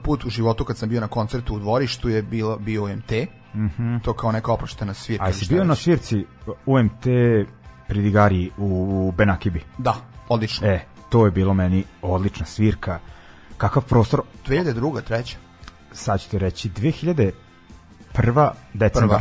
put 0.02 0.24
u 0.24 0.30
životu 0.30 0.64
kad 0.64 0.76
sam 0.78 0.88
bio 0.88 1.00
na 1.00 1.08
koncertu 1.08 1.54
u 1.54 1.58
dvorištu 1.58 2.08
je 2.08 2.22
bilo, 2.22 2.58
bio 2.58 2.96
MT. 2.96 3.12
To 4.02 4.12
kao 4.12 4.32
neka 4.32 4.52
oproštena 4.52 4.94
svirka. 4.94 5.24
A 5.24 5.32
šta 5.32 5.54
bio 5.54 5.64
na 5.64 5.74
svirci 5.74 6.24
UMT 6.66 7.04
Pridigari 7.88 8.50
u, 8.58 8.64
u 9.08 9.12
Benakibi? 9.12 9.62
Da, 9.78 9.94
odlično. 10.28 10.66
E, 10.68 10.80
to 11.08 11.24
je 11.24 11.30
bilo 11.30 11.54
meni 11.54 11.84
odlična 12.02 12.46
svirka. 12.46 12.98
Kakav 13.56 13.82
prostor, 13.82 14.20
2002. 14.46 15.02
treća. 15.02 15.36
sad 15.92 16.20
ću 16.20 16.30
ti 16.30 16.38
reći, 16.38 16.70
2001. 16.70 17.32
decembar. 18.74 19.20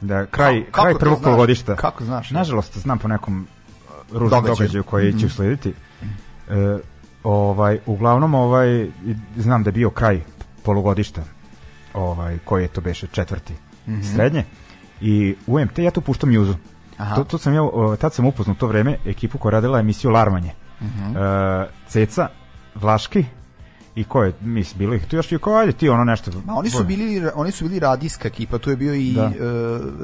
Da, 0.00 0.26
kraj, 0.26 0.60
Kako- 0.60 0.72
kako 0.72 0.82
kraj 0.82 0.94
prvog 0.94 1.20
polugodišta. 1.22 1.76
Kako 1.76 2.04
znaš? 2.04 2.30
Nažalost, 2.30 2.78
znam 2.78 2.98
po 2.98 3.08
nekom 3.08 3.40
uh, 3.40 4.16
ružnom 4.18 4.28
Događaju. 4.42 4.56
događaju, 4.56 4.84
koji 4.84 5.18
će 5.18 5.26
uslediti. 5.26 5.74
E, 6.48 6.78
ovaj, 7.24 7.78
uglavnom, 7.86 8.34
ovaj, 8.34 8.88
znam 9.36 9.62
da 9.62 9.68
je 9.68 9.72
bio 9.72 9.90
kraj 9.90 10.20
polugodišta, 10.62 11.22
ovaj, 11.94 12.38
koji 12.44 12.62
je 12.62 12.68
to 12.68 12.80
beše 12.80 13.06
četvrti 13.06 13.54
srednje. 14.14 14.44
I 15.00 15.34
UMT, 15.46 15.78
ja 15.78 15.90
tu 15.90 16.00
puštam 16.00 16.32
Juzu. 16.32 16.54
Aha. 16.96 17.14
To, 17.14 17.24
to 17.24 17.38
sam 17.38 17.54
ja, 17.54 17.62
tad 18.00 18.14
sam 18.14 18.26
upoznao 18.26 18.56
to 18.56 18.66
vreme 18.66 18.96
ekipu 19.06 19.38
koja 19.38 19.52
radila 19.52 19.80
emisiju 19.80 20.10
Larmanje. 20.10 20.50
E, 20.50 21.66
Ceca, 21.88 22.28
Vlaški, 22.74 23.24
i 23.94 24.04
ko 24.04 24.22
je, 24.22 24.32
mislim, 24.40 24.78
bilo 24.78 24.94
ih 24.94 25.06
tu 25.06 25.16
još 25.16 25.32
i 25.32 25.38
ko, 25.38 25.54
ajde 25.54 25.72
ti 25.72 25.88
ono 25.88 26.04
nešto. 26.04 26.30
Ma 26.44 26.54
oni 26.54 26.70
su 26.70 26.84
bili 26.84 27.30
oni 27.34 27.50
su 27.50 27.64
bili 27.64 27.78
radijska 27.78 28.28
ekipa, 28.28 28.58
tu 28.58 28.70
je 28.70 28.76
bio 28.76 28.94
i 28.94 29.12
Da. 29.12 29.24
e, 29.24 29.30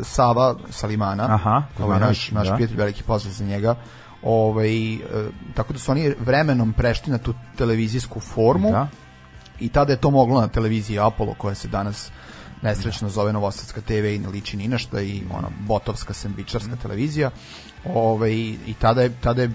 Sava 0.02 0.54
Salimana. 0.70 1.34
Aha, 1.34 1.62
ovaj 1.80 2.00
naš 2.00 2.30
naš 2.30 2.48
da. 2.48 2.54
prijatelj 2.54 2.76
veliki 2.76 3.02
pozdrav 3.02 3.34
za 3.34 3.44
njega. 3.44 3.74
Ovaj 4.22 4.94
e, 4.94 4.98
tako 5.54 5.72
da 5.72 5.78
su 5.78 5.92
oni 5.92 6.14
vremenom 6.20 6.72
prešli 6.72 7.12
na 7.12 7.18
tu 7.18 7.34
televizijsku 7.56 8.20
formu 8.20 8.70
Da. 8.70 8.88
I 9.61 9.69
tada 9.69 9.93
je 9.93 10.01
to 10.01 10.11
moglo 10.11 10.41
na 10.41 10.49
televiziji 10.49 10.99
Apollo 10.99 11.35
koja 11.39 11.55
se 11.55 11.69
danas 11.69 12.11
nesrećno 12.62 13.09
zove 13.09 13.33
Novosadska 13.33 13.81
TV 13.81 14.05
i 14.05 14.19
ne 14.19 14.28
liči 14.28 14.57
ni 14.57 14.69
na 14.69 14.78
šta 14.78 15.01
i 15.01 15.23
ona 15.31 15.49
botovska 15.61 16.12
sendvičarska 16.15 16.77
televizija. 16.77 17.31
Ovaj 17.85 18.33
i 18.33 18.74
tada 18.78 19.03
je 19.03 19.12
tada 19.20 19.43
je 19.43 19.51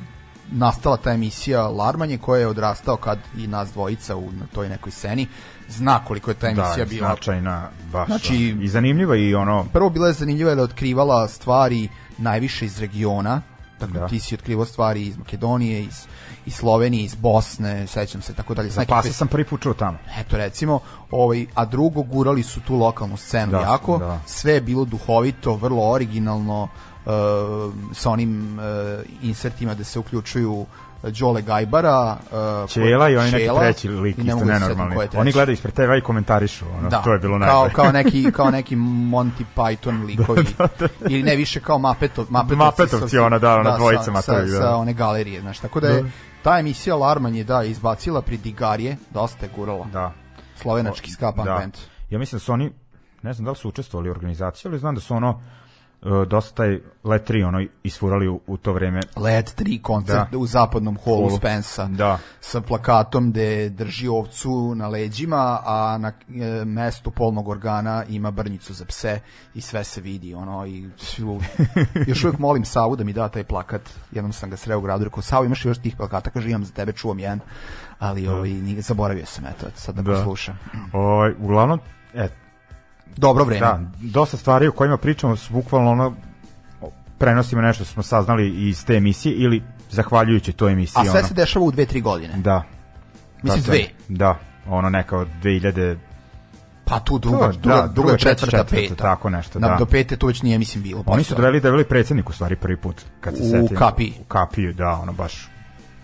nastala 0.51 0.97
ta 0.97 1.11
emisija 1.11 1.67
Larmanje 1.67 2.17
koja 2.17 2.39
je 2.39 2.47
odrastao 2.47 2.97
kad 2.97 3.19
i 3.37 3.47
nas 3.47 3.71
dvojica 3.73 4.15
u 4.15 4.31
na 4.31 4.45
toj 4.53 4.69
nekoj 4.69 4.91
sceni 4.91 5.27
zna 5.69 6.05
koliko 6.05 6.31
je 6.31 6.35
ta 6.35 6.47
emisija 6.47 6.85
da, 6.85 6.89
bila 6.89 7.07
značajna, 7.07 7.69
baš. 7.91 8.07
Znači- 8.07 8.53
da. 8.57 8.63
I 8.63 8.67
zanimljiva 8.67 9.15
i 9.15 9.35
ono, 9.35 9.65
prvo 9.73 9.89
bila 9.89 10.07
je 10.07 10.13
zanimljiva 10.13 10.49
jer 10.49 10.57
je 10.57 10.63
otkrivala 10.63 11.27
stvari 11.27 11.89
najviše 12.17 12.65
iz 12.65 12.79
regiona 12.79 13.41
Dakle, 13.85 13.99
Da. 13.99 14.07
ti 14.07 14.19
si 14.19 14.35
otkrivao 14.35 14.65
stvari 14.65 15.01
iz 15.07 15.17
Makedonije, 15.17 15.83
iz, 15.83 16.05
iz 16.45 16.55
Slovenije, 16.55 17.03
iz 17.03 17.15
Bosne, 17.15 17.87
sećam 17.87 18.21
se, 18.21 18.33
tako 18.33 18.53
dalje. 18.53 18.69
za 18.69 18.85
pasa 18.87 19.13
sam 19.13 19.27
prvi 19.27 19.45
put 19.45 19.61
čuo 19.61 19.73
tamo. 19.73 19.97
Eto 20.17 20.37
recimo, 20.37 20.79
ovaj, 21.11 21.45
a 21.53 21.65
drugo 21.65 22.01
gurali 22.01 22.43
su 22.43 22.59
tu 22.61 22.75
lokalnu 22.75 23.17
scenu 23.17 23.51
Da, 23.51 23.59
jako, 23.59 23.97
da. 23.97 24.19
sve 24.25 24.53
je 24.53 24.61
bilo 24.61 24.85
duhovito, 24.85 25.55
vrlo 25.55 25.89
originalno, 25.91 26.67
uh, 27.05 27.11
sa 27.93 28.09
onim 28.09 28.59
uh, 28.59 28.63
insertima 29.21 29.73
da 29.73 29.83
se 29.83 29.99
uključuju 29.99 30.65
Đole 31.03 31.41
Gajbara, 31.41 32.17
uh, 32.63 32.69
Čela 32.69 33.09
i 33.09 33.17
oni 33.17 33.31
neki 33.31 33.49
treći 33.59 33.89
lik 33.89 34.17
ne 34.17 34.23
isto 34.23 34.45
da 34.45 34.59
nenormalni. 34.59 34.95
Oni 35.15 35.31
gledaju 35.31 35.53
ispred 35.53 35.73
TV 35.73 35.97
i 35.97 36.01
komentarišu, 36.01 36.65
ono, 36.79 36.89
Da, 36.89 37.01
to 37.01 37.13
je 37.13 37.19
bilo 37.19 37.39
kao, 37.39 37.47
najbolje. 37.47 37.73
kao 37.73 37.91
neki 37.91 38.31
kao 38.37 38.49
neki 38.51 38.75
Monty 38.75 39.43
Python 39.55 40.05
likovi 40.05 40.45
ili 41.09 41.23
ne 41.23 41.35
više 41.35 41.59
kao 41.59 41.79
Mapetov, 41.79 42.25
Mapetovci, 42.29 42.55
Mapetovci, 42.55 43.17
ona, 43.17 43.39
da, 43.39 43.55
ona 43.55 43.77
dvojica 43.77 44.03
sa, 44.03 44.11
Matovi, 44.11 44.47
sa, 44.47 44.53
da. 44.53 44.61
sa 44.61 44.75
one 44.75 44.93
galerije, 44.93 45.41
znaš, 45.41 45.59
tako 45.59 45.79
da 45.79 45.87
je 45.87 46.11
ta 46.43 46.59
emisija 46.59 46.95
Larman 46.95 47.35
je 47.35 47.43
da 47.43 47.63
izbacila 47.63 48.21
pri 48.21 48.37
Digarije, 48.37 48.97
dosta 49.09 49.45
je 49.45 49.51
gurala. 49.55 49.85
Da. 49.93 50.11
Slovenački 50.55 51.11
ska 51.11 51.31
punk 51.31 51.47
da. 51.47 51.53
band. 51.53 51.73
Ja 52.09 52.19
mislim 52.19 52.37
da 52.37 52.43
su 52.43 52.53
oni, 52.53 52.71
ne 53.21 53.33
znam 53.33 53.45
da 53.45 53.51
li 53.51 53.57
su 53.57 53.69
učestvovali 53.69 54.09
u 54.09 54.11
organizaciji, 54.11 54.69
ali 54.69 54.79
znam 54.79 54.95
da 54.95 55.01
su 55.01 55.13
ono, 55.13 55.41
e, 56.01 56.25
dosta 56.25 56.55
taj 56.55 56.79
Let 57.03 57.29
3 57.29 57.47
ono 57.47 57.65
isfurali 57.83 58.27
u, 58.27 58.39
u 58.47 58.57
to 58.57 58.73
vreme. 58.73 58.99
Led 59.15 59.45
3 59.57 59.81
koncert 59.81 60.31
Da. 60.31 60.37
u 60.37 60.45
zapadnom 60.47 60.97
holu 61.03 61.17
Holu. 61.17 61.37
Spensa 61.37 61.85
Da. 61.87 62.19
sa 62.39 62.61
plakatom 62.61 63.31
gde 63.31 63.69
drži 63.69 64.07
ovcu 64.07 64.75
na 64.75 64.87
leđima, 64.87 65.59
a 65.65 65.97
na 65.99 66.07
e, 66.09 66.65
mestu 66.65 67.11
polnog 67.11 67.47
organa 67.47 68.03
ima 68.09 68.31
brnjicu 68.31 68.73
za 68.73 68.85
pse 68.85 69.19
i 69.53 69.61
sve 69.61 69.83
se 69.83 70.01
vidi 70.01 70.33
ono 70.33 70.65
i 70.67 70.81
još 72.07 72.23
uvijek 72.23 72.39
molim 72.39 72.65
Savu 72.65 72.95
da 72.95 73.03
mi 73.03 73.13
da 73.13 73.27
taj 73.29 73.43
plakat 73.43 73.81
jednom 74.11 74.33
sam 74.33 74.49
ga 74.49 74.57
sreo 74.57 74.77
u 74.77 74.81
gradu 74.81 75.03
rekao 75.03 75.21
Savu 75.21 75.45
imaš 75.45 75.65
još 75.65 75.77
tih 75.77 75.95
plakata 75.95 76.29
kaže 76.29 76.49
imam 76.49 76.65
za 76.65 76.73
tebe 76.73 76.91
čuvam 76.91 77.19
jedan 77.19 77.39
ali 77.99 78.27
ovaj, 78.27 78.49
nije, 78.49 78.81
zaboravio 78.81 79.25
sam 79.25 79.45
eto 79.45 79.65
sad 79.75 79.95
da, 79.95 80.01
Da. 80.01 80.13
poslušam 80.13 80.59
Ovaj, 80.93 81.33
uglavnom, 81.39 81.79
e, 82.13 82.27
dobro 83.17 83.43
vreme 83.43 83.59
da, 83.59 83.79
dosta 84.01 84.37
stvari 84.37 84.67
o 84.67 84.71
kojima 84.71 84.97
pričamo 84.97 85.35
su 85.35 85.53
bukvalno 85.53 85.91
ono, 85.91 86.13
prenosimo 87.17 87.61
nešto 87.61 87.83
što 87.83 87.93
smo 87.93 88.03
saznali 88.03 88.67
iz 88.69 88.85
te 88.85 88.93
emisije 88.93 89.35
ili 89.35 89.63
zahvaljujući 89.89 90.53
toj 90.53 90.71
emisiji. 90.71 91.01
a 91.01 91.03
sve 91.03 91.19
ono. 91.19 91.27
se 91.27 91.33
dešava 91.33 91.65
u 91.65 91.71
dve, 91.71 91.85
tri 91.85 92.01
godine 92.01 92.33
Da. 92.37 92.63
mislim 93.43 93.63
Da, 93.63 93.71
dve 93.71 93.85
Da, 94.07 94.39
ono 94.67 94.89
neka 94.89 95.17
od 95.17 95.27
2000 95.43 95.97
pa 96.85 96.99
tu 96.99 97.19
druga, 97.19 97.37
To, 97.37 97.51
druga, 97.51 97.75
da, 97.75 97.81
druga, 97.81 97.93
druga, 97.93 98.17
četvrta, 98.17 98.57
četvrta, 98.57 98.75
peta 98.75 98.95
tako 98.95 99.29
nešto, 99.29 99.59
Na, 99.59 99.67
da. 99.67 99.75
do 99.75 99.85
pete 99.85 100.15
to 100.15 100.27
već 100.27 100.41
nije 100.41 100.57
mislim 100.57 100.83
bilo 100.83 101.03
Oni 101.05 101.23
su 101.23 101.35
doveli 101.35 101.59
da 101.59 101.67
je 101.67 101.71
bili 101.71 101.83
predsjednik 101.83 102.29
u 102.29 102.33
stvari 102.33 102.55
prvi 102.55 102.77
put 102.77 103.01
kad 103.21 103.37
se 103.37 103.43
U 103.43 103.45
setim. 103.45 103.77
Kapiji. 103.77 104.13
U 104.21 104.23
Kapiju, 104.23 104.73
da, 104.73 104.89
ono 104.89 105.13
baš. 105.13 105.50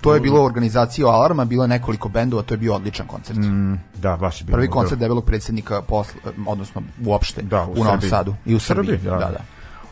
To 0.01 0.13
je 0.13 0.19
bilo 0.19 0.43
organizacija 0.43 1.07
Alarma, 1.07 1.45
bilo 1.45 1.63
je 1.63 1.67
nekoliko 1.67 2.09
bendova, 2.09 2.43
to 2.43 2.53
je 2.53 2.57
bio 2.57 2.75
odličan 2.75 3.07
koncert. 3.07 3.39
Mm, 3.39 3.73
da, 3.95 4.17
baš 4.17 4.41
je 4.41 4.45
bilo. 4.45 4.55
Prvi 4.55 4.67
koncert 4.67 4.99
debelog 4.99 5.25
predsjednika 5.25 5.81
posle, 5.81 6.21
odnosno 6.47 6.81
uopšte 7.05 7.41
Da, 7.41 7.65
u, 7.65 7.71
u 7.71 7.75
Novom 7.75 7.91
Srbiji. 7.91 8.09
Sadu 8.09 8.35
i 8.45 8.55
u 8.55 8.59
Srbiji. 8.59 8.97
da. 8.97 9.11
Da, 9.11 9.17
da. 9.17 9.39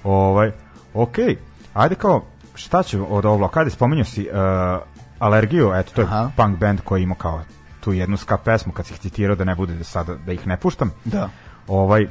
Ovaj, 0.03 0.51
okej, 0.93 1.37
ajde 1.73 1.95
kao, 1.95 2.25
šta 2.55 2.83
ću 2.83 3.15
od 3.15 3.25
ovog 3.25 3.51
kada 3.51 3.69
spominjao 3.69 4.05
si 4.05 4.29
uh, 4.29 4.81
Alergiju, 5.19 5.71
eto, 5.75 5.91
to 5.95 6.01
je 6.01 6.07
Aha. 6.07 6.31
punk 6.37 6.59
band 6.59 6.81
koji 6.81 7.03
ima 7.03 7.15
kao 7.15 7.41
tu 7.79 7.93
jednu 7.93 8.17
ska 8.17 8.37
pesmu, 8.37 8.73
kad 8.73 8.85
si 8.85 8.93
ih 8.93 8.99
citirao 8.99 9.35
da 9.35 9.43
ne 9.43 9.55
bude 9.55 9.73
da 9.75 9.83
sada, 9.83 10.15
da 10.15 10.31
ih 10.31 10.47
ne 10.47 10.57
puštam. 10.57 10.91
Da. 11.05 11.29
Ovaj, 11.67 12.07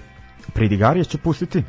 Pridigarije 0.53 1.05
će 1.05 1.19
pustiti, 1.19 1.62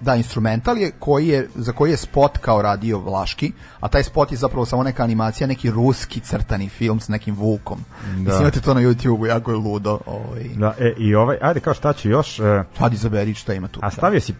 Da, 0.00 0.14
instrumental 0.14 0.78
je 0.78 0.90
koji 0.98 1.28
je 1.28 1.48
za 1.54 1.72
koji 1.72 1.90
je 1.90 1.96
spot 1.96 2.38
kao 2.38 2.62
radio 2.62 2.98
Vlaški, 2.98 3.52
a 3.80 3.88
taj 3.88 4.02
spot 4.02 4.32
je 4.32 4.38
zapravo 4.38 4.66
samo 4.66 4.82
neka 4.82 5.02
animacija, 5.02 5.46
neki 5.46 5.70
ruski 5.70 6.20
crtani 6.20 6.68
film 6.68 7.00
s 7.00 7.08
nekim 7.08 7.34
vukom. 7.34 7.78
Da. 8.02 8.16
Mislim, 8.16 8.40
imate 8.40 8.60
to 8.60 8.74
na 8.74 8.80
YouTube-u, 8.80 9.26
jako 9.26 9.50
je 9.50 9.56
ludo. 9.56 9.98
Ovaj. 10.06 10.44
da, 10.56 10.74
e, 10.78 10.94
i 10.98 11.14
ovaj, 11.14 11.38
ajde 11.40 11.60
kao 11.60 11.74
šta 11.74 11.92
ću 11.92 12.08
još, 12.08 12.38
uh, 12.38 12.46
Sad 12.78 12.92
izaberi 12.92 13.34
šta 13.34 13.54
ima 13.54 13.68
tu. 13.68 13.80
A 13.82 13.90
stavio 13.90 14.20
si 14.20 14.34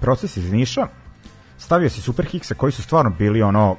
proces 0.00 0.36
iz 0.36 0.52
Niša, 0.52 0.86
stavio 1.58 1.90
si 1.90 2.00
Super 2.00 2.26
Hickse 2.26 2.54
koji 2.54 2.72
su 2.72 2.82
stvarno 2.82 3.10
bili 3.10 3.42
ono 3.42 3.76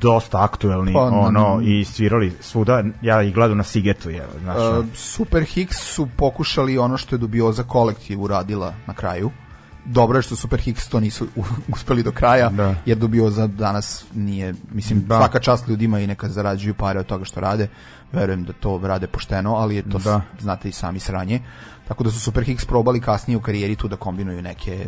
dosta 0.00 0.44
aktuelni 0.44 0.92
Pa, 0.92 1.00
ono 1.00 1.60
i 1.62 1.84
svirali 1.84 2.32
svuda 2.40 2.82
ja 3.02 3.22
ih 3.22 3.34
gledam 3.34 3.56
na 3.56 3.64
Sigetu 3.64 4.10
je 4.10 4.26
znači 4.42 4.78
Uh, 4.78 4.86
Super 4.94 5.42
Hicks 5.42 5.76
su 5.76 6.08
pokušali 6.16 6.78
ono 6.78 6.96
što 6.96 7.14
je 7.14 7.18
Dubioza 7.18 7.62
kolektiv 7.62 8.22
uradila 8.22 8.74
na 8.86 8.94
kraju. 8.94 9.30
Dobro 9.84 10.18
je 10.18 10.22
što 10.22 10.36
Super 10.36 10.60
Hicks 10.60 10.88
to 10.88 11.00
nisu 11.00 11.26
uspeli 11.72 12.02
do 12.02 12.12
kraja, 12.12 12.48
Da. 12.48 12.74
jer 12.86 12.98
Dubioza 12.98 13.46
danas 13.46 14.04
nije, 14.14 14.54
mislim, 14.72 15.00
Da. 15.06 15.16
svaka 15.18 15.40
čast 15.40 15.68
ljudima 15.68 16.00
i 16.00 16.06
neka 16.06 16.28
zarađuju 16.28 16.74
pare 16.74 17.00
od 17.00 17.06
toga 17.06 17.24
što 17.24 17.40
rade. 17.40 17.68
Verujem 18.12 18.44
da 18.44 18.52
to 18.52 18.80
rade 18.82 19.06
pošteno, 19.06 19.54
ali 19.54 19.76
je 19.76 19.82
to, 19.90 19.98
Da. 19.98 20.20
znate 20.40 20.68
i 20.68 20.72
sami 20.72 21.00
sranje. 21.00 21.40
Tako 21.88 22.04
da 22.04 22.10
su 22.10 22.20
Super 22.20 22.44
Hicks 22.44 22.64
probali 22.64 23.00
kasnije 23.00 23.36
u 23.36 23.40
karijeri 23.40 23.76
tu 23.76 23.88
da 23.88 23.96
kombinuju 23.96 24.42
neke 24.42 24.86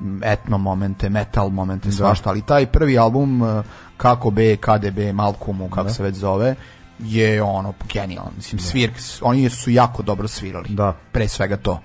m, 0.00 0.20
etno 0.24 0.58
momente, 0.58 1.08
metal 1.08 1.48
momente, 1.48 1.92
svašta, 1.92 2.30
ali 2.30 2.42
taj 2.42 2.66
prvi 2.66 2.98
album 2.98 3.42
uh, 3.42 3.64
kako 3.96 4.30
B, 4.30 4.56
KDB, 4.56 4.98
Malcolmu, 5.14 5.68
kako 5.70 5.90
se 5.90 6.02
već 6.02 6.16
zove, 6.16 6.54
je 6.98 7.42
ono 7.42 7.74
genijalan. 7.92 8.32
Mislim, 8.36 8.58
svirk, 8.58 8.94
oni 9.22 9.50
su 9.50 9.70
jako 9.70 10.02
dobro 10.02 10.28
svirali. 10.28 10.68
Da. 10.68 10.96
Pre 11.12 11.28
svega 11.28 11.56
to. 11.56 11.80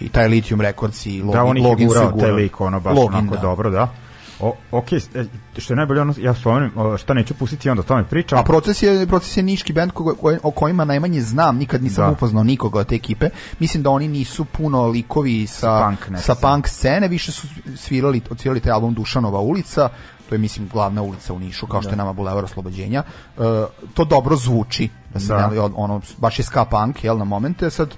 I 0.00 0.08
taj 0.08 0.28
Lithium 0.28 0.60
Records 0.60 1.06
i 1.06 1.10
Login, 1.22 1.32
da 1.32 1.44
on 1.44 1.58
Login 1.62 1.88
gurao 1.88 2.12
taj 2.12 2.30
lik 2.30 2.60
ono 2.60 2.80
baš 2.80 2.96
Login, 2.96 3.18
onako 3.18 3.34
da. 3.34 3.40
dobro 3.40 3.70
da 3.70 3.88
o, 4.40 4.54
ok, 4.70 4.92
e, 4.92 5.00
što 5.58 5.72
je 5.72 5.76
najbolje 5.76 6.00
ono, 6.00 6.14
ja 6.18 6.34
spomenem 6.34 6.72
šta 6.98 7.14
neću 7.14 7.34
pustiti 7.34 7.70
onda 7.70 7.80
o 7.80 7.84
tome 7.84 8.04
pričam 8.04 8.38
A 8.38 8.42
proces 8.42 8.82
je, 8.82 9.06
proces 9.06 9.36
je 9.36 9.42
niški 9.42 9.72
band 9.72 9.92
ko, 9.92 10.14
ko, 10.14 10.32
o 10.42 10.50
kojima 10.50 10.84
najmanje 10.84 11.20
znam, 11.20 11.56
nikad 11.56 11.82
nisam 11.82 12.04
Da. 12.04 12.10
upoznao 12.10 12.44
nikoga 12.44 12.78
od 12.80 12.86
te 12.86 12.94
ekipe. 12.94 13.28
Mislim 13.58 13.82
da 13.82 13.90
oni 13.90 14.08
nisu 14.08 14.44
puno 14.44 14.86
likovi 14.86 15.46
sa, 15.46 15.56
Sa 15.56 15.84
punk 15.86 16.18
sa 16.20 16.34
scene. 16.34 16.40
punk 16.54 16.68
scene, 16.68 17.08
više 17.08 17.32
su 17.32 17.46
svirali, 17.76 18.20
odsvirali 18.30 18.60
taj 18.60 18.72
album 18.72 18.94
Dušanova 18.94 19.40
ulica, 19.40 19.88
to 20.28 20.34
je 20.34 20.38
mislim 20.38 20.68
glavna 20.72 21.02
ulica 21.02 21.32
u 21.34 21.38
Nišu, 21.38 21.66
kao 21.66 21.82
što 21.82 21.90
je 21.90 21.96
nama 21.96 22.12
Bulevar 22.12 22.44
Oslobođenja, 22.44 23.02
e, 23.38 23.40
to 23.94 24.04
dobro 24.04 24.36
zvuči, 24.36 24.88
da 25.14 25.20
se 25.20 25.26
Da. 25.26 25.46
ne, 25.50 25.60
ono, 25.60 26.00
baš 26.18 26.38
je 26.38 26.44
ska 26.44 26.64
punk, 26.64 27.04
jel, 27.04 27.18
na 27.18 27.24
momente, 27.24 27.70
sad, 27.70 27.94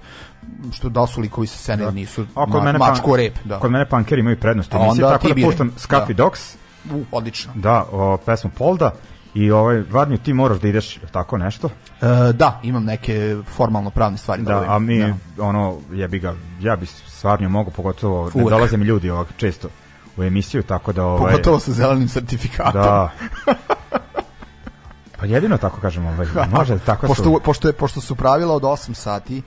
što 0.72 0.88
da 0.88 1.06
su 1.06 1.20
likovi 1.20 1.46
sa 1.46 1.58
scene 1.58 1.82
ili 1.82 1.94
nisu, 1.94 2.26
A 2.34 2.44
kod 2.44 2.54
ma, 2.54 2.60
mene 2.62 2.78
mačko 2.78 3.06
pan- 3.06 3.16
rep, 3.16 3.34
da. 3.44 3.58
Kod 3.58 3.70
mene 3.70 3.86
punkeri 3.86 4.20
imaju 4.20 4.40
prednost 4.40 4.74
A 4.74 4.78
onda 4.78 5.10
tako 5.10 5.28
da 5.28 5.34
puštam 5.42 5.70
Scuffy 5.78 6.08
Da. 6.08 6.14
Dogs, 6.14 6.56
U, 6.86 7.04
odlično. 7.12 7.52
da, 7.54 7.84
o, 7.92 8.16
pesmu 8.16 8.50
Polda, 8.50 8.90
i 9.34 9.50
ovaj, 9.50 9.82
Varnju, 9.90 10.18
ti 10.18 10.32
moraš 10.32 10.58
da 10.58 10.68
ideš 10.68 10.98
tako 11.12 11.38
nešto, 11.38 11.68
E, 12.00 12.32
da, 12.32 12.60
imam 12.62 12.84
neke 12.84 13.36
formalno 13.46 13.90
pravne 13.90 14.18
stvari. 14.18 14.42
da, 14.42 14.52
obavim. 14.52 14.70
a 14.72 14.78
mi, 14.78 14.98
Da. 14.98 15.14
ono, 15.40 15.78
ja 15.92 16.08
bi 16.08 16.18
ga, 16.18 16.34
ja 16.60 16.76
bi 16.76 16.86
stvarno 16.86 17.48
mogu, 17.48 17.70
pogotovo, 17.70 18.24
ne 18.24 18.30
Uvek. 18.34 18.50
dolaze 18.50 18.76
mi 18.76 18.84
ljudi 18.84 19.10
ovak 19.10 19.28
često 19.36 19.68
u 20.16 20.22
emisiju, 20.22 20.62
tako 20.62 20.92
da, 20.92 21.04
ovaj, 21.04 21.32
Pogotovo 21.32 21.58
sa 21.58 21.72
zelenim 21.72 22.08
sertifikatom. 22.08 22.72
da, 22.74 23.10
pa 25.18 25.26
jedino 25.26 25.56
tako 25.58 25.80
kažem, 25.80 26.06
ovaj, 26.06 26.26
može, 26.50 26.78
tako 26.78 27.06
pošto, 27.06 27.22
su, 27.24 27.40
pošto, 27.44 27.68
je, 27.68 27.72
pošto 27.72 28.00
su 28.00 28.14
pravila 28.14 28.54
od 28.54 28.62
8 28.62 28.94
sati, 28.94 29.42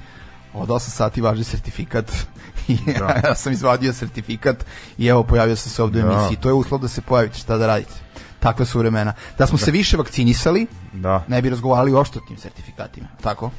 od 0.54 0.70
8 0.70 0.80
sati 0.80 1.22
važi 1.22 1.44
sertifikat 1.44 2.12
i 2.68 2.78
ja 3.26 3.36
sam 3.36 3.54
izvadio 3.54 3.94
sertifikat 3.94 4.66
i 4.98 5.08
evo 5.08 5.24
pojavio 5.24 5.56
sam 5.56 5.72
se 5.72 5.84
ovde 5.84 6.00
u 6.00 6.08
Da. 6.08 6.14
emisiji. 6.14 6.38
To 6.38 6.50
je 6.50 6.54
uslov 6.54 6.82
da 6.82 6.88
se 6.88 7.02
pojavite, 7.02 7.38
šta 7.38 7.58
da 7.58 7.68
radite. 7.68 7.94
Takve 8.40 8.66
su 8.66 8.80
vremena. 8.80 9.14
Da 9.38 9.48
smo 9.48 9.58
se 9.58 9.72
više 9.72 9.98
vakcinisali, 9.98 10.68
da, 10.94 11.24
ne 11.28 11.42
bi 11.42 11.50
razgovarali 11.50 11.94
uopšte 11.94 12.20
o 12.20 12.28
tim 12.28 12.38
sertifikatima. 12.38 13.08
Tako? 13.22 13.52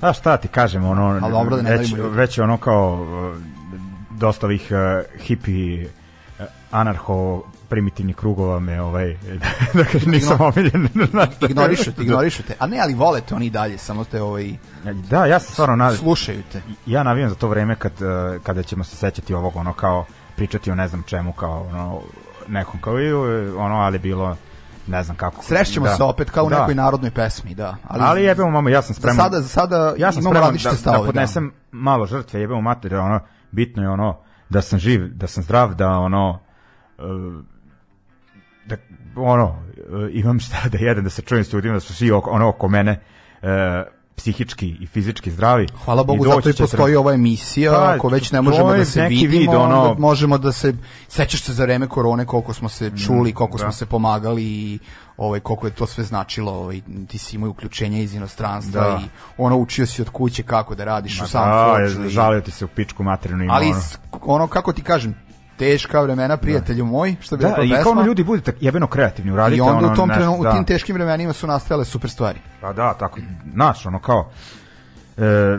A 0.00 0.12
šta 0.12 0.36
ti 0.36 0.48
kažem, 0.48 0.84
ono, 0.84 1.02
Ali 1.22 1.32
dobro 1.32 1.56
da 1.56 1.62
ne 1.62 1.76
već, 1.76 1.94
već 1.96 2.38
ono 2.38 2.56
kao 2.56 3.02
uh, 3.02 3.36
dosta 4.18 4.46
ovih 4.46 4.68
uh, 4.70 5.20
hipi 5.22 5.84
uh, 5.84 6.46
anarho 6.70 7.42
primitivnih 7.72 8.16
krugova 8.16 8.60
me 8.60 8.80
ovaj 8.82 9.16
da 9.74 9.84
kažem 9.84 10.10
nisam 10.10 10.38
omiljen 10.40 10.88
da- 11.12 11.46
Ignorišu 11.48 11.92
te, 11.92 12.02
ignorišu 12.02 12.42
te. 12.42 12.54
A 12.58 12.66
ne, 12.66 12.78
ali 12.78 12.94
vole 12.94 13.20
te 13.20 13.34
oni 13.34 13.50
dalje, 13.50 13.78
samo 13.78 14.04
te 14.04 14.22
ovaj, 14.22 14.52
da 15.10 15.26
ja 15.26 15.38
sam 15.40 15.52
stvarno 15.52 15.76
na, 15.76 15.92
slušaju 15.92 16.42
te. 16.52 16.62
ja 16.86 17.02
navijam 17.02 17.28
za 17.28 17.34
to 17.34 17.48
vreme 17.48 17.76
kad 17.76 17.92
uh, 17.92 18.08
kada 18.42 18.62
ćemo 18.62 18.84
se 18.84 18.96
sećati 18.96 19.34
ovog 19.34 19.56
ono 19.56 19.72
kao 19.72 20.04
pričati 20.36 20.70
o 20.70 20.74
ne 20.74 20.88
znam 20.88 21.02
čemu 21.02 21.32
kao 21.32 21.62
ono 21.62 22.00
nekom 22.48 22.80
kao 22.80 23.00
i 23.00 23.12
ono 23.56 23.76
ali 23.76 23.98
bilo 23.98 24.36
ne 24.86 25.02
znam 25.02 25.16
kako 25.16 25.44
Srešćemo 25.44 25.86
da. 25.86 25.96
se 25.96 26.02
opet 26.02 26.30
kao 26.30 26.44
u 26.44 26.50
Da. 26.50 26.58
nekoj 26.60 26.74
narodnoj 26.74 27.10
pesmi, 27.10 27.54
da. 27.54 27.76
Ali, 27.88 28.02
ali 28.02 28.22
jebemo 28.22 28.50
mamo 28.50 28.68
ja 28.68 28.82
sam 28.82 28.94
za 28.94 29.00
spreman 29.00 29.16
sada, 29.16 29.40
za 29.40 29.48
sada 29.48 29.94
ja 29.98 30.12
sam 30.12 30.22
spreman 30.22 30.42
različite 30.42 30.70
da, 30.70 30.76
stavove. 30.76 31.00
da 31.00 31.06
podnesem 31.06 31.52
malo 31.72 32.06
žrtve, 32.06 32.40
jebemo 32.40 32.60
mater, 32.60 32.94
ono, 32.94 33.20
bitno 33.50 33.82
je 33.82 33.88
ono, 33.88 34.18
da 34.48 34.62
sam 34.62 34.78
živ, 34.78 35.08
da 35.08 35.26
sam 35.26 35.42
zdrav, 35.42 35.74
da 35.74 35.88
ono, 35.90 36.38
e, 36.98 37.02
da, 38.66 38.76
ono, 39.16 39.62
e, 39.76 39.80
imam 40.12 40.40
šta 40.40 40.68
da 40.68 40.78
jedem, 40.78 41.04
da 41.04 41.10
se 41.10 41.22
čujem 41.22 41.44
s 41.44 41.52
ljudima, 41.52 41.74
da 41.74 41.80
su 41.80 41.94
svi 41.94 42.10
oko, 42.10 42.30
ono 42.30 42.48
oko 42.48 42.68
mene, 42.68 43.00
e, 43.42 43.82
psihički 44.16 44.76
i 44.80 44.86
fizički 44.86 45.30
zdravi. 45.30 45.66
Hvala 45.84 46.04
Bogu, 46.04 46.26
I 46.26 46.28
zato 46.28 46.50
i 46.50 46.54
postoji 46.54 46.96
ova 46.96 47.12
emisija, 47.12 47.72
Pa, 47.72 47.92
ako 47.92 48.08
već 48.08 48.32
ne 48.32 48.42
možemo 48.42 48.72
da 48.72 48.84
se 48.84 49.02
vidimo, 49.02 49.30
vid, 49.32 49.48
ono- 49.50 49.94
možemo 49.94 50.38
da 50.38 50.52
se, 50.52 50.74
sećaš 51.08 51.42
se 51.42 51.52
za 51.52 51.64
vreme 51.64 51.86
korone 51.88 52.24
koliko 52.24 52.52
smo 52.54 52.68
se 52.68 52.90
čuli, 52.98 53.32
koliko 53.32 53.58
smo 53.58 53.68
da. 53.68 53.72
se 53.72 53.86
pomagali 53.86 54.44
i 54.44 54.78
ovaj, 55.16 55.40
koliko 55.40 55.66
je 55.66 55.72
to 55.72 55.86
sve 55.86 56.04
značilo, 56.04 56.52
ovaj, 56.52 56.80
ti 57.08 57.18
si 57.18 57.36
imao 57.36 57.50
uključenje 57.50 58.02
iz 58.02 58.14
inostranstva 58.14 58.80
Da. 58.82 59.00
i 59.00 59.08
ono 59.38 59.56
učio 59.56 59.86
si 59.86 60.02
od 60.02 60.08
kuće 60.10 60.42
kako 60.42 60.74
da 60.74 60.84
radiš 60.84 61.20
u 61.20 61.26
sam 61.26 61.44
Da, 61.44 61.76
i- 62.06 62.08
žalio 62.08 62.40
ti 62.40 62.50
se 62.50 62.64
u 62.64 62.68
pičku 62.68 63.02
materinu. 63.02 63.44
ima 63.44 63.54
Ali 63.54 63.66
ono. 63.66 63.80
ono, 64.24 64.46
kako 64.46 64.72
ti 64.72 64.82
kažem, 64.82 65.14
teška 65.58 66.00
vremena, 66.00 66.36
prijatelju 66.36 66.84
moj, 66.84 67.16
što 67.20 67.36
bi 67.36 67.42
Da, 67.42 67.48
rekla 67.48 67.64
i 67.64 67.82
kao 67.82 67.92
ono 67.92 68.02
ljudi 68.02 68.24
budete 68.24 68.52
jebeno 68.60 68.86
kreativni, 68.86 69.32
uradite 69.32 69.58
I 69.58 69.60
onda 69.60 69.78
ono 69.78 69.92
u 69.92 69.96
tom 69.96 70.08
trenu, 70.08 70.36
u 70.38 70.42
da. 70.44 70.52
tim 70.52 70.64
teškim 70.64 70.94
vremenima 70.94 71.32
su 71.32 71.46
nastajale 71.46 71.84
super 71.84 72.10
stvari. 72.10 72.38
Pa 72.60 72.72
da, 72.72 72.94
tako, 72.94 73.20
znaš, 73.52 73.86
ono 73.86 73.98
kao, 73.98 74.30
e, 75.16 75.58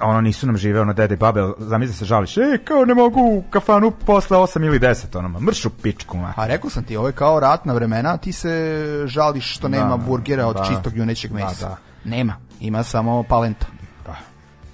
ono 0.00 0.20
nisu 0.20 0.46
nam 0.46 0.56
žive, 0.56 0.80
ono 0.80 0.92
dede 0.92 1.14
i 1.14 1.16
babe, 1.16 1.40
zamisli 1.58 1.94
se 1.94 2.04
žališ, 2.04 2.36
e, 2.36 2.58
kao 2.64 2.84
ne 2.84 2.94
mogu 2.94 3.20
u 3.20 3.42
kafanu 3.50 3.90
posle 3.90 4.38
8 4.38 4.66
ili 4.66 4.78
10, 4.78 5.18
ono, 5.18 5.28
ma, 5.28 5.40
mrš 5.40 5.64
u 5.64 5.70
pičku, 5.70 6.16
ma. 6.16 6.34
A 6.36 6.46
rekao 6.46 6.70
sam 6.70 6.84
ti, 6.84 6.96
ovo 6.96 7.06
je 7.06 7.12
kao 7.12 7.40
ratna 7.40 7.72
vremena, 7.72 8.16
ti 8.16 8.32
se 8.32 8.82
žališ 9.06 9.54
što 9.54 9.68
nema 9.68 9.96
burgera 9.96 10.46
od 10.46 10.56
da. 10.56 10.64
čistog 10.64 10.96
junećeg 10.96 11.32
mesa. 11.32 11.68
da. 11.68 11.76
Nema, 12.04 12.36
ima 12.60 12.82
samo 12.82 13.22
palenta. 13.22 13.66
Pa. 14.06 14.14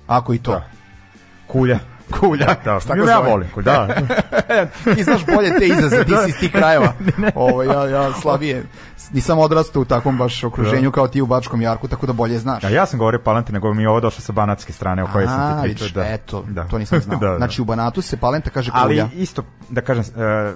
Ako 0.06 0.34
i 0.34 0.38
to. 0.38 0.50
Da. 0.50 0.64
Kulja. 1.46 1.78
Kulja, 2.20 2.46
Da, 2.64 2.80
tako 2.80 3.08
ja 3.08 3.18
volim, 3.18 3.48
kulj, 3.54 3.64
da. 3.64 3.88
ti 4.94 5.02
znaš 5.02 5.26
bolje 5.26 5.58
te 5.58 5.66
izaze, 5.66 6.04
ti 6.04 6.12
si 6.24 6.28
iz 6.28 6.36
tih 6.40 6.52
krajeva. 6.52 6.92
Ovo, 7.34 7.62
ja, 7.62 7.88
ja 7.88 8.12
slabije, 8.12 8.64
nisam 9.12 9.38
odrastao 9.38 9.82
u 9.82 9.84
takvom 9.84 10.18
baš 10.18 10.44
okruženju 10.44 10.90
kao 10.90 11.08
ti 11.08 11.20
u 11.20 11.26
Bačkom 11.26 11.62
Jarku, 11.62 11.88
tako 11.88 12.06
da 12.06 12.12
bolje 12.12 12.38
znaš. 12.38 12.62
Da, 12.62 12.68
ja 12.68 12.86
sam 12.86 12.98
govorio 12.98 13.20
palante, 13.24 13.52
nego 13.52 13.74
mi 13.74 13.82
je 13.82 13.88
ovo 13.88 14.00
došlo 14.00 14.20
sa 14.20 14.32
banatske 14.32 14.72
strane 14.72 15.04
o 15.04 15.06
kojoj 15.12 15.26
sam 15.26 15.62
ti 15.62 15.68
pričao. 15.68 15.88
Da, 16.02 16.08
eto, 16.08 16.44
da. 16.48 16.64
to 16.64 16.78
nisam 16.78 17.00
znao. 17.04 17.18
da, 17.18 17.28
da. 17.30 17.36
Znači 17.36 17.62
u 17.62 17.64
Banatu 17.64 18.02
se 18.02 18.16
palenta 18.16 18.50
kaže 18.50 18.70
Ali 18.74 18.94
kulja. 18.94 19.08
isto, 19.14 19.42
da 19.68 19.80
kažem, 19.80 20.04
e, 20.16 20.54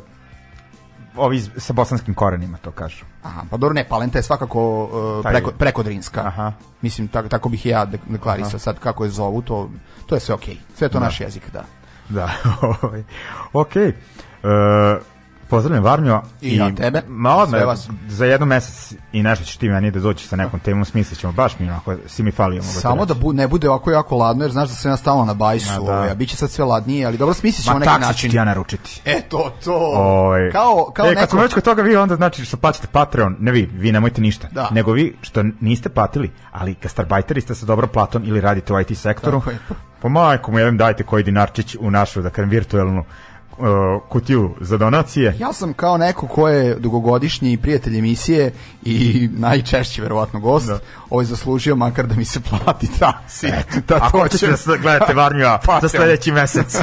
ovi 1.17 1.41
sa 1.57 1.73
bosanskim 1.73 2.15
korenima 2.15 2.59
to 2.59 2.71
kažu. 2.71 3.05
Aha, 3.23 3.43
pa 3.51 3.57
dobro, 3.57 3.75
ne, 3.75 3.89
palenta 3.89 4.19
je 4.19 4.23
svakako 4.23 4.85
uh, 4.85 5.23
Taj- 5.23 5.33
preko, 5.33 5.51
prekodrinska. 5.51 6.21
Aha. 6.21 6.53
Mislim, 6.83 7.09
tako, 7.09 7.29
tako 7.29 7.49
bih 7.49 7.67
ja 7.67 7.87
dek- 7.87 8.07
deklarisao 8.09 8.59
sad 8.59 8.79
kako 8.79 9.05
je 9.05 9.11
zovu, 9.11 9.43
to, 9.43 9.71
to 10.07 10.15
je 10.15 10.21
sve 10.21 10.35
okej. 10.35 10.57
Sve 10.75 10.85
je 10.85 10.91
to 10.91 11.01
naš 11.01 11.21
jezik, 11.21 11.51
da. 11.53 11.65
Da, 12.09 12.31
ovaj. 12.83 13.05
ok. 13.53 13.77
E, 13.77 13.93
pozdravljam 15.51 15.85
Varnjo. 15.85 16.23
I 16.41 16.57
ja 16.57 16.75
tebe. 16.75 17.03
Ma 17.09 17.37
odmah, 17.37 17.65
vas. 17.67 17.89
za 18.09 18.25
jedno 18.27 18.47
mesec 18.47 18.95
i 19.13 19.23
nešto 19.23 19.45
ćeš 19.45 19.57
ti 19.57 19.69
meni 19.69 19.91
da 19.91 20.01
doći 20.01 20.29
sa 20.29 20.37
nekom 20.37 20.61
temom, 20.61 20.85
smislit 20.85 21.19
ćemo, 21.21 21.33
baš 21.33 21.59
mi 21.59 21.69
onako, 21.69 21.95
si 22.07 22.23
mi 22.23 22.31
falio. 22.31 22.63
Samo 22.63 23.05
da 23.07 23.15
bu, 23.15 23.33
ne 23.33 23.49
bude 23.49 23.69
ovako 23.69 23.91
jako 23.91 24.17
ladno, 24.17 24.45
jer 24.45 24.53
znaš 24.53 24.69
da 24.69 24.75
sam 24.75 24.91
ja 24.91 24.97
stalno 24.97 25.25
na 25.25 25.35
bajsu, 25.35 25.81
Ma 25.81 25.87
da. 25.87 25.93
ovaj, 25.93 26.15
bit 26.15 26.29
će 26.29 26.37
sad 26.37 26.51
sve 26.51 26.65
ladnije, 26.65 27.07
ali 27.07 27.17
dobro, 27.17 27.35
smislit 27.35 27.65
ćemo 27.65 27.75
Ma 27.75 27.79
neki 27.81 27.89
taksi 27.89 28.03
ću 28.03 28.09
način. 28.09 28.31
ti 28.31 28.37
ja 28.37 28.45
naručiti. 28.45 29.03
E, 29.05 29.21
to, 29.29 29.53
to. 29.65 29.75
Ovaj. 29.95 30.51
Kao, 30.51 30.91
kao 30.95 31.07
e, 31.07 31.09
neko... 31.09 31.21
kad 31.21 31.31
smo 31.31 31.41
već 31.43 31.55
kod 31.55 31.63
toga 31.65 31.83
vi 31.83 31.97
onda 31.97 32.17
znači 32.17 32.45
što 32.45 32.57
plaćate 32.57 32.87
Patreon, 32.93 33.37
ne 33.41 33.53
vi, 33.53 33.71
vi 33.73 33.93
nemojte 33.93 34.21
ništa, 34.21 34.49
Da. 34.53 34.69
nego 34.71 34.93
vi 34.93 35.17
što 35.23 35.43
niste 35.61 35.89
platili, 35.89 36.31
ali 36.53 36.77
gastarbajteri 36.83 37.41
ste 37.41 37.55
sa 37.55 37.67
dobrom 37.67 37.91
platom 37.91 38.23
ili 38.27 38.41
radite 38.41 38.73
u 38.73 38.81
IT 38.81 38.99
sektoru, 38.99 39.39
Tako 39.41 39.51
je. 39.51 39.59
po 40.03 40.09
majkom 40.09 40.59
jedem 40.59 40.77
dajte 40.77 41.03
koji 41.03 41.25
dinarčić 41.25 41.77
u 41.81 41.91
našu, 41.91 42.23
da 42.23 42.31
kažem, 42.31 42.51
virtuelnu 42.51 43.05
uh, 43.61 43.67
kutiju 44.09 44.51
za 44.61 44.77
donacije. 44.77 45.37
Ja 45.39 45.53
sam 45.53 45.73
kao 45.73 45.97
neko 45.97 46.27
ko 46.27 46.49
je 46.49 46.75
dugogodišnji 46.75 47.57
prijatelj 47.57 47.99
emisije 47.99 48.53
i 48.83 49.29
najčešći 49.39 50.03
verovatno 50.03 50.41
gost, 50.41 50.67
da. 50.67 50.79
ovaj 51.11 51.25
zaslužio 51.25 51.77
makar 51.77 52.07
da 52.07 52.15
mi 52.15 52.25
se 52.25 52.41
plati 52.41 52.89
taksi. 52.99 53.47
da 53.89 53.97
Ako 54.03 54.19
hoćete 54.19 54.39
će- 54.39 54.67
da 54.67 54.77
gledate 54.77 55.15
Varnjua 55.15 55.51
za 55.63 55.67
Patreon. 55.67 55.91
sledeći 55.91 56.33
mesec. 56.33 56.77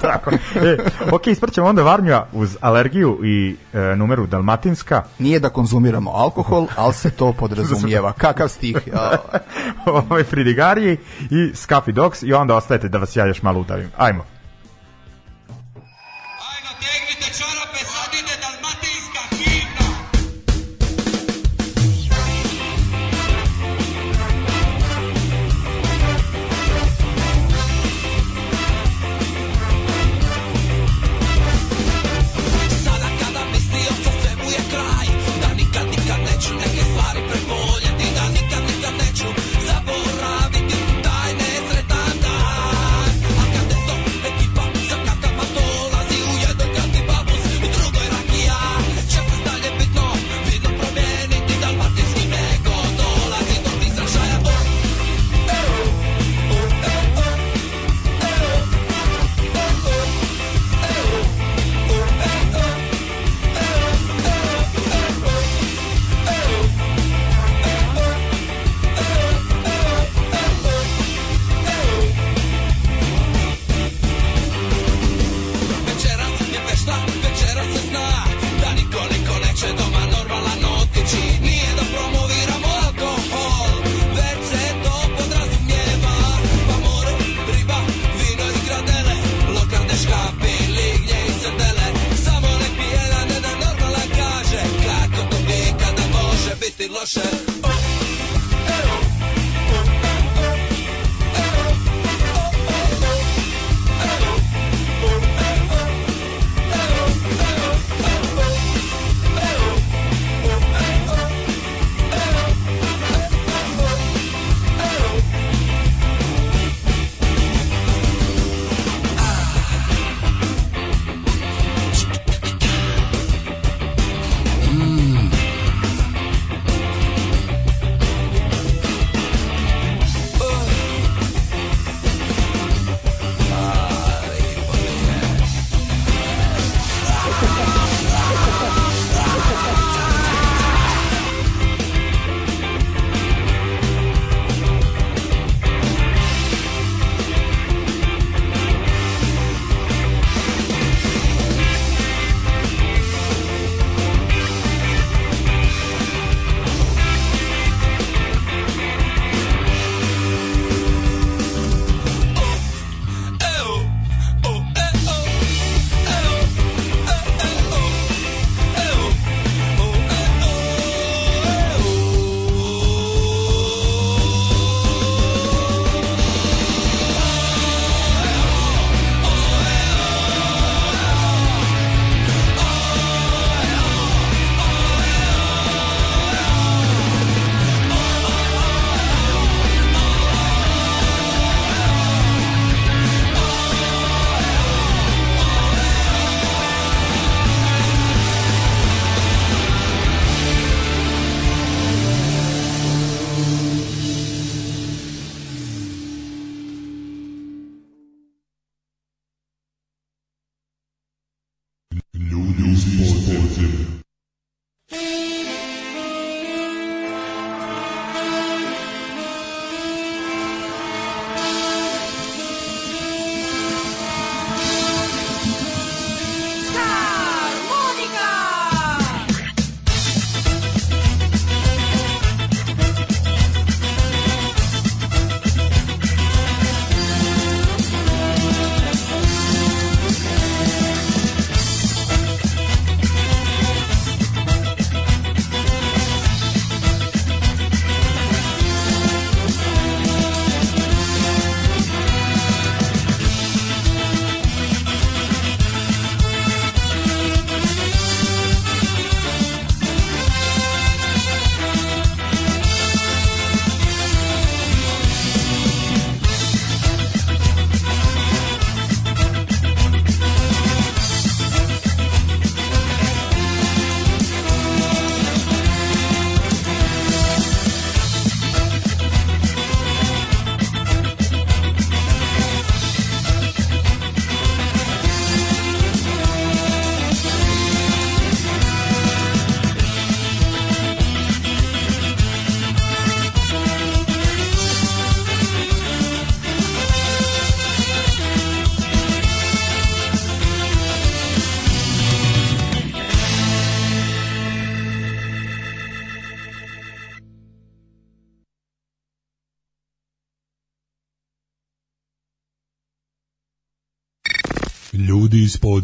Tako. 0.00 0.30
E, 0.56 0.76
ok, 1.10 1.26
ispraćamo 1.26 1.68
onda 1.68 1.82
Varnjua 1.82 2.26
uz 2.32 2.56
alergiju 2.60 3.18
i 3.24 3.56
e, 3.72 3.96
numeru 3.96 4.26
Dalmatinska. 4.26 5.02
Nije 5.18 5.40
da 5.40 5.48
konzumiramo 5.48 6.10
alkohol, 6.10 6.66
ali 6.76 6.94
se 6.94 7.10
to 7.10 7.32
podrazumijeva. 7.32 8.12
Kakav 8.12 8.48
stih. 8.48 8.76
Ja, 8.86 9.10
ovaj 9.86 10.24
Fridigariji 10.24 10.96
i 11.22 11.34
Scuffy 11.34 11.92
Dogs 11.92 12.22
i 12.22 12.32
onda 12.32 12.56
ostajete 12.56 12.88
da 12.88 12.98
vas 12.98 13.16
ja 13.16 13.26
još 13.26 13.42
malo 13.42 13.60
udavim. 13.60 13.90
Ajmo, 13.96 14.24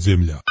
Ljudi 0.07 0.45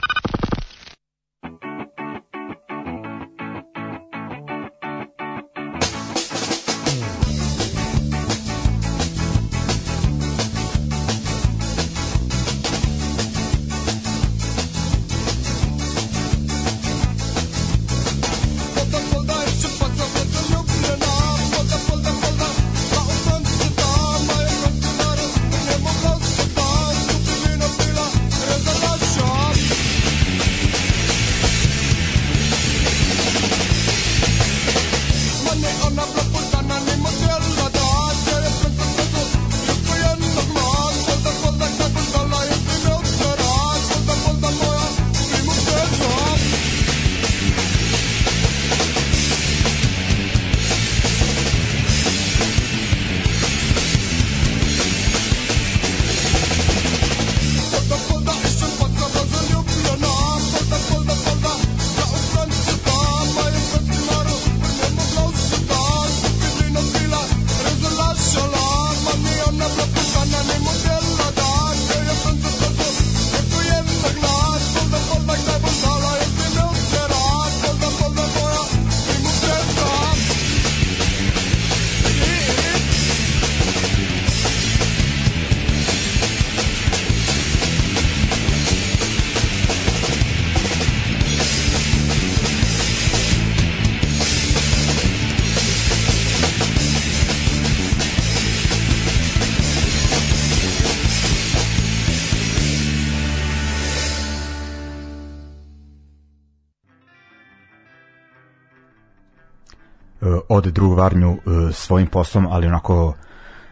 ode 110.55 110.71
drugu 110.71 110.95
varnju 110.95 111.31
e, 111.31 111.73
svojim 111.73 112.07
poslom, 112.07 112.47
ali 112.51 112.67
onako 112.67 113.13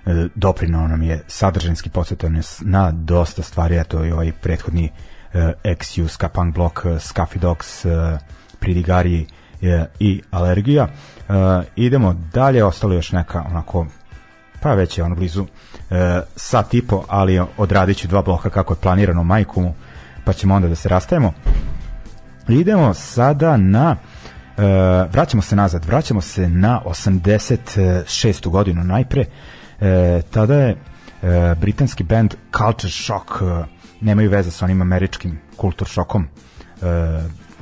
e, 0.06 0.28
doprinao 0.36 0.88
nam 0.88 1.04
je 1.04 1.24
sadržanski 1.28 1.90
podsjetao 1.90 2.30
nas 2.30 2.62
na 2.66 2.92
dosta 2.92 3.44
stvari, 3.44 3.78
eto 3.78 4.06
i 4.06 4.12
ovaj 4.12 4.32
prethodni 4.32 4.92
e, 5.34 5.54
XU, 5.64 6.08
Ska 6.08 6.30
Punk 6.30 6.56
Block, 6.56 6.86
Scuffy 6.86 7.38
Dogs, 7.38 7.86
Pridigari 8.60 9.26
i 10.00 10.22
Alergija. 10.32 10.88
Idemo 11.76 12.14
dalje, 12.34 12.64
ostalo 12.64 12.94
još 12.94 13.12
neka 13.12 13.44
onako 13.50 13.86
pa 14.64 14.74
već 14.74 14.98
je 14.98 15.04
ono 15.04 15.16
blizu 15.16 15.46
e, 15.90 16.22
sat 16.36 16.74
i 16.74 16.82
po, 16.82 17.04
ali 17.08 17.42
odradit 17.58 17.98
ću 17.98 18.08
dva 18.08 18.22
bloka 18.22 18.50
kako 18.50 18.74
je 18.74 18.78
planirano 18.82 19.24
majku 19.24 19.72
pa 20.26 20.34
ćemo 20.34 20.56
onda 20.56 20.68
da 20.68 20.76
se 20.76 20.90
rastajemo. 20.90 21.34
Idemo 22.48 22.94
sada 22.94 23.58
na 23.58 23.96
e, 23.96 24.23
vraćamo 25.12 25.42
se 25.42 25.56
nazad, 25.56 25.86
vraćamo 25.86 26.22
se 26.22 26.50
na 26.50 26.82
86. 26.86 28.50
godinu 28.50 28.84
najpre. 28.84 29.26
E, 29.80 30.22
tada 30.32 30.56
je 30.56 30.70
e, 30.70 30.76
britanski 31.62 32.04
band 32.04 32.36
Culture 32.58 32.92
Shock 32.92 33.32
e, 33.42 33.64
nemaju 34.02 34.30
veze 34.30 34.52
sa 34.52 34.66
onim 34.66 34.82
američkim 34.82 35.40
kultur 35.58 35.88
šokom 35.88 36.24
e, 36.24 36.28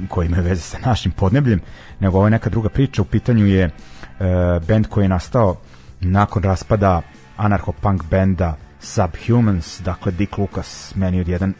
koji 0.07 0.25
imaju 0.25 0.43
veze 0.43 0.61
sa 0.61 0.77
našim 0.85 1.11
podnebljem, 1.11 1.61
nego 1.99 2.17
ovo 2.17 2.27
je 2.27 2.31
neka 2.31 2.49
druga 2.49 2.69
priča. 2.69 3.01
U 3.01 3.05
pitanju 3.05 3.45
je 3.45 3.63
e, 3.63 3.71
band 4.67 4.87
koji 4.87 5.05
je 5.05 5.09
nastao 5.09 5.55
nakon 5.99 6.43
raspada 6.43 7.01
anarcho-punk 7.37 8.03
benda 8.09 8.55
Subhumans, 8.79 9.81
dakle 9.81 10.11
Dick 10.11 10.37
Lucas, 10.37 10.95
meni 10.95 11.19
od 11.19 11.27
jedan 11.27 11.53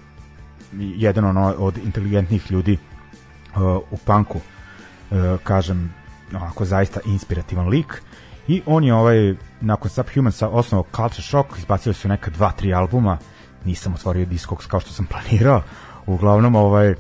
jedan 0.78 1.26
ono 1.26 1.56
od 1.58 1.78
inteligentnih 1.78 2.52
ljudi 2.52 2.78
uh, 3.56 3.62
u 3.91 3.98
punku 3.98 4.38
uh, 4.38 4.44
kažem 5.44 5.94
onako 6.36 6.66
zaista 6.66 7.00
inspirativan 7.06 7.68
lik. 7.68 8.02
I 8.48 8.62
on 8.66 8.84
je 8.84 8.94
ovaj 8.94 9.36
nakon 9.62 9.90
Subhumansa 9.90 10.50
osnovao 10.50 10.86
Culture 10.96 11.24
Shock 11.24 11.58
izbacili 11.58 11.96
su 11.96 12.08
neka 12.08 12.32
dva, 12.32 12.52
tri 12.52 12.74
albuma. 12.74 13.18
Nisam 13.66 13.94
otvorio 13.94 14.26
diskog 14.26 14.64
kao 14.68 14.80
što 14.80 14.92
sam 14.92 15.06
planirao. 15.06 15.62
Uglavnom 16.06 16.56
ovaj 16.56 16.92
uh, 16.92 16.98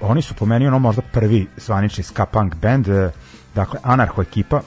oni 0.00 0.22
su 0.22 0.34
po 0.34 0.46
meni 0.46 0.66
ono 0.66 0.78
možda 0.78 1.02
prvi 1.02 1.46
zvanični 1.56 2.04
ska 2.04 2.26
punk 2.26 2.54
band 2.54 2.88
uh, 2.88 3.10
dakle 3.54 3.80
anarcho 3.82 4.22
ekipa 4.22 4.60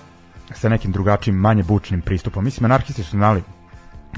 sa 0.54 0.70
nekim 0.70 0.92
drugačijim 0.92 1.38
manje 1.38 1.64
bučnim 1.64 2.02
pristupom. 2.02 2.44
Mislim 2.44 2.66
anarhisti 2.66 3.04
su 3.04 3.10
znali 3.10 3.44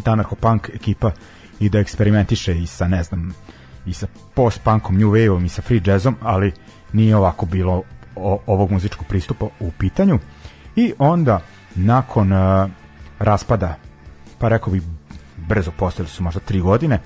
da 0.03 0.11
anarcho 0.11 0.35
punk 0.35 0.69
ekipa 0.73 1.11
i 1.59 1.69
da 1.69 1.79
eksperimentiše 1.79 2.57
i 2.57 2.67
sa 2.67 2.87
ne 2.87 3.03
znam 3.03 3.33
i 3.85 3.93
sa 3.93 4.07
post-punkom, 4.33 4.97
new 4.97 5.11
wave-om 5.11 5.45
i 5.45 5.49
sa 5.49 5.61
free 5.61 5.81
jazzom, 5.85 6.15
ali 6.21 6.53
nije 6.93 7.15
ovako 7.15 7.45
bilo 7.45 7.83
ovog 8.47 8.71
muzičkog 8.71 9.07
pristupa 9.07 9.45
u 9.59 9.71
pitanju. 9.71 10.19
I 10.75 10.93
onda, 10.99 11.39
nakon 11.75 12.31
uh, 12.31 12.69
raspada, 13.19 13.75
pa 14.39 14.47
rekao 14.47 14.73
bih 14.73 14.83
brzo 15.37 15.71
postali 15.71 16.09
su 16.09 16.23
možda 16.23 16.39
tri 16.39 16.59
godine, 16.59 16.99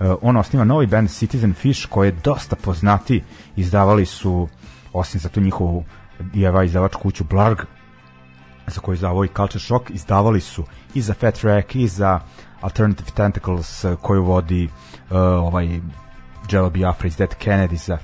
uh, 0.00 0.06
on 0.22 0.36
osniva 0.36 0.64
novi 0.64 0.86
band 0.86 1.10
Citizen 1.10 1.54
Fish 1.54 1.86
koji 1.88 2.08
je 2.08 2.16
dosta 2.24 2.56
poznati, 2.56 3.22
izdavali 3.56 4.06
su, 4.06 4.48
osim 4.92 5.20
za 5.20 5.28
tu 5.28 5.40
njihovu 5.40 5.84
dijeva 6.20 6.64
izdavačku 6.64 7.02
kuću 7.02 7.24
Blarg, 7.24 7.58
za 8.66 8.80
koju 8.80 8.94
izdavao 8.94 9.24
i 9.24 9.28
Culture 9.36 9.64
Shock, 9.64 9.90
izdavali 9.90 10.40
su 10.40 10.64
i 10.94 11.02
za 11.02 11.14
Fat 11.14 11.34
Wreck 11.34 11.78
i 11.78 11.88
za 11.88 12.20
Alternative 12.60 13.10
Tentacles 13.14 13.84
uh, 13.84 13.98
koju 14.02 14.24
vodi 14.24 14.64
uh, 14.64 15.16
ovaj 15.18 15.80
Jello 16.50 16.70
Biafra 16.70 17.06
iz 17.06 17.16
Dead 17.16 17.34
Kennedys 17.44 17.98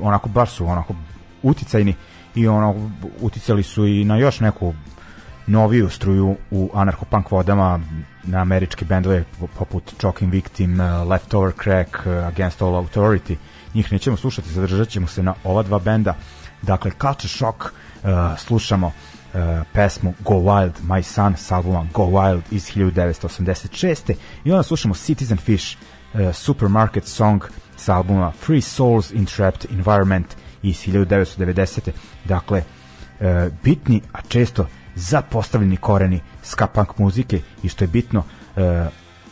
onako 0.00 0.28
baš 0.28 0.50
su 0.50 0.66
onako 0.66 0.94
uticajni 1.42 1.94
i 2.34 2.48
ono 2.48 2.90
uticali 3.20 3.62
su 3.62 3.86
i 3.86 4.04
na 4.04 4.16
još 4.16 4.40
neku 4.40 4.74
noviju 5.46 5.88
struju 5.88 6.36
u 6.50 6.70
anarcho-punk 6.74 7.30
vodama 7.30 7.80
na 8.22 8.38
američke 8.38 8.84
bendove 8.84 9.24
poput 9.58 9.94
Choking 10.00 10.32
Victim, 10.32 10.80
uh, 10.80 11.10
Leftover 11.10 11.52
Crack, 11.62 12.06
uh, 12.06 12.26
Against 12.26 12.62
All 12.62 12.74
Authority 12.74 13.36
njih 13.74 13.92
nećemo 13.92 14.16
slušati, 14.16 14.52
zadržat 14.52 14.88
ćemo 14.88 15.06
se 15.06 15.22
na 15.22 15.34
ova 15.44 15.62
dva 15.62 15.78
benda 15.78 16.14
dakle 16.62 16.90
Culture 16.90 17.28
Shock 17.28 17.62
uh, 17.62 18.10
slušamo 18.38 18.86
uh, 18.86 19.40
pesmu 19.72 20.14
Go 20.20 20.34
Wild, 20.34 20.72
My 20.82 21.02
Son 21.02 21.36
s 21.36 21.52
albuma 21.52 21.86
Go 21.94 22.02
Wild 22.02 22.42
iz 22.50 22.70
1986. 22.74 24.14
i 24.44 24.52
onda 24.52 24.62
slušamo 24.62 24.94
Citizen 24.94 25.38
Fish 25.38 25.76
uh, 26.14 26.34
Supermarket 26.34 27.06
Song 27.06 27.42
s 27.76 27.88
albuma 27.88 28.30
Free 28.30 28.60
Souls 28.60 29.10
in 29.10 29.26
Trapped 29.26 29.70
Environment 29.70 30.36
iz 30.62 30.76
1990. 30.86 31.90
Dakle, 32.24 32.62
uh, 33.20 33.26
bitni, 33.62 34.00
a 34.12 34.18
često 34.28 34.66
zapostavljeni 34.94 35.76
koreni 35.76 36.20
ska 36.42 36.66
punk 36.66 36.98
muzike 36.98 37.40
i 37.62 37.68
što 37.68 37.84
je 37.84 37.88
bitno 37.88 38.20
uh, 38.20 38.62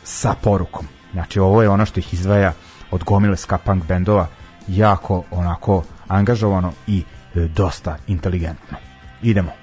sa 0.05 0.35
porukom. 0.43 0.87
Znači, 1.13 1.41
ovo 1.41 1.63
je 1.63 1.69
ono 1.69 1.87
što 1.87 2.01
ih 2.01 2.15
izdvaja 2.15 2.53
od 2.91 3.05
gomile 3.05 3.37
ska 3.37 3.59
punk 3.59 3.85
bendova 3.87 4.27
jako 4.69 5.25
onako 5.31 5.85
angažovano 6.09 6.73
i 6.87 7.03
e, 7.35 7.41
dosta 7.41 7.97
inteligentno. 8.07 8.77
Idemo. 9.23 9.62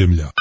Iz 0.00 0.39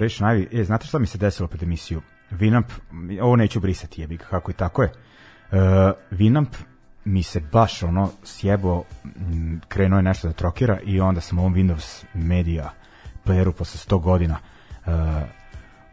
Operation 0.00 0.28
Ivy. 0.28 0.60
E, 0.60 0.64
znate 0.64 0.86
šta 0.86 0.98
mi 0.98 1.06
se 1.06 1.18
desilo 1.18 1.48
pred 1.48 1.62
emisiju? 1.62 2.00
Vinamp, 2.30 2.66
ovo 3.22 3.36
neću 3.36 3.60
brisati 3.60 4.00
jebi 4.00 4.18
kako 4.18 4.50
i 4.50 4.54
tako 4.54 4.82
je. 4.82 4.92
Uh, 5.52 5.58
Vinamp 6.10 6.54
mi 7.04 7.22
se 7.22 7.40
baš 7.40 7.82
ono 7.82 8.10
sjebo, 8.24 8.82
krenuo 9.68 9.98
je 9.98 10.02
nešto 10.02 10.28
da 10.28 10.34
trokira 10.34 10.78
i 10.84 11.00
onda 11.00 11.20
sam 11.20 11.38
ovom 11.38 11.54
Windows 11.54 12.04
Media 12.14 12.70
playeru 13.26 13.52
posle 13.52 13.96
100 13.96 14.00
godina 14.00 14.38
uh, 14.86 14.92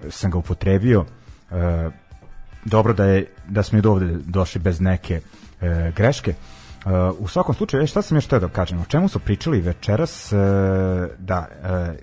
sam 0.10 0.32
ga 0.32 0.38
upotrebio. 0.38 1.00
Uh, 1.00 1.94
dobro 2.66 2.94
da 2.94 3.06
je 3.06 3.28
da 3.48 3.64
smo 3.64 3.80
i 3.80 3.82
do 3.82 3.92
ovde 3.92 4.18
došli 4.26 4.62
bez 4.62 4.82
neke 4.82 5.22
uh, 5.62 5.96
greške. 5.96 6.34
Uh, 6.86 6.92
u 7.20 7.28
svakom 7.28 7.56
slučaju, 7.56 7.88
šta 7.88 8.02
sam 8.02 8.18
još 8.18 8.28
teo 8.28 8.40
da 8.40 8.48
kažem? 8.50 8.82
O 8.82 8.86
čemu 8.86 9.08
su 9.08 9.20
pričali 9.20 9.62
večeras? 9.62 10.32
Uh, 10.32 10.40
da, 11.18 11.48
uh, 11.62 11.96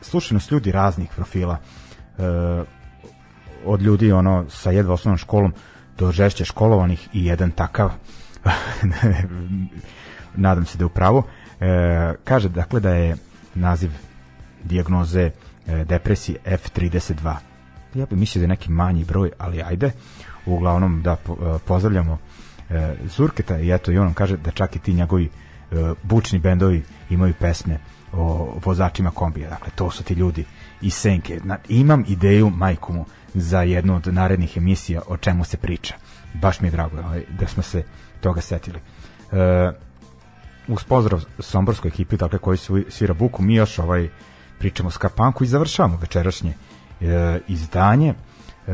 slušanost 0.00 0.50
ljudi 0.50 0.72
raznih 0.72 1.10
profila. 1.16 1.56
Uh, 2.18 2.24
od 3.64 3.82
ljudi 3.82 4.12
ono 4.12 4.44
sa 4.48 4.70
jedva 4.70 4.94
osnovnom 4.94 5.18
školom 5.18 5.54
do 5.98 6.12
žešće 6.12 6.44
školovanih 6.44 7.08
i 7.12 7.24
jedan 7.26 7.50
takav 7.50 7.90
nadam 10.36 10.66
se 10.66 10.78
da 10.78 10.82
je 10.82 10.86
upravo 10.86 11.22
e, 11.60 12.14
kaže 12.24 12.48
dakle 12.48 12.80
da 12.80 12.90
je 12.90 13.16
naziv 13.54 13.90
dijagnoze 14.64 15.30
e, 15.66 15.84
depresije 15.84 16.38
F32 16.44 17.34
ja 17.94 18.06
bih 18.06 18.18
mislio 18.18 18.40
da 18.40 18.44
je 18.44 18.48
neki 18.48 18.70
manji 18.70 19.04
broj 19.04 19.30
ali 19.38 19.62
ajde 19.62 19.90
uglavnom 20.46 21.02
da 21.02 21.16
po, 21.16 21.32
e, 21.32 21.58
pozdravljamo 21.66 22.18
e, 22.70 22.94
Zurketa 23.04 23.58
i 23.58 23.70
eto 23.70 23.92
i 23.92 23.98
on 23.98 24.14
kaže 24.14 24.36
da 24.36 24.50
čak 24.50 24.76
i 24.76 24.78
ti 24.78 24.94
njegovi 24.94 25.24
e, 25.24 25.28
bučni 26.02 26.38
bendovi 26.38 26.82
imaju 27.10 27.34
pesme 27.40 27.78
o 28.12 28.54
vozačima 28.64 29.10
kombija. 29.10 29.50
Dakle 29.50 29.72
to 29.74 29.90
su 29.90 30.02
ti 30.02 30.14
ljudi 30.14 30.44
iz 30.80 30.94
Senke. 30.94 31.40
Na, 31.44 31.58
imam 31.68 32.04
ideju 32.08 32.50
majkomu 32.50 33.04
za 33.34 33.62
jednu 33.62 33.96
od 33.96 34.14
narednih 34.14 34.56
emisija 34.56 35.02
o 35.06 35.16
čemu 35.16 35.44
se 35.44 35.56
priča. 35.56 35.94
Baš 36.34 36.60
mi 36.60 36.68
je 36.68 36.72
drago 36.72 36.98
ovaj, 36.98 37.24
da 37.38 37.46
smo 37.46 37.62
se 37.62 37.82
toga 38.20 38.40
setili. 38.40 38.78
E, 39.32 39.72
uz 40.68 40.84
pozdrav 40.84 41.24
somborskoj 41.38 41.88
ekipi 41.88 42.16
dakle 42.16 42.38
koji 42.38 42.58
su 42.58 42.84
svira 42.88 43.14
buku 43.14 43.42
mi 43.42 43.54
još 43.54 43.78
ovaj 43.78 44.08
pričamo 44.58 44.90
ska 44.90 45.08
punku 45.08 45.44
i 45.44 45.46
završavamo 45.46 45.96
večerašnje 45.96 46.54
e, 47.00 47.40
izdanje. 47.48 48.14
E, 48.66 48.72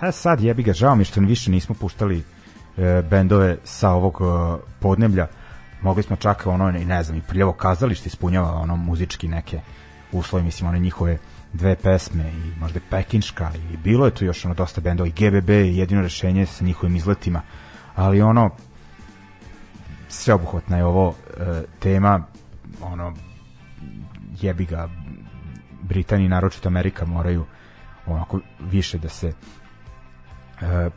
a 0.00 0.12
sad 0.12 0.40
jebi 0.40 0.62
ga 0.62 0.72
žao 0.72 0.96
mi 0.96 1.04
što 1.04 1.20
više 1.20 1.50
nismo 1.50 1.74
puštali 1.74 2.24
e, 2.78 3.02
bendove 3.10 3.56
sa 3.64 3.90
ovog 3.90 4.18
e, 4.20 4.24
podneblja. 4.80 5.26
Mogli 5.82 6.02
smo 6.02 6.16
čak 6.16 6.46
ono 6.46 6.68
i 6.78 6.84
ne 6.84 7.02
znam 7.02 7.18
i 7.18 7.22
prljavo 7.22 7.52
kazalište 7.52 8.06
ispunjava 8.06 8.52
ono 8.52 8.76
muzički 8.76 9.28
neke 9.28 9.60
uslove 10.12 10.44
mislim 10.44 10.68
one 10.68 10.78
njihove 10.78 11.18
dve 11.52 11.76
pesme 11.76 12.24
i 12.28 12.60
možda 12.60 12.80
Pekinška 12.90 13.50
i 13.72 13.76
bilo 13.76 14.04
je 14.04 14.14
tu 14.14 14.24
još 14.24 14.44
ono 14.44 14.54
dosta 14.54 14.80
bendova 14.80 15.08
i 15.08 15.12
GBB 15.12 15.50
je 15.50 15.76
jedino 15.76 16.02
rešenje 16.02 16.46
sa 16.46 16.64
njihovim 16.64 16.96
izletima 16.96 17.42
ali 17.94 18.22
ono 18.22 18.50
sveobuhvatna 20.08 20.76
je 20.76 20.84
ovo 20.84 21.14
e, 21.38 21.62
tema 21.78 22.22
ono 22.80 23.14
jebi 24.40 24.64
ga 24.64 24.88
Britanija 25.82 26.28
naročito 26.28 26.68
Amerika 26.68 27.06
moraju 27.06 27.44
onako 28.06 28.40
više 28.60 28.98
da 28.98 29.08
se 29.08 29.32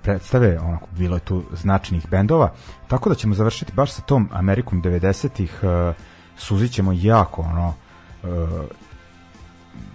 predstave, 0.01 0.59
onako 0.59 0.87
bilo 0.91 1.15
je 1.15 1.19
tu 1.19 1.43
značajnih 1.53 2.09
bendova, 2.09 2.51
tako 2.87 3.09
da 3.09 3.15
ćemo 3.15 3.35
završiti 3.35 3.73
baš 3.73 3.91
sa 3.91 4.01
tom 4.01 4.29
Amerikom 4.33 4.81
90-ih, 4.83 5.59
e, 5.63 5.93
suzit 6.37 6.71
ćemo 6.71 6.91
jako 6.95 7.41
ono 7.41 7.73
e, 8.23 8.27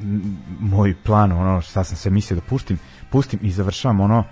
m- 0.01 0.37
moj 0.61 0.95
plan, 1.05 1.33
ono 1.33 1.61
šta 1.61 1.85
sam 1.85 1.97
se 1.97 2.11
mislio 2.11 2.41
da 2.41 2.47
pustim, 2.47 2.79
pustim 3.11 3.39
i 3.43 3.51
završavam 3.51 4.01
ono 4.01 4.25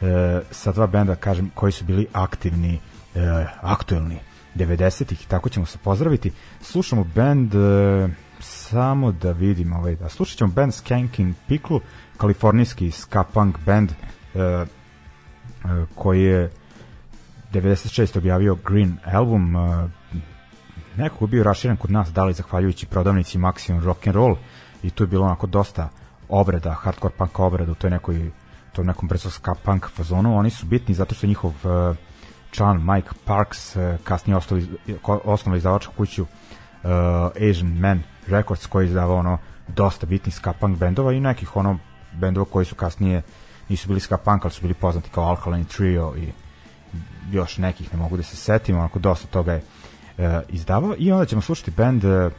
e, 0.00 0.40
sa 0.50 0.72
dva 0.72 0.86
benda, 0.86 1.14
kažem, 1.14 1.50
koji 1.54 1.72
su 1.72 1.84
bili 1.84 2.06
aktivni, 2.12 2.80
e, 3.14 3.20
aktuelni 3.60 4.18
90-ih 4.54 5.22
i 5.22 5.28
tako 5.28 5.48
ćemo 5.48 5.66
se 5.66 5.78
pozdraviti. 5.78 6.32
Slušamo 6.60 7.04
band 7.14 7.54
e, 7.54 8.08
samo 8.40 9.12
da 9.12 9.32
vidim 9.32 9.72
ovaj, 9.72 9.96
da 9.96 10.08
slušat 10.08 10.38
ćemo 10.38 10.52
band 10.52 10.74
Skanking 10.74 11.34
Pickle, 11.48 11.80
kalifornijski 12.16 12.90
ska 12.90 13.22
punk 13.24 13.58
band 13.66 13.90
e, 13.90 13.94
e, 13.94 14.15
koji 15.94 16.22
je 16.22 16.50
96. 17.52 18.18
objavio 18.18 18.56
Green 18.64 18.96
album 19.04 19.56
e, 19.56 19.88
nekako 20.96 21.24
je 21.24 21.28
bio 21.28 21.44
raširen 21.44 21.76
kod 21.76 21.90
nas, 21.90 22.12
da 22.12 22.24
li 22.24 22.32
zahvaljujući 22.32 22.86
prodavnici 22.86 23.38
Maximum 23.38 23.84
Rock 23.84 24.06
and 24.06 24.16
Roll 24.16 24.36
i 24.82 24.90
tu 24.90 25.02
je 25.02 25.06
bilo 25.06 25.24
onako 25.26 25.46
dosta 25.46 25.88
obrada, 26.28 26.72
hardcore 26.72 27.14
punk 27.18 27.38
obrada 27.38 27.72
u 27.72 27.74
toj 27.74 27.90
nekoj 27.90 28.30
to 28.72 28.82
nekom 28.82 29.08
brzo 29.08 29.30
ska 29.30 29.54
punk 29.54 29.86
fazonu. 29.88 30.36
Oni 30.38 30.50
su 30.50 30.66
bitni 30.66 30.94
zato 30.94 31.14
što 31.14 31.26
njihov 31.26 31.50
uh, 31.50 31.96
član 32.50 32.84
Mike 32.94 33.08
Parks 33.24 33.76
uh, 33.76 33.82
kasnije 34.04 34.36
ostao 34.36 34.58
iz, 34.58 34.68
izdavačku 35.56 35.92
kuću 35.96 36.22
uh, 36.22 36.28
Asian 37.50 37.78
Man 37.78 38.02
Records 38.26 38.66
koji 38.66 38.84
je 38.84 38.88
izdavao 38.88 39.16
ono 39.16 39.38
dosta 39.68 40.06
bitnih 40.06 40.34
ska 40.34 40.52
punk 40.52 40.78
bendova 40.78 41.12
i 41.12 41.20
nekih 41.20 41.56
ono 41.56 41.78
bendova 42.12 42.46
koji 42.50 42.64
su 42.64 42.74
kasnije 42.74 43.22
nisu 43.68 43.88
bili 43.88 44.00
ska 44.00 44.16
punk, 44.16 44.44
ali 44.44 44.52
su 44.52 44.62
bili 44.62 44.74
poznati 44.74 45.10
kao 45.10 45.24
Alkaline 45.24 45.64
Trio 45.64 46.14
i 46.16 46.28
još 47.30 47.58
nekih 47.58 47.92
ne 47.92 47.98
mogu 47.98 48.16
da 48.16 48.22
se 48.22 48.36
setim, 48.36 48.78
onako 48.78 48.98
dosta 48.98 49.26
toga 49.28 49.52
je 49.52 49.62
e, 50.18 50.40
izdavao. 50.48 50.94
I 50.98 51.12
onda 51.12 51.24
ćemo 51.26 51.40
slušati 51.40 51.70
band 51.70 52.04
e, 52.04 52.30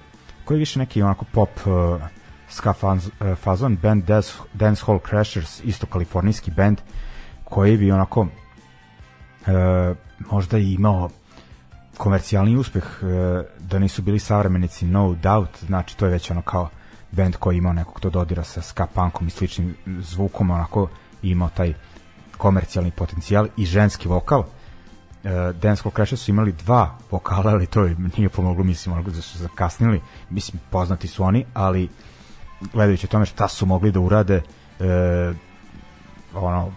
koji 0.45 0.56
je 0.56 0.60
više 0.60 0.80
neki 0.80 1.02
onako 1.02 1.26
pop 1.34 1.49
e, 1.49 1.70
ska 2.49 2.74
faz, 2.74 3.10
e, 3.22 3.36
fazon, 3.36 3.78
band 3.82 4.04
Dance, 4.04 4.34
Dance 4.54 4.84
Hall 4.86 4.99
Crashers, 5.10 5.62
isto 5.64 5.86
kalifornijski 5.86 6.52
band 6.52 6.82
koji 7.44 7.78
bi 7.78 7.91
onako 7.91 8.28
e, 9.48 9.95
možda 10.32 10.58
i 10.58 10.74
imao 10.74 11.10
komercijalni 11.98 12.58
uspeh 12.58 12.84
e, 13.02 13.44
da 13.60 13.80
nisu 13.80 14.02
bili 14.02 14.20
savremenici 14.20 14.86
No 14.86 15.14
Doubt, 15.14 15.64
znači 15.66 15.98
to 15.98 16.06
je 16.06 16.12
već 16.12 16.32
ono 16.32 16.41
kao 16.41 16.70
band 17.12 17.36
koji 17.36 17.58
ima 17.58 17.74
nekog 17.74 17.99
to 17.99 18.10
dodira 18.10 18.44
sa 18.44 18.62
ska 18.62 18.86
punkom 18.86 19.28
i 19.28 19.32
sličnim 19.32 19.76
zvukom, 19.86 20.52
onako 20.52 20.90
imao 21.22 21.49
taj 21.49 21.73
komercijalni 22.38 22.91
potencijal 22.91 23.48
i 23.57 23.65
ženski 23.65 24.07
vokal. 24.07 24.44
E, 25.23 25.53
Dance 25.61 25.84
Hall 25.84 25.95
Crashers 25.95 26.22
su 26.22 26.31
imali 26.31 26.52
dva 26.52 26.98
vokala, 27.11 27.52
ali 27.52 27.65
to 27.65 27.89
nije 28.18 28.30
pomoglo, 28.30 28.64
mislim, 28.64 28.94
onako 28.94 29.11
da 29.11 29.22
su 29.22 29.38
zakasnili. 29.38 30.02
Mislim, 30.30 30.61
poznati 30.69 31.07
su 31.07 31.23
oni, 31.23 31.45
ali 31.53 31.89
gledajući 32.73 33.06
o 33.06 33.10
tome 33.10 33.26
šta 33.26 33.48
su 33.48 33.65
mogli 33.65 33.91
da 33.91 33.99
urade, 33.99 34.41
e, 34.80 35.34
ono, 36.34 36.72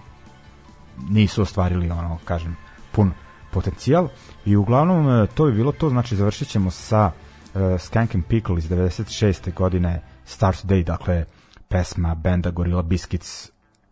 nisu 1.08 1.42
ostvarili, 1.42 1.90
ono, 1.90 2.18
kažem, 2.24 2.56
pun 2.92 3.12
potencijal. 3.50 4.08
I 4.44 4.56
uglavnom, 4.56 5.08
e, 5.08 5.26
to 5.26 5.44
bi 5.44 5.52
bilo 5.52 5.72
to, 5.72 5.90
znači 5.90 6.16
završit 6.16 6.48
ćemo 6.48 6.70
sa 6.70 7.10
e, 7.54 7.78
Skank 7.78 8.14
and 8.14 8.24
Pickle 8.24 8.58
iz 8.58 8.68
96. 8.68 9.54
godine 9.54 10.02
Start 10.24 10.64
Day, 10.64 10.84
dakle, 10.84 11.24
pesma 11.68 12.14
benda 12.14 12.50
Gorilla 12.50 12.82
Biscuits 12.82 13.50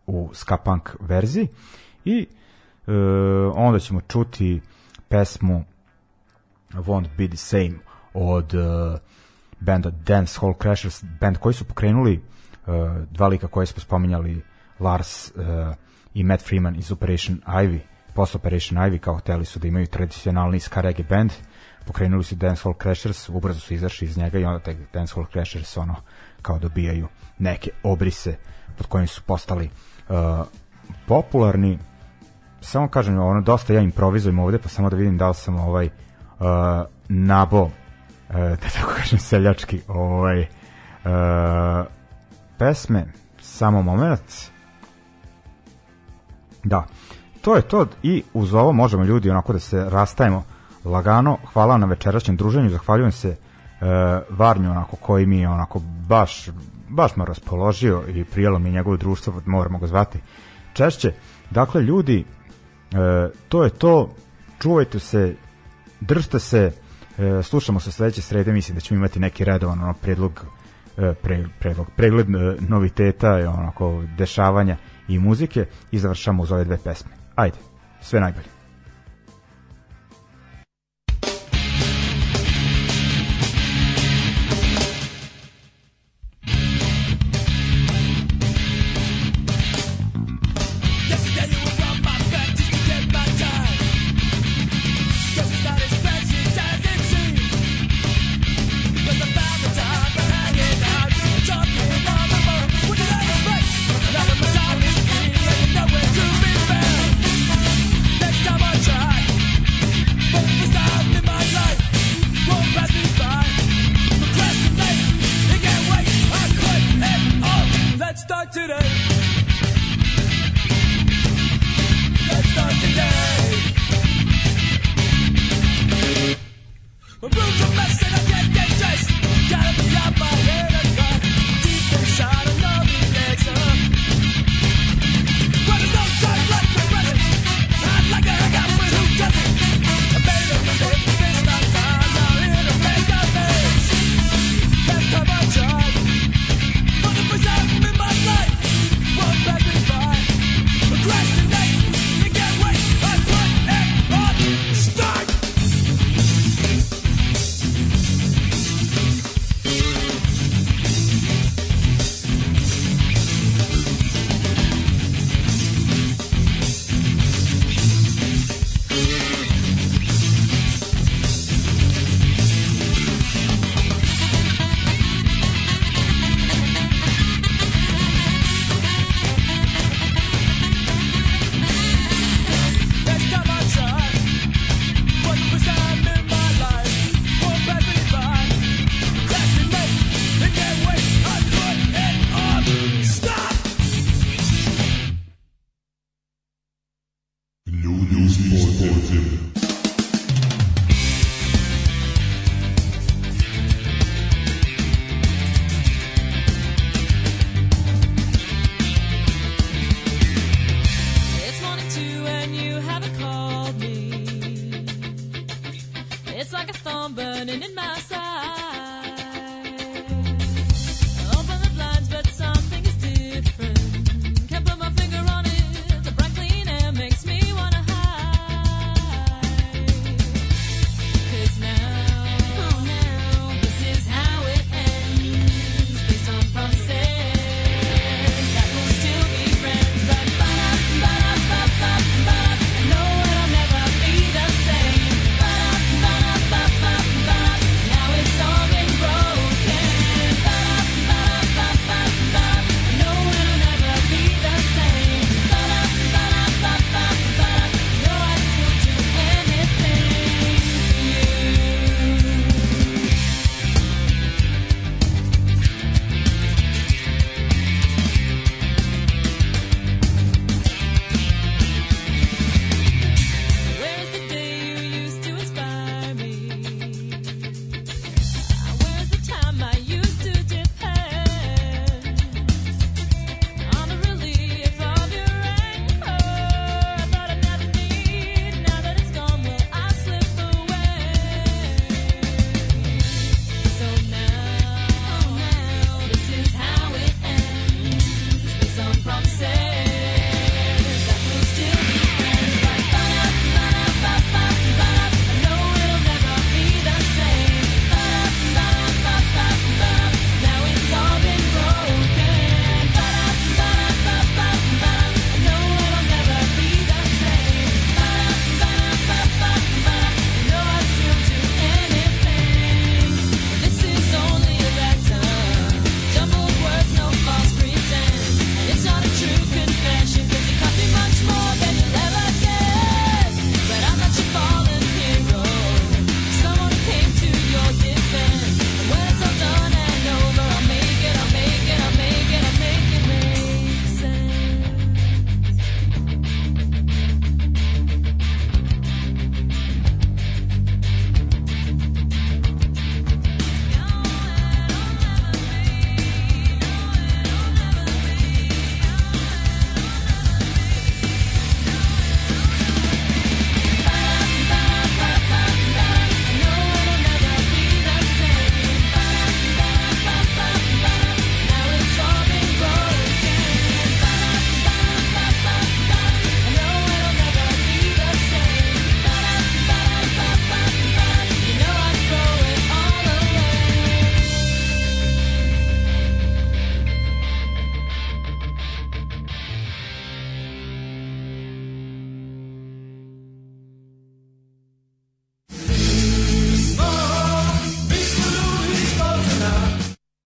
u 0.09 0.29
ska 0.33 0.57
punk 0.57 0.89
verziji 0.99 1.47
i 2.05 2.27
e, 2.87 2.91
onda 3.55 3.79
ćemo 3.79 4.01
čuti 4.01 4.61
pesmu 5.07 5.63
Won't 6.73 7.07
Be 7.17 7.27
The 7.27 7.37
Same 7.37 7.73
od 8.13 8.53
e, 8.53 8.57
benda 9.59 9.89
Dance 9.89 10.39
Hall 10.41 10.53
Crashers, 10.61 11.03
band 11.19 11.37
koji 11.37 11.53
su 11.53 11.65
pokrenuli 11.65 12.13
e, 12.13 12.21
dva 13.11 13.27
lika 13.27 13.47
koje 13.47 13.65
smo 13.65 13.79
spominjali 13.79 14.41
Lars 14.79 15.27
e, 15.27 15.31
i 16.13 16.23
Matt 16.23 16.43
Freeman 16.43 16.75
iz 16.75 16.91
Operation 16.91 17.41
Ivy 17.47 17.79
post 18.19 18.35
Operation 18.35 18.77
Ivy 18.77 18.99
kao 18.99 19.17
hteli 19.17 19.45
su 19.45 19.59
da 19.59 19.67
imaju 19.67 19.87
tradicionalni 19.87 20.59
ska 20.59 20.81
reggae 20.81 21.05
band. 21.09 21.31
Pokrenuli 21.85 22.23
su 22.23 22.35
Dance 22.35 22.61
Hall 22.63 22.75
Crashers 22.81 23.29
ubrzo 23.29 23.59
su 23.59 23.73
izašli 23.73 24.07
iz 24.07 24.17
njega 24.17 24.39
i 24.39 24.45
onda 24.45 24.59
te 24.59 24.77
Dance 24.93 25.13
Hall 25.13 25.25
Crashers 25.33 25.77
ono 25.77 25.95
kao 26.41 26.59
dobijaju 26.59 27.07
neke 27.37 27.71
obrise 27.83 28.35
pod 28.77 28.87
kojim 28.87 29.07
su 29.07 29.21
postali 29.21 29.69
popularni 31.07 31.79
samo 32.61 32.87
kažem 32.87 33.19
ono 33.19 33.41
dosta 33.41 33.73
ja 33.73 33.81
improvizujem 33.81 34.39
ovde 34.39 34.57
pa 34.57 34.69
samo 34.69 34.89
da 34.89 34.95
vidim 34.95 35.17
da 35.17 35.27
li 35.27 35.35
sam 35.35 35.59
ovaj 35.59 35.85
uh, 35.85 36.45
nabo 37.09 37.61
uh, 37.61 37.71
da 38.35 38.69
tako 38.75 38.93
kažem 38.97 39.19
seljački 39.19 39.81
ovaj 39.87 40.41
uh, 40.41 41.85
pesme 42.57 43.05
samo 43.41 43.81
moment. 43.81 44.51
Da 46.63 46.85
to 47.41 47.55
je 47.55 47.61
to 47.61 47.85
i 48.03 48.23
uz 48.33 48.53
ovo 48.53 48.71
možemo 48.71 49.03
ljudi 49.03 49.29
onako 49.29 49.53
da 49.53 49.59
se 49.59 49.89
rastajemo 49.89 50.43
lagano. 50.85 51.37
Hvala 51.53 51.77
na 51.77 51.85
večerašnjem 51.85 52.37
druženju 52.37 52.69
zahvaljujem 52.69 53.11
se 53.11 53.29
uh, 53.29 53.87
Varnju 54.29 54.71
onako 54.71 54.95
koji 54.95 55.25
mi 55.25 55.39
je 55.39 55.49
onako 55.49 55.79
baš 56.07 56.49
baš 56.89 57.15
me 57.15 57.25
raspoložio 57.25 58.03
i 58.07 58.23
prijelo 58.23 58.59
mi 58.59 58.71
njegovo 58.71 58.97
društvo 58.97 59.41
moramo 59.45 59.79
ga 59.79 59.87
zvati 59.87 60.19
češće. 60.73 61.13
Dakle 61.51 61.81
ljudi 61.81 62.19
e, 62.19 63.29
to 63.49 63.63
je 63.63 63.69
to. 63.69 64.15
Čuvajte 64.59 64.99
se 64.99 65.35
držite 65.99 66.39
se 66.39 66.71
e, 67.17 67.43
slušamo 67.43 67.79
se 67.79 67.91
sledeće 67.91 68.21
srede 68.21 68.53
mislim 68.53 68.75
da 68.75 68.81
ćemo 68.81 68.97
imati 68.97 69.19
neki 69.19 69.45
redovan 69.45 69.81
ono, 69.81 69.93
predlog 69.93 70.45
e, 70.97 71.13
pre, 71.13 71.45
predlog, 71.59 71.87
pregled 71.95 72.29
e, 72.29 72.55
noviteta 72.59 73.39
i 73.39 73.43
onako 73.43 74.03
dešavanja 74.17 74.77
i 75.07 75.19
muzike 75.19 75.65
i 75.91 75.99
završamo 75.99 76.43
uz 76.43 76.51
ove 76.51 76.63
dve 76.63 76.77
pesme. 76.83 77.11
Ajde, 77.35 77.57
sve 78.01 78.19
najbolje 78.19 78.58